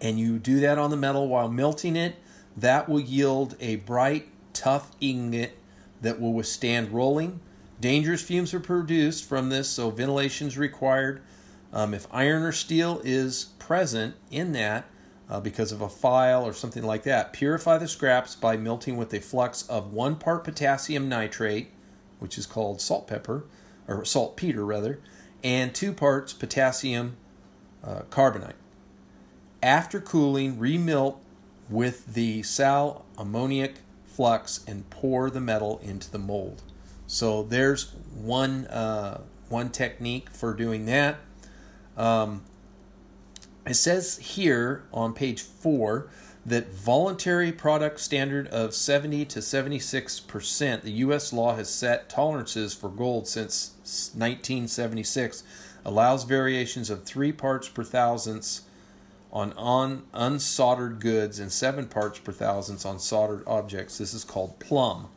And 0.00 0.20
you 0.20 0.38
do 0.38 0.60
that 0.60 0.78
on 0.78 0.90
the 0.90 0.96
metal 0.96 1.26
while 1.26 1.48
melting 1.48 1.96
it. 1.96 2.14
That 2.56 2.88
will 2.88 3.00
yield 3.00 3.56
a 3.58 3.76
bright, 3.76 4.28
tough 4.52 4.92
ingot 5.00 5.58
that 6.00 6.20
will 6.20 6.32
withstand 6.32 6.92
rolling. 6.92 7.40
Dangerous 7.80 8.22
fumes 8.22 8.54
are 8.54 8.60
produced 8.60 9.28
from 9.28 9.48
this, 9.48 9.68
so 9.68 9.90
ventilation 9.90 10.46
is 10.46 10.56
required. 10.56 11.22
Um, 11.72 11.92
if 11.92 12.06
iron 12.12 12.44
or 12.44 12.52
steel 12.52 13.00
is 13.02 13.46
present 13.58 14.14
in 14.30 14.52
that 14.52 14.84
uh, 15.30 15.40
because 15.40 15.70
of 15.70 15.80
a 15.80 15.88
file 15.88 16.44
or 16.44 16.52
something 16.52 16.82
like 16.82 17.04
that, 17.04 17.32
purify 17.32 17.78
the 17.78 17.86
scraps 17.86 18.34
by 18.34 18.56
melting 18.56 18.96
with 18.96 19.14
a 19.14 19.20
flux 19.20 19.62
of 19.68 19.92
one 19.92 20.16
part 20.16 20.42
potassium 20.42 21.08
nitrate, 21.08 21.70
which 22.18 22.36
is 22.36 22.46
called 22.46 22.80
salt 22.80 23.06
pepper, 23.06 23.44
or 23.86 24.04
saltpeter 24.04 24.64
rather, 24.66 24.98
and 25.44 25.72
two 25.72 25.92
parts 25.92 26.32
potassium 26.32 27.16
uh, 27.84 28.00
carbonate. 28.10 28.56
After 29.62 30.00
cooling, 30.00 30.56
remelt 30.56 31.18
with 31.68 32.14
the 32.14 32.42
sal 32.42 33.04
ammoniac 33.16 33.74
flux 34.06 34.64
and 34.66 34.88
pour 34.90 35.30
the 35.30 35.40
metal 35.40 35.78
into 35.82 36.10
the 36.10 36.18
mold. 36.18 36.62
So 37.06 37.44
there's 37.44 37.94
one 38.14 38.66
uh, 38.66 39.22
one 39.48 39.70
technique 39.70 40.30
for 40.30 40.54
doing 40.54 40.86
that. 40.86 41.18
Um, 41.96 42.42
it 43.66 43.74
says 43.74 44.18
here 44.18 44.84
on 44.92 45.12
page 45.12 45.42
four 45.42 46.08
that 46.46 46.72
voluntary 46.72 47.52
product 47.52 48.00
standard 48.00 48.48
of 48.48 48.74
70 48.74 49.26
to 49.26 49.42
76 49.42 50.20
percent. 50.20 50.82
The 50.82 50.92
U.S. 50.92 51.32
law 51.32 51.54
has 51.54 51.68
set 51.68 52.08
tolerances 52.08 52.74
for 52.74 52.88
gold 52.88 53.28
since 53.28 53.72
1976, 54.14 55.44
allows 55.84 56.24
variations 56.24 56.90
of 56.90 57.04
three 57.04 57.32
parts 57.32 57.68
per 57.68 57.84
thousandths 57.84 58.62
on 59.32 59.52
on 59.52 60.02
unsoldered 60.12 60.98
goods 60.98 61.38
and 61.38 61.52
seven 61.52 61.86
parts 61.86 62.18
per 62.18 62.32
thousandths 62.32 62.84
on 62.84 62.98
soldered 62.98 63.44
objects. 63.46 63.98
This 63.98 64.14
is 64.14 64.24
called 64.24 64.58
plumb, 64.58 65.08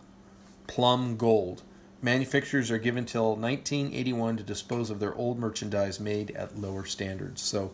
plumb 0.68 1.18
gold. 1.18 1.64
Manufacturers 2.02 2.70
are 2.70 2.78
given 2.78 3.06
till 3.06 3.38
1981 3.38 4.36
to 4.36 4.44
dispose 4.44 4.90
of 4.90 5.00
their 5.00 5.16
old 5.16 5.40
merchandise 5.40 6.02
made 6.02 6.32
at 6.32 6.60
lower 6.60 6.84
standards. 6.84 7.42
So 7.42 7.72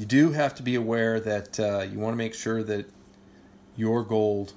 you 0.00 0.06
do 0.06 0.32
have 0.32 0.54
to 0.54 0.62
be 0.62 0.76
aware 0.76 1.20
that 1.20 1.60
uh, 1.60 1.80
you 1.80 1.98
want 1.98 2.14
to 2.14 2.16
make 2.16 2.32
sure 2.32 2.62
that 2.62 2.86
your 3.76 4.02
gold, 4.02 4.54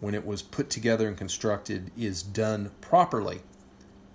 when 0.00 0.14
it 0.14 0.24
was 0.24 0.40
put 0.40 0.70
together 0.70 1.06
and 1.06 1.14
constructed, 1.14 1.90
is 1.94 2.22
done 2.22 2.70
properly. 2.80 3.42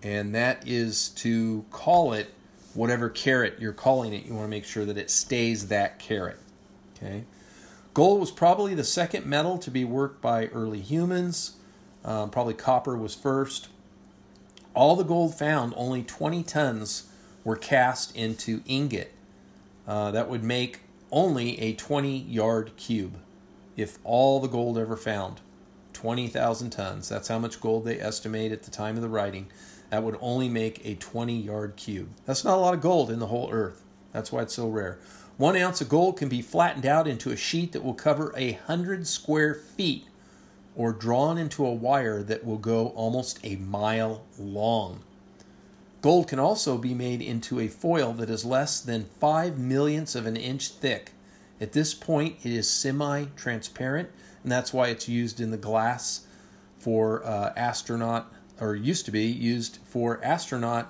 And 0.01 0.34
that 0.34 0.68
is 0.68 1.10
to 1.10 1.64
call 1.70 2.12
it 2.12 2.34
whatever 2.74 3.08
carat 3.08 3.60
you're 3.60 3.72
calling 3.72 4.14
it, 4.14 4.26
you 4.26 4.34
want 4.34 4.45
to 4.45 4.49
make 4.49 4.66
sure 4.66 4.84
that 4.84 4.97
it 4.97 5.12
stays 5.12 5.68
that 5.68 5.99
carat. 5.99 6.39
Okay. 6.95 7.26
Gold 7.93 8.20
was 8.20 8.32
probably 8.32 8.74
the 8.74 8.84
second 8.84 9.28
metal 9.28 9.60
to 9.60 9.70
be 9.70 9.86
worked 9.86 10.24
by 10.24 10.47
early 10.47 10.82
humans. 10.82 11.58
Um, 12.03 12.32
probably 12.32 12.55
copper 12.55 12.97
was 12.97 13.14
first. 13.14 13.68
All 14.74 14.95
the 14.95 15.03
gold 15.03 15.38
found, 15.38 15.76
only 15.78 16.01
20 16.01 16.41
tons 16.41 17.12
were 17.43 17.55
cast 17.55 18.16
into 18.16 18.64
ingot. 18.66 19.14
Uh, 19.88 20.11
that 20.11 20.29
would 20.29 20.43
make 20.43 20.81
only 21.11 21.59
a 21.61 21.73
20 21.73 22.17
yard 22.17 22.71
cube 22.75 23.17
if 23.75 23.97
all 24.03 24.39
the 24.39 24.47
gold 24.47 24.77
ever 24.77 24.97
found. 24.97 25.41
20,000 25.93 26.69
tons. 26.69 27.09
That's 27.09 27.29
how 27.29 27.39
much 27.39 27.61
gold 27.61 27.85
they 27.85 27.99
estimate 27.99 28.51
at 28.51 28.63
the 28.63 28.71
time 28.71 28.97
of 28.97 29.01
the 29.01 29.09
writing 29.09 29.47
that 29.89 30.03
would 30.03 30.17
only 30.21 30.49
make 30.49 30.85
a 30.85 30.95
20 30.95 31.35
yard 31.35 31.75
cube. 31.75 32.09
That's 32.25 32.43
not 32.43 32.57
a 32.57 32.61
lot 32.61 32.73
of 32.73 32.81
gold 32.81 33.09
in 33.09 33.19
the 33.19 33.27
whole 33.27 33.49
earth. 33.51 33.83
That's 34.11 34.31
why 34.31 34.41
it's 34.41 34.53
so 34.53 34.67
rare. 34.67 34.99
One 35.38 35.55
ounce 35.55 35.81
of 35.81 35.89
gold 35.89 36.17
can 36.17 36.29
be 36.29 36.41
flattened 36.41 36.85
out 36.85 37.07
into 37.07 37.31
a 37.31 37.38
sheet 37.38 37.71
that 37.71 37.83
will 37.83 37.93
cover 37.93 38.33
a 38.35 38.53
hundred 38.53 39.07
square 39.07 39.53
feet 39.53 40.05
or 40.75 40.91
drawn 40.91 41.38
into 41.38 41.65
a 41.65 41.73
wire 41.73 42.23
that 42.23 42.45
will 42.45 42.57
go 42.57 42.88
almost 42.89 43.39
a 43.43 43.55
mile 43.55 44.23
long. 44.38 45.03
Gold 46.02 46.28
can 46.28 46.39
also 46.39 46.78
be 46.78 46.93
made 46.93 47.22
into 47.22 47.60
a 47.60 47.68
foil 47.68 48.14
that 48.14 48.30
is 48.30 48.45
less 48.45 48.80
than 48.80 49.06
five 49.20 49.58
millionths 49.58 50.16
of 50.16 50.26
an 50.26 50.38
inch 50.38 50.70
thick. 50.70 51.12
At 51.60 51.74
this 51.74 51.93
point, 51.93 52.38
it 52.43 52.52
is 52.52 52.70
semi 52.70 53.26
transparent, 53.36 54.10
and 54.43 54.52
that's 54.52 54.72
why 54.72 54.89
it's 54.89 55.10
used 55.10 55.41
in 55.41 55.52
the 55.52 55.58
glass 55.58 56.28
for 56.78 57.26
uh, 57.26 57.52
astronaut 57.58 58.32
or 58.60 58.76
used 58.76 59.06
to 59.06 59.12
be 59.12 59.26
used 59.26 59.80
for 59.86 60.24
astronaut. 60.24 60.88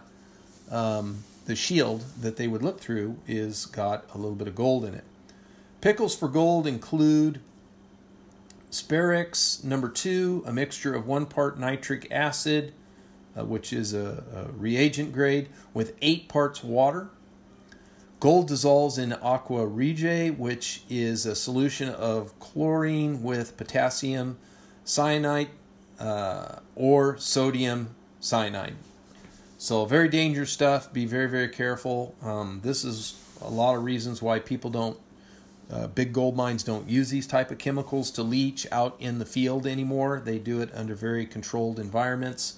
Um, 0.70 1.24
the 1.45 1.55
shield 1.55 2.03
that 2.20 2.36
they 2.36 2.47
would 2.47 2.62
look 2.62 2.82
through 2.82 3.18
is 3.26 3.66
got 3.66 4.03
a 4.14 4.18
little 4.18 4.36
bit 4.36 4.49
of 4.49 4.55
gold 4.55 4.84
in 4.84 4.93
it. 4.93 5.05
Pickles 5.80 6.14
for 6.14 6.28
gold 6.28 6.68
include 6.68 7.39
Sparex 8.70 9.64
number 9.64 9.88
two, 9.88 10.43
a 10.45 10.51
mixture 10.51 10.93
of 10.93 11.08
one 11.08 11.26
part 11.26 11.58
nitric 11.58 12.12
acid, 12.12 12.74
uh, 13.38 13.45
which 13.45 13.71
is 13.71 13.93
a, 13.93 14.23
a, 14.33 14.51
reagent 14.51 15.13
grade, 15.13 15.49
with 15.73 15.95
eight 16.01 16.27
parts 16.27 16.63
water. 16.63 17.09
Gold 18.19 18.47
dissolves 18.47 18.97
in 18.97 19.13
aqua 19.13 19.67
regia, 19.67 20.31
which 20.31 20.81
is 20.89 21.25
a 21.25 21.35
solution 21.35 21.89
of 21.89 22.38
chlorine 22.39 23.21
with 23.21 23.57
potassium 23.57 24.38
cyanide 24.83 25.49
uh, 25.99 26.59
or 26.75 27.17
sodium 27.17 27.95
cyanide. 28.19 28.75
So, 29.59 29.85
very 29.85 30.07
dangerous 30.07 30.51
stuff. 30.51 30.91
Be 30.91 31.05
very, 31.05 31.27
very 31.27 31.49
careful. 31.49 32.15
Um, 32.23 32.61
this 32.63 32.83
is 32.83 33.21
a 33.41 33.49
lot 33.49 33.75
of 33.75 33.83
reasons 33.83 34.21
why 34.21 34.39
people 34.39 34.71
don't, 34.71 34.99
uh, 35.71 35.88
big 35.88 36.13
gold 36.13 36.35
mines 36.35 36.63
don't 36.63 36.89
use 36.89 37.09
these 37.09 37.27
type 37.27 37.51
of 37.51 37.57
chemicals 37.57 38.09
to 38.11 38.23
leach 38.23 38.65
out 38.71 38.95
in 38.99 39.19
the 39.19 39.25
field 39.25 39.67
anymore. 39.67 40.21
They 40.23 40.39
do 40.39 40.61
it 40.61 40.69
under 40.73 40.95
very 40.95 41.25
controlled 41.25 41.79
environments 41.79 42.57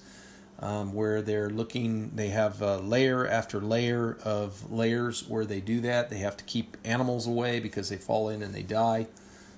um, 0.60 0.92
where 0.92 1.22
they're 1.22 1.50
looking, 1.50 2.10
they 2.14 2.28
have 2.28 2.60
layer 2.60 3.26
after 3.26 3.60
layer 3.60 4.18
of 4.24 4.70
layers 4.70 5.26
where 5.26 5.44
they 5.44 5.60
do 5.60 5.80
that. 5.80 6.10
They 6.10 6.18
have 6.18 6.36
to 6.36 6.44
keep 6.44 6.76
animals 6.84 7.26
away 7.26 7.60
because 7.60 7.88
they 7.88 7.96
fall 7.96 8.28
in 8.28 8.42
and 8.42 8.54
they 8.54 8.62
die. 8.62 9.06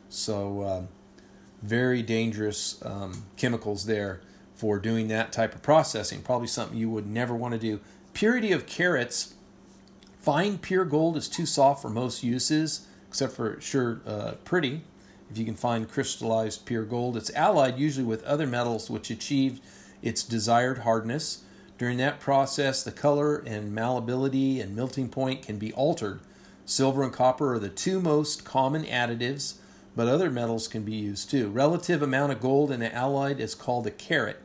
So, 0.08 0.62
um, 0.62 0.88
very 1.62 2.02
dangerous 2.02 2.80
um, 2.84 3.24
chemicals 3.36 3.86
there 3.86 4.20
for 4.54 4.78
doing 4.78 5.08
that 5.08 5.32
type 5.32 5.54
of 5.54 5.62
processing. 5.62 6.20
Probably 6.22 6.48
something 6.48 6.76
you 6.76 6.90
would 6.90 7.06
never 7.06 7.34
want 7.34 7.52
to 7.52 7.58
do. 7.58 7.80
Purity 8.12 8.52
of 8.52 8.66
carats. 8.66 9.34
Fine 10.20 10.58
pure 10.58 10.84
gold 10.84 11.16
is 11.16 11.28
too 11.28 11.46
soft 11.46 11.82
for 11.82 11.88
most 11.88 12.22
uses, 12.22 12.86
except 13.08 13.32
for 13.32 13.60
sure 13.60 14.00
uh, 14.06 14.32
pretty. 14.44 14.82
If 15.30 15.38
you 15.38 15.44
can 15.44 15.56
find 15.56 15.90
crystallized 15.90 16.66
pure 16.66 16.84
gold, 16.84 17.16
it's 17.16 17.30
allied 17.30 17.78
usually 17.78 18.04
with 18.04 18.22
other 18.24 18.46
metals 18.46 18.90
which 18.90 19.10
achieve 19.10 19.60
its 20.02 20.22
desired 20.22 20.78
hardness. 20.78 21.44
During 21.78 21.96
that 21.98 22.20
process, 22.20 22.82
the 22.82 22.92
color 22.92 23.38
and 23.38 23.74
malleability 23.74 24.60
and 24.60 24.76
melting 24.76 25.08
point 25.08 25.42
can 25.42 25.58
be 25.58 25.72
altered. 25.72 26.20
Silver 26.66 27.02
and 27.02 27.12
copper 27.12 27.54
are 27.54 27.58
the 27.58 27.68
two 27.68 28.00
most 28.00 28.44
common 28.44 28.84
additives 28.84 29.54
but 29.94 30.08
other 30.08 30.30
metals 30.30 30.68
can 30.68 30.82
be 30.82 30.94
used 30.94 31.30
too. 31.30 31.50
Relative 31.50 32.02
amount 32.02 32.32
of 32.32 32.40
gold 32.40 32.70
in 32.70 32.82
an 32.82 32.92
alloy 32.92 33.34
is 33.34 33.54
called 33.54 33.86
a 33.86 33.90
carat. 33.90 34.40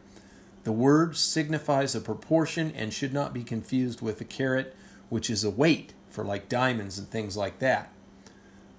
The 0.64 0.72
word 0.72 1.16
signifies 1.16 1.96
a 1.96 2.02
proportion 2.02 2.74
and 2.76 2.94
should 2.94 3.14
not 3.14 3.34
be 3.34 3.44
confused 3.44 4.02
with 4.02 4.20
a 4.20 4.26
carat, 4.26 4.76
which 5.10 5.30
is 5.30 5.44
a 5.44 5.50
weight 5.50 5.94
for 6.10 6.26
like 6.26 6.50
diamonds 6.50 6.98
and 6.98 7.10
things 7.10 7.38
like 7.38 7.60
that. 7.60 7.92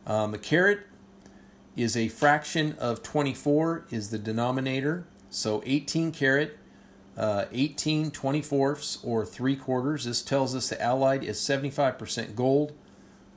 Um, 0.07 0.35
a 0.35 0.39
carat 0.39 0.81
is 1.77 1.97
a 1.97 2.09
fraction 2.09 2.75
of 2.79 3.03
24 3.03 3.87
is 3.91 4.11
the 4.11 4.19
denominator. 4.19 5.07
So 5.31 5.63
18 5.65 6.13
carat, 6.13 6.59
uh, 7.19 7.45
18 7.53 8.11
24ths 8.13 9.05
or 9.05 9.27
3 9.27 9.57
quarters. 9.57 10.05
This 10.05 10.23
tells 10.23 10.55
us 10.55 10.71
the 10.71 10.81
alloy 10.81 11.19
is 11.19 11.39
75% 11.39 12.35
gold, 12.35 12.73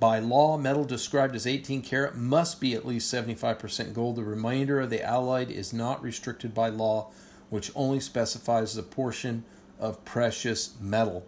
by 0.01 0.17
law, 0.17 0.57
metal 0.57 0.83
described 0.83 1.35
as 1.35 1.45
18 1.45 1.83
karat 1.83 2.17
must 2.17 2.59
be 2.59 2.73
at 2.73 2.87
least 2.87 3.13
75% 3.13 3.93
gold. 3.93 4.15
The 4.15 4.23
remainder 4.23 4.81
of 4.81 4.89
the 4.89 5.03
alloy 5.03 5.45
is 5.45 5.73
not 5.73 6.01
restricted 6.01 6.55
by 6.55 6.69
law, 6.69 7.11
which 7.51 7.71
only 7.75 7.99
specifies 7.99 8.73
the 8.73 8.81
portion 8.81 9.43
of 9.79 10.03
precious 10.03 10.73
metal. 10.81 11.23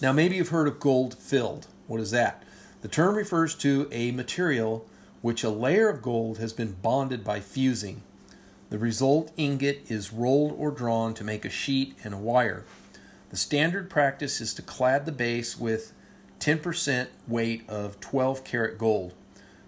Now, 0.00 0.10
maybe 0.10 0.36
you've 0.36 0.48
heard 0.48 0.68
of 0.68 0.80
gold 0.80 1.18
filled. 1.18 1.66
What 1.86 2.00
is 2.00 2.12
that? 2.12 2.44
The 2.80 2.88
term 2.88 3.14
refers 3.14 3.54
to 3.56 3.88
a 3.92 4.10
material 4.10 4.86
which 5.20 5.44
a 5.44 5.50
layer 5.50 5.90
of 5.90 6.00
gold 6.00 6.38
has 6.38 6.54
been 6.54 6.78
bonded 6.80 7.24
by 7.24 7.40
fusing. 7.40 8.00
The 8.70 8.78
result 8.78 9.32
ingot 9.36 9.90
is 9.90 10.12
rolled 10.12 10.54
or 10.58 10.70
drawn 10.70 11.14
to 11.14 11.24
make 11.24 11.44
a 11.44 11.50
sheet 11.50 11.96
and 12.04 12.12
a 12.12 12.18
wire. 12.18 12.64
The 13.30 13.36
standard 13.36 13.88
practice 13.88 14.40
is 14.40 14.54
to 14.54 14.62
clad 14.62 15.06
the 15.06 15.12
base 15.12 15.58
with 15.58 15.92
10% 16.40 17.08
weight 17.26 17.68
of 17.68 18.00
12 18.00 18.44
karat 18.44 18.78
gold. 18.78 19.14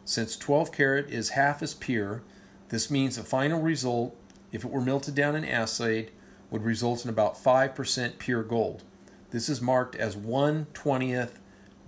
Since 0.04 0.36
12 0.36 0.72
karat 0.72 1.10
is 1.10 1.30
half 1.30 1.62
as 1.62 1.74
pure, 1.74 2.22
this 2.68 2.90
means 2.90 3.16
the 3.16 3.22
final 3.22 3.60
result 3.60 4.16
if 4.52 4.64
it 4.64 4.70
were 4.70 4.80
melted 4.80 5.14
down 5.14 5.36
and 5.36 5.44
assayed, 5.44 6.10
would 6.50 6.64
result 6.64 7.04
in 7.04 7.10
about 7.10 7.42
5% 7.42 8.18
pure 8.18 8.42
gold. 8.42 8.82
This 9.30 9.48
is 9.48 9.60
marked 9.60 9.94
as 9.94 10.16
1 10.16 10.66
20th 10.74 11.30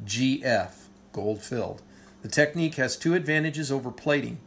GF, 0.04 0.70
gold 1.12 1.42
filled. 1.42 1.82
The 2.22 2.28
technique 2.28 2.76
has 2.76 2.96
two 2.96 3.14
advantages 3.14 3.72
over 3.72 3.90
plating. 3.90 4.38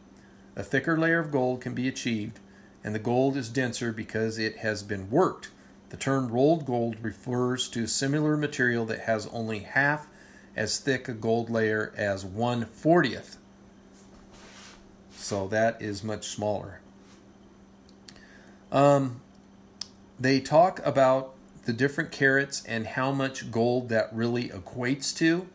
A 0.56 0.64
thicker 0.64 0.98
layer 0.98 1.20
of 1.20 1.32
gold 1.32 1.60
can 1.60 1.74
be 1.74 1.90
achieved, 1.90 2.40
and 2.86 2.94
the 2.94 3.00
gold 3.00 3.36
is 3.36 3.50
denser 3.50 3.92
because 3.92 4.38
it 4.38 4.58
has 4.58 4.84
been 4.84 5.10
worked. 5.10 5.50
The 5.90 5.98
term 5.98 6.30
rolled 6.30 6.68
gold 6.68 6.98
refers 7.02 7.68
to 7.70 7.88
similar 7.88 8.38
material 8.38 8.86
that 8.86 9.02
has 9.02 9.26
only 9.34 9.60
half 9.60 10.08
as 10.56 10.78
thick 10.78 11.10
a 11.10 11.14
gold 11.14 11.50
layer 11.50 11.92
as 11.98 12.24
1 12.24 12.66
40th. 12.66 13.38
So 15.16 15.48
that 15.48 15.82
is 15.82 16.04
much 16.04 16.28
smaller. 16.28 16.80
Um, 18.72 19.20
they 20.20 20.40
talk 20.40 20.80
about 20.86 21.34
the 21.64 21.74
different 21.74 22.12
carats 22.12 22.64
and 22.68 22.86
how 22.86 23.12
much 23.12 23.50
gold 23.50 23.90
that 23.90 24.14
really 24.14 24.50
equates 24.50 25.16
to. 25.18 25.48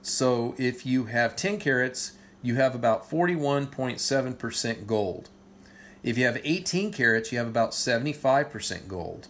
So 0.00 0.54
if 0.56 0.86
you 0.86 1.04
have 1.04 1.36
10 1.36 1.58
carats, 1.58 2.12
you 2.40 2.54
have 2.54 2.74
about 2.74 3.10
41.7% 3.10 4.86
gold. 4.86 5.28
If 6.02 6.18
you 6.18 6.24
have 6.26 6.40
18 6.42 6.92
carats, 6.92 7.30
you 7.30 7.38
have 7.38 7.46
about 7.46 7.70
75% 7.70 8.88
gold. 8.88 9.28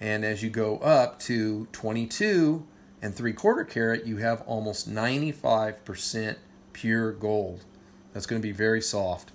And 0.00 0.24
as 0.24 0.42
you 0.42 0.50
go 0.50 0.78
up 0.78 1.18
to 1.20 1.66
22 1.72 2.66
and 3.02 3.14
3 3.14 3.32
quarter 3.32 3.64
carat, 3.64 4.06
you 4.06 4.18
have 4.18 4.42
almost 4.42 4.90
95% 4.90 6.36
pure 6.72 7.12
gold. 7.12 7.64
That's 8.12 8.26
going 8.26 8.40
to 8.40 8.46
be 8.46 8.52
very 8.52 8.80
soft. 8.80 9.32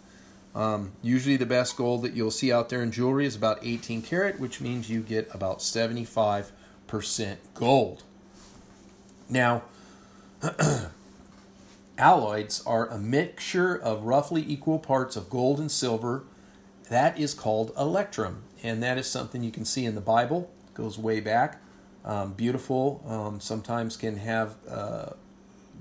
Um, 0.55 0.91
usually, 1.01 1.36
the 1.36 1.45
best 1.45 1.78
gold 1.78 2.03
that 2.03 2.13
you'll 2.13 2.32
see 2.32 2.51
out 2.51 2.69
there 2.69 2.84
in 2.84 2.91
jewelry 2.91 3.26
is 3.26 3.36
about 3.36 3.59
18 3.61 4.01
karat, 4.03 4.39
which 4.39 4.61
means 4.61 4.89
you 4.89 5.01
get 5.01 5.28
about 5.34 5.59
75% 5.59 6.51
gold. 7.55 8.03
Now, 9.30 9.63
alloys 11.97 12.63
are 12.65 12.88
a 12.88 12.99
mixture 12.99 13.76
of 13.76 14.03
roughly 14.03 14.43
equal 14.47 14.80
parts 14.80 15.15
of 15.15 15.30
gold 15.30 15.59
and 15.59 15.71
silver. 15.71 16.24
That 16.89 17.19
is 17.19 17.34
called 17.34 17.71
electrum, 17.77 18.43
and 18.61 18.84
that 18.84 18.97
is 18.97 19.07
something 19.07 19.43
you 19.43 19.51
can 19.51 19.65
see 19.65 19.86
in 19.86 19.95
the 19.95 20.01
Bible. 20.01 20.51
It 20.67 20.73
goes 20.73 20.97
way 20.97 21.19
back. 21.19 21.61
Um, 22.05 22.34
beautiful. 22.34 23.03
Um, 23.07 23.39
sometimes 23.39 23.95
can 23.95 24.17
have 24.17 24.55
uh, 24.69 25.11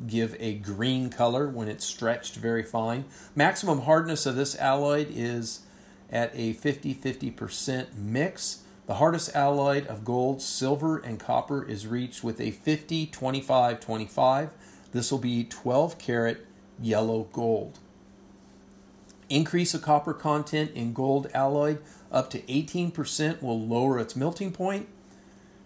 give 0.07 0.37
a 0.39 0.55
green 0.55 1.11
color 1.11 1.49
when 1.49 1.69
it's 1.69 1.85
stretched 1.85 2.37
very 2.37 2.63
fine. 2.63 3.05
Maximum 3.35 3.83
hardness 3.83 4.27
of 4.27 4.37
this 4.37 4.57
alloy 4.57 5.07
is 5.09 5.61
at 6.11 6.31
a 6.35 6.53
50 6.53 6.95
50% 6.95 7.95
mix. 7.97 8.63
The 8.87 8.95
hardest 8.95 9.35
alloy 9.35 9.87
of 9.87 10.05
gold, 10.05 10.43
silver, 10.43 10.99
and 10.99 11.19
copper 11.19 11.65
is 11.65 11.87
reached 11.87 12.23
with 12.23 12.41
a 12.41 12.51
50 12.51 13.07
25 13.07 13.81
25. 13.81 14.51
This 14.93 15.11
will 15.11 15.19
be 15.19 15.45
12 15.45 15.99
karat 15.99 16.47
yellow 16.81 17.29
gold. 17.33 17.79
Increase 19.33 19.73
of 19.73 19.81
copper 19.81 20.13
content 20.13 20.73
in 20.75 20.93
gold 20.93 21.27
alloy 21.33 21.79
up 22.11 22.29
to 22.31 22.41
18% 22.41 23.41
will 23.41 23.59
lower 23.59 23.99
its 23.99 24.15
melting 24.15 24.53
point 24.53 24.89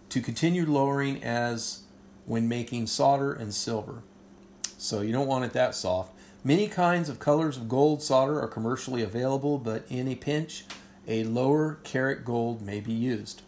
to 0.08 0.20
continue 0.20 0.64
lowering 0.64 1.20
as 1.24 1.80
when 2.26 2.48
making 2.48 2.86
solder 2.86 3.32
and 3.32 3.52
silver 3.52 4.04
so 4.78 5.00
you 5.00 5.10
don't 5.10 5.26
want 5.26 5.44
it 5.44 5.52
that 5.52 5.74
soft. 5.74 6.12
Many 6.44 6.68
kinds 6.68 7.08
of 7.08 7.18
colors 7.18 7.56
of 7.56 7.68
gold 7.68 8.04
solder 8.04 8.40
are 8.40 8.46
commercially 8.46 9.02
available, 9.02 9.58
but 9.58 9.84
in 9.88 10.06
a 10.06 10.14
pinch, 10.14 10.64
a 11.08 11.24
lower 11.24 11.80
carat 11.82 12.24
gold 12.24 12.62
may 12.62 12.78
be 12.78 12.92
used. 12.92 13.42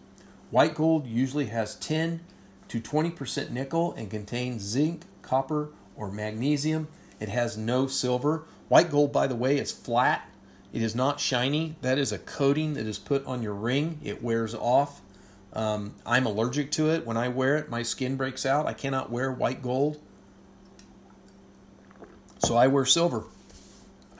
White 0.50 0.74
gold 0.74 1.06
usually 1.06 1.46
has 1.46 1.76
10 1.76 2.18
to 2.66 2.80
20% 2.80 3.50
nickel 3.50 3.92
and 3.92 4.10
contains 4.10 4.62
zinc, 4.62 5.02
copper, 5.22 5.68
or 5.94 6.10
magnesium. 6.10 6.88
It 7.20 7.28
has 7.28 7.56
no 7.56 7.86
silver. 7.86 8.42
White 8.68 8.90
gold, 8.90 9.12
by 9.12 9.26
the 9.26 9.34
way, 9.34 9.58
is 9.58 9.72
flat. 9.72 10.28
It 10.72 10.82
is 10.82 10.94
not 10.94 11.20
shiny. 11.20 11.76
That 11.80 11.98
is 11.98 12.12
a 12.12 12.18
coating 12.18 12.74
that 12.74 12.86
is 12.86 12.98
put 12.98 13.24
on 13.26 13.42
your 13.42 13.54
ring. 13.54 14.00
It 14.04 14.22
wears 14.22 14.54
off. 14.54 15.00
Um, 15.54 15.94
I'm 16.04 16.26
allergic 16.26 16.70
to 16.72 16.90
it. 16.90 17.06
When 17.06 17.16
I 17.16 17.28
wear 17.28 17.56
it, 17.56 17.70
my 17.70 17.82
skin 17.82 18.16
breaks 18.16 18.44
out. 18.44 18.66
I 18.66 18.74
cannot 18.74 19.10
wear 19.10 19.32
white 19.32 19.62
gold. 19.62 20.00
So 22.40 22.56
I 22.56 22.66
wear 22.66 22.84
silver. 22.84 23.24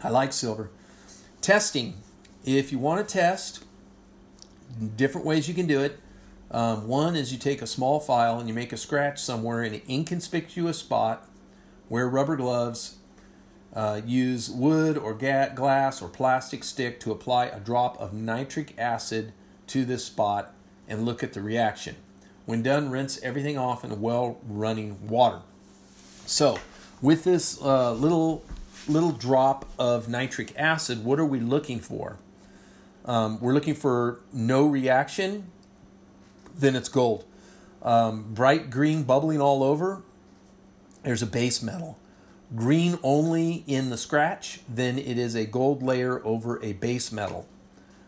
I 0.03 0.09
like 0.09 0.33
silver. 0.33 0.71
Testing. 1.41 1.99
If 2.45 2.73
you 2.73 2.79
want 2.79 3.07
to 3.07 3.13
test, 3.13 3.65
different 4.97 5.27
ways 5.27 5.49
you 5.49 5.55
can 5.55 5.67
do 5.67 5.81
it. 5.81 6.01
Um, 6.51 6.89
one 6.89 7.15
is 7.15 7.31
you 7.31 7.39
take 7.39 7.61
a 7.61 7.67
small 7.67 8.01
file 8.01 8.39
and 8.39 8.49
you 8.49 8.55
make 8.55 8.73
a 8.73 8.77
scratch 8.77 9.21
somewhere 9.21 9.63
in 9.63 9.75
an 9.75 9.83
inconspicuous 9.89 10.79
spot. 10.79 11.29
Wear 11.89 12.09
rubber 12.09 12.37
gloves. 12.37 12.98
Uh, 13.79 14.01
use 14.05 14.51
wood 14.51 14.99
or 14.99 15.15
ga- 15.15 15.55
glass 15.55 16.03
or 16.03 16.09
plastic 16.09 16.65
stick 16.65 16.99
to 16.99 17.13
apply 17.13 17.47
a 17.47 17.61
drop 17.61 17.97
of 18.01 18.13
nitric 18.13 18.75
acid 18.77 19.33
to 19.69 19.85
this 19.85 20.05
spot 20.05 20.53
and 20.89 21.05
look 21.05 21.23
at 21.23 21.33
the 21.33 21.41
reaction. 21.41 21.95
When 22.45 22.61
done, 22.61 22.91
rinse 22.91 23.23
everything 23.23 23.57
off 23.57 23.85
in 23.85 24.01
well 24.01 24.39
running 24.43 25.07
water. 25.07 25.43
So, 26.27 26.59
with 27.01 27.23
this 27.23 27.63
uh, 27.63 27.93
little 27.93 28.43
little 28.89 29.13
drop 29.13 29.65
of 29.79 30.09
nitric 30.09 30.59
acid, 30.59 31.05
what 31.05 31.21
are 31.21 31.25
we 31.25 31.39
looking 31.39 31.79
for? 31.79 32.17
Um, 33.05 33.39
we're 33.41 33.55
looking 33.55 33.75
for 33.77 34.19
no 34.33 34.67
reaction, 34.67 35.53
then 36.53 36.75
it's 36.75 36.89
gold. 36.89 37.25
Um, 37.83 38.35
bright 38.35 38.71
green 38.71 39.05
bubbling 39.05 39.41
all 39.41 39.63
over, 39.63 40.03
there's 41.05 41.23
a 41.23 41.27
base 41.27 41.63
metal. 41.63 41.97
Green 42.57 42.99
only 43.03 43.63
in 43.67 43.91
the 43.91 43.99
scratch, 43.99 44.61
then 44.69 44.99
it 44.99 45.19
is 45.19 45.35
a 45.35 45.45
gold 45.45 45.83
layer 45.83 46.25
over 46.25 46.63
a 46.63 46.73
base 46.73 47.13
metal. 47.13 47.47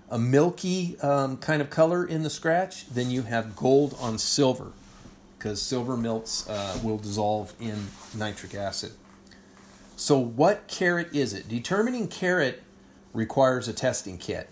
A 0.09 0.19
milky 0.19 0.99
um, 1.01 1.37
kind 1.37 1.61
of 1.61 1.71
color 1.71 2.05
in 2.05 2.23
the 2.23 2.31
scratch, 2.31 2.89
then 2.89 3.11
you 3.11 3.23
have 3.23 3.55
gold 3.55 3.97
on 4.01 4.19
silver 4.19 4.73
because 5.39 5.63
silver 5.63 5.97
melts 5.97 6.49
uh, 6.49 6.79
will 6.83 6.99
dissolve 6.99 7.55
in 7.61 7.89
nitric 8.17 8.55
acid. 8.55 8.93
So, 9.97 10.19
what 10.19 10.67
carat 10.69 11.15
is 11.15 11.35
it? 11.35 11.49
Determining 11.49 12.09
carat 12.09 12.63
requires 13.13 13.69
a 13.69 13.73
testing 13.73 14.19
kit. 14.19 14.49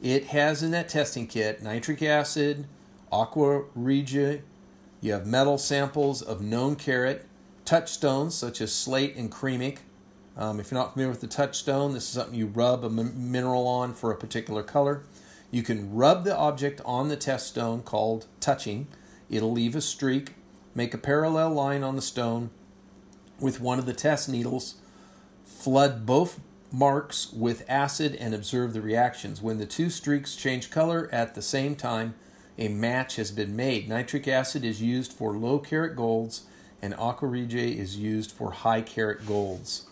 It 0.00 0.26
has 0.26 0.62
in 0.62 0.70
that 0.70 0.88
testing 0.88 1.26
kit 1.26 1.62
nitric 1.62 2.02
acid, 2.02 2.66
aqua 3.10 3.64
regia, 3.74 4.40
you 5.00 5.12
have 5.12 5.26
metal 5.26 5.58
samples 5.58 6.22
of 6.22 6.40
known 6.40 6.76
carat, 6.76 7.24
touchstones 7.68 8.34
such 8.34 8.60
as 8.60 8.72
slate 8.72 9.16
and 9.16 9.30
cremic. 9.30 9.78
Um, 10.36 10.60
if 10.60 10.70
you're 10.70 10.80
not 10.80 10.92
familiar 10.92 11.10
with 11.10 11.20
the 11.20 11.26
touchstone, 11.26 11.92
this 11.92 12.04
is 12.04 12.10
something 12.10 12.38
you 12.38 12.46
rub 12.46 12.82
a 12.84 12.86
m- 12.86 13.30
mineral 13.30 13.66
on 13.66 13.92
for 13.92 14.10
a 14.10 14.16
particular 14.16 14.62
color. 14.62 15.02
You 15.50 15.62
can 15.62 15.94
rub 15.94 16.24
the 16.24 16.36
object 16.36 16.80
on 16.84 17.08
the 17.08 17.16
test 17.16 17.48
stone 17.48 17.82
called 17.82 18.26
touching 18.40 18.86
It'll 19.30 19.52
leave 19.52 19.76
a 19.76 19.80
streak. 19.80 20.34
Make 20.74 20.94
a 20.94 20.98
parallel 20.98 21.50
line 21.50 21.82
on 21.82 21.96
the 21.96 22.02
stone 22.02 22.50
with 23.40 23.60
one 23.60 23.78
of 23.78 23.86
the 23.86 23.92
test 23.92 24.28
needles. 24.28 24.76
Flood 25.44 26.06
both 26.06 26.40
marks 26.70 27.32
with 27.32 27.64
acid 27.68 28.14
and 28.14 28.34
observe 28.34 28.72
the 28.72 28.80
reactions. 28.80 29.42
When 29.42 29.58
the 29.58 29.66
two 29.66 29.90
streaks 29.90 30.36
change 30.36 30.70
color 30.70 31.08
at 31.12 31.34
the 31.34 31.42
same 31.42 31.74
time, 31.74 32.14
a 32.58 32.68
match 32.68 33.16
has 33.16 33.30
been 33.30 33.54
made. 33.54 33.88
Nitric 33.88 34.26
acid 34.28 34.64
is 34.64 34.82
used 34.82 35.12
for 35.12 35.36
low 35.36 35.58
carat 35.58 35.96
golds, 35.96 36.42
and 36.80 36.94
aqua 36.94 37.28
regia 37.28 37.66
is 37.66 37.96
used 37.96 38.30
for 38.30 38.50
high 38.50 38.82
carat 38.82 39.26
golds. 39.26 39.86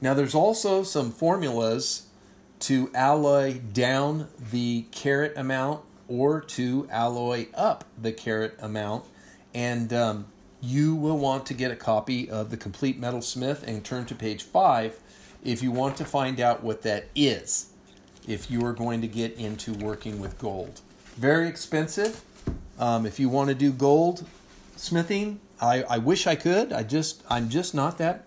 Now, 0.00 0.14
there's 0.14 0.34
also 0.34 0.82
some 0.82 1.10
formulas 1.10 2.06
to 2.60 2.90
alloy 2.94 3.58
down 3.58 4.28
the 4.50 4.86
carat 4.90 5.36
amount 5.36 5.82
or 6.08 6.40
to 6.40 6.88
alloy 6.90 7.46
up 7.54 7.84
the 8.00 8.12
carat 8.12 8.56
amount. 8.60 9.04
And 9.54 9.92
um, 9.92 10.26
you 10.60 10.94
will 10.94 11.18
want 11.18 11.46
to 11.46 11.54
get 11.54 11.70
a 11.70 11.76
copy 11.76 12.28
of 12.30 12.50
the 12.50 12.56
Complete 12.56 13.00
Metalsmith 13.00 13.62
and 13.62 13.84
turn 13.84 14.06
to 14.06 14.14
page 14.14 14.42
five 14.42 14.98
if 15.44 15.62
you 15.62 15.70
want 15.70 15.96
to 15.96 16.04
find 16.04 16.40
out 16.40 16.62
what 16.62 16.82
that 16.82 17.06
is, 17.14 17.72
if 18.26 18.50
you 18.50 18.64
are 18.64 18.72
going 18.72 19.00
to 19.00 19.06
get 19.06 19.34
into 19.34 19.72
working 19.74 20.20
with 20.20 20.38
gold. 20.38 20.80
Very 21.16 21.48
expensive. 21.48 22.22
Um, 22.78 23.06
if 23.06 23.20
you 23.20 23.28
want 23.28 23.48
to 23.48 23.54
do 23.54 23.72
gold 23.72 24.26
smithing, 24.76 25.40
I, 25.60 25.82
I 25.82 25.98
wish 25.98 26.26
I 26.26 26.36
could. 26.36 26.72
I 26.72 26.82
just 26.82 27.22
I'm 27.28 27.48
just 27.48 27.74
not 27.74 27.98
that. 27.98 28.24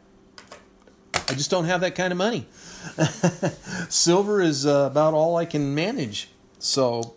I 1.30 1.34
just 1.34 1.50
don't 1.50 1.66
have 1.66 1.82
that 1.82 1.96
kind 1.96 2.12
of 2.12 2.18
money. 2.18 2.48
Silver 3.90 4.42
is 4.42 4.66
uh, 4.66 4.90
about 4.92 5.14
all 5.14 5.38
I 5.38 5.46
can 5.46 5.74
manage. 5.76 6.30
So 6.60 7.16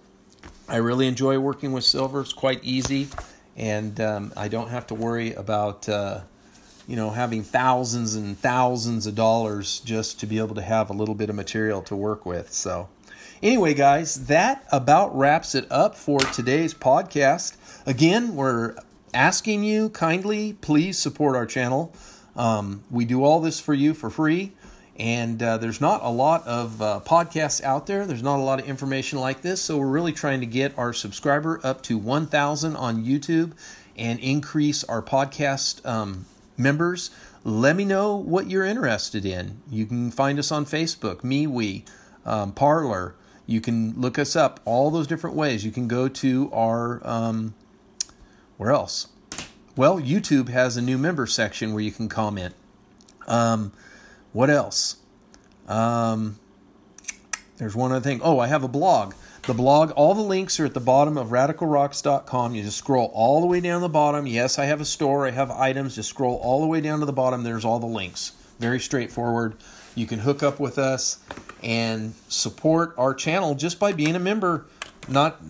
I 0.69 0.77
really 0.77 1.09
enjoy 1.09 1.39
working 1.39 1.73
with 1.73 1.85
silver. 1.85 2.21
It's 2.21 2.33
quite 2.33 2.63
easy, 2.63 3.09
and 3.57 4.01
um, 4.01 4.33
I 4.37 4.49
don't 4.49 4.69
have 4.69 4.87
to 4.89 4.95
worry 4.95 5.35
about 5.35 5.89
uh, 5.89 6.21
you 6.87 6.97
know, 6.97 7.11
having 7.11 7.43
thousands 7.43 8.15
and 8.15 8.39
thousands 8.39 9.07
of 9.07 9.15
dollars 9.15 9.81
just 9.81 10.21
to 10.21 10.27
be 10.27 10.39
able 10.39 10.55
to 10.55 10.63
have 10.63 10.91
a 10.91 10.93
little 10.93 11.15
bit 11.15 11.31
of 11.31 11.37
material 11.37 11.81
to 11.83 11.97
work 11.97 12.27
with. 12.27 12.53
So, 12.53 12.89
anyway, 13.43 13.75
guys, 13.75 14.27
that 14.27 14.67
about 14.71 15.17
wraps 15.17 15.55
it 15.55 15.67
up 15.71 15.97
for 15.97 16.19
today's 16.21 16.75
podcast. 16.75 17.57
Again, 17.87 18.35
we're 18.35 18.77
asking 19.15 19.65
you 19.65 19.89
kindly, 19.91 20.55
please 20.61 20.99
support 20.99 21.37
our 21.37 21.47
channel. 21.47 21.95
Um, 22.37 22.83
we 22.91 23.05
do 23.05 23.25
all 23.25 23.41
this 23.41 23.61
for 23.61 23.73
you 23.73 23.95
for 23.95 24.11
free, 24.11 24.53
and 24.97 25.41
uh, 25.43 25.57
there's 25.59 25.81
not 25.81 26.03
a 26.03 26.11
lot 26.11 26.47
of 26.47 26.83
uh, 26.83 27.01
podcasts 27.05 27.63
out 27.63 27.87
there. 27.87 28.07
There's 28.07 28.23
not 28.23 28.39
a 28.39 28.43
lot 28.43 28.61
of 28.61 28.69
information 28.69 29.21
like 29.21 29.41
this, 29.41 29.63
so 29.63 29.79
we're 29.79 29.87
really 29.87 30.13
trying 30.13 30.41
to 30.41 30.47
get 30.47 30.77
our 30.77 30.93
subscriber 30.93 31.61
up 31.63 31.83
to 31.83 31.97
1,000 31.97 32.77
on 32.77 33.05
YouTube 33.05 33.53
and 33.97 34.19
increase 34.19 34.83
our 34.85 35.01
podcast 35.01 35.87
um, 35.87 36.27
members. 36.57 37.11
Let 37.45 37.77
me 37.77 37.85
know 37.85 38.17
what 38.17 38.51
you're 38.51 38.65
interested 38.65 39.25
in. 39.25 39.61
You 39.71 39.87
can 39.87 40.11
find 40.11 40.39
us 40.39 40.51
on 40.51 40.65
Facebook, 40.65 41.21
MeWe, 41.21 41.85
um, 42.27 42.53
Parler. 42.53 43.15
You 43.47 43.61
can 43.61 44.01
look 44.01 44.19
us 44.19 44.35
up 44.35 44.61
all 44.65 44.91
those 44.91 45.07
different 45.07 45.37
ways. 45.37 45.65
You 45.65 45.71
can 45.71 45.87
go 45.87 46.09
to 46.09 46.51
our 46.53 47.07
um, 47.07 47.55
where 48.57 48.71
else? 48.71 49.09
Well, 49.77 50.01
YouTube 50.01 50.49
has 50.49 50.77
a 50.77 50.83
new 50.83 50.99
member 50.99 51.27
section 51.27 51.73
where 51.73 51.83
you 51.83 51.91
can 51.91 52.09
comment. 52.09 52.55
Um, 53.27 53.73
what 54.33 54.51
else? 54.51 54.97
Um, 55.67 56.39
there's 57.57 57.75
one 57.75 57.93
other 57.93 58.01
thing. 58.01 58.21
Oh, 58.23 58.39
I 58.39 58.47
have 58.47 58.63
a 58.63 58.69
blog. 58.69 59.15
The 59.47 59.55
blog, 59.55 59.91
all 59.91 60.15
the 60.15 60.23
links 60.23 60.59
are 60.59 60.65
at 60.65 60.75
the 60.75 60.81
bottom 60.81 61.19
of 61.19 61.29
radicalrocks.com. 61.29 62.55
You 62.55 62.63
just 62.63 62.79
scroll 62.79 63.11
all 63.13 63.41
the 63.41 63.47
way 63.47 63.61
down 63.61 63.83
the 63.83 63.89
bottom. 63.89 64.27
Yes, 64.27 64.59
I 64.59 64.65
have 64.65 64.81
a 64.81 64.87
store, 64.87 65.27
I 65.27 65.33
have 65.33 65.51
items. 65.51 65.97
Just 65.97 66.09
scroll 66.09 66.37
all 66.37 66.63
the 66.63 66.67
way 66.67 66.81
down 66.81 67.01
to 67.01 67.07
the 67.07 67.13
bottom. 67.13 67.43
There's 67.43 67.65
all 67.65 67.79
the 67.79 67.87
links. 67.87 68.33
Very 68.59 68.81
straightforward. 68.81 69.57
You 69.95 70.07
can 70.07 70.19
hook 70.19 70.43
up 70.43 70.61
with 70.61 70.79
us 70.79 71.19
and 71.63 72.15
support 72.29 72.95
our 72.97 73.13
channel 73.13 73.55
just 73.55 73.79
by 73.79 73.93
being 73.93 74.17
a 74.17 74.21
member. 74.21 74.67
Not 75.09 75.41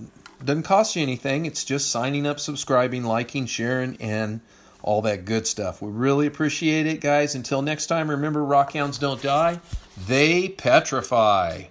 doesn't 0.45 0.64
cost 0.64 0.97
you 0.97 1.03
anything. 1.03 1.47
It's 1.47 1.64
just 1.64 1.90
signing 1.90 2.26
up, 2.26 2.40
subscribing, 2.40 3.05
liking, 3.05 3.47
sharing, 3.47 3.97
and 3.97 4.40
all 4.82 5.03
that 5.03 5.24
good 5.24 5.47
stuff. 5.47 5.80
We 5.80 5.90
really 5.90 6.26
appreciate 6.26 6.86
it, 6.86 7.01
guys. 7.01 7.34
Until 7.34 7.62
next 7.62 7.86
time, 7.86 8.11
remember 8.11 8.40
rockhounds 8.40 9.01
don't 9.01 9.22
die, 9.22 9.61
they 10.07 10.49
petrify. 10.51 11.64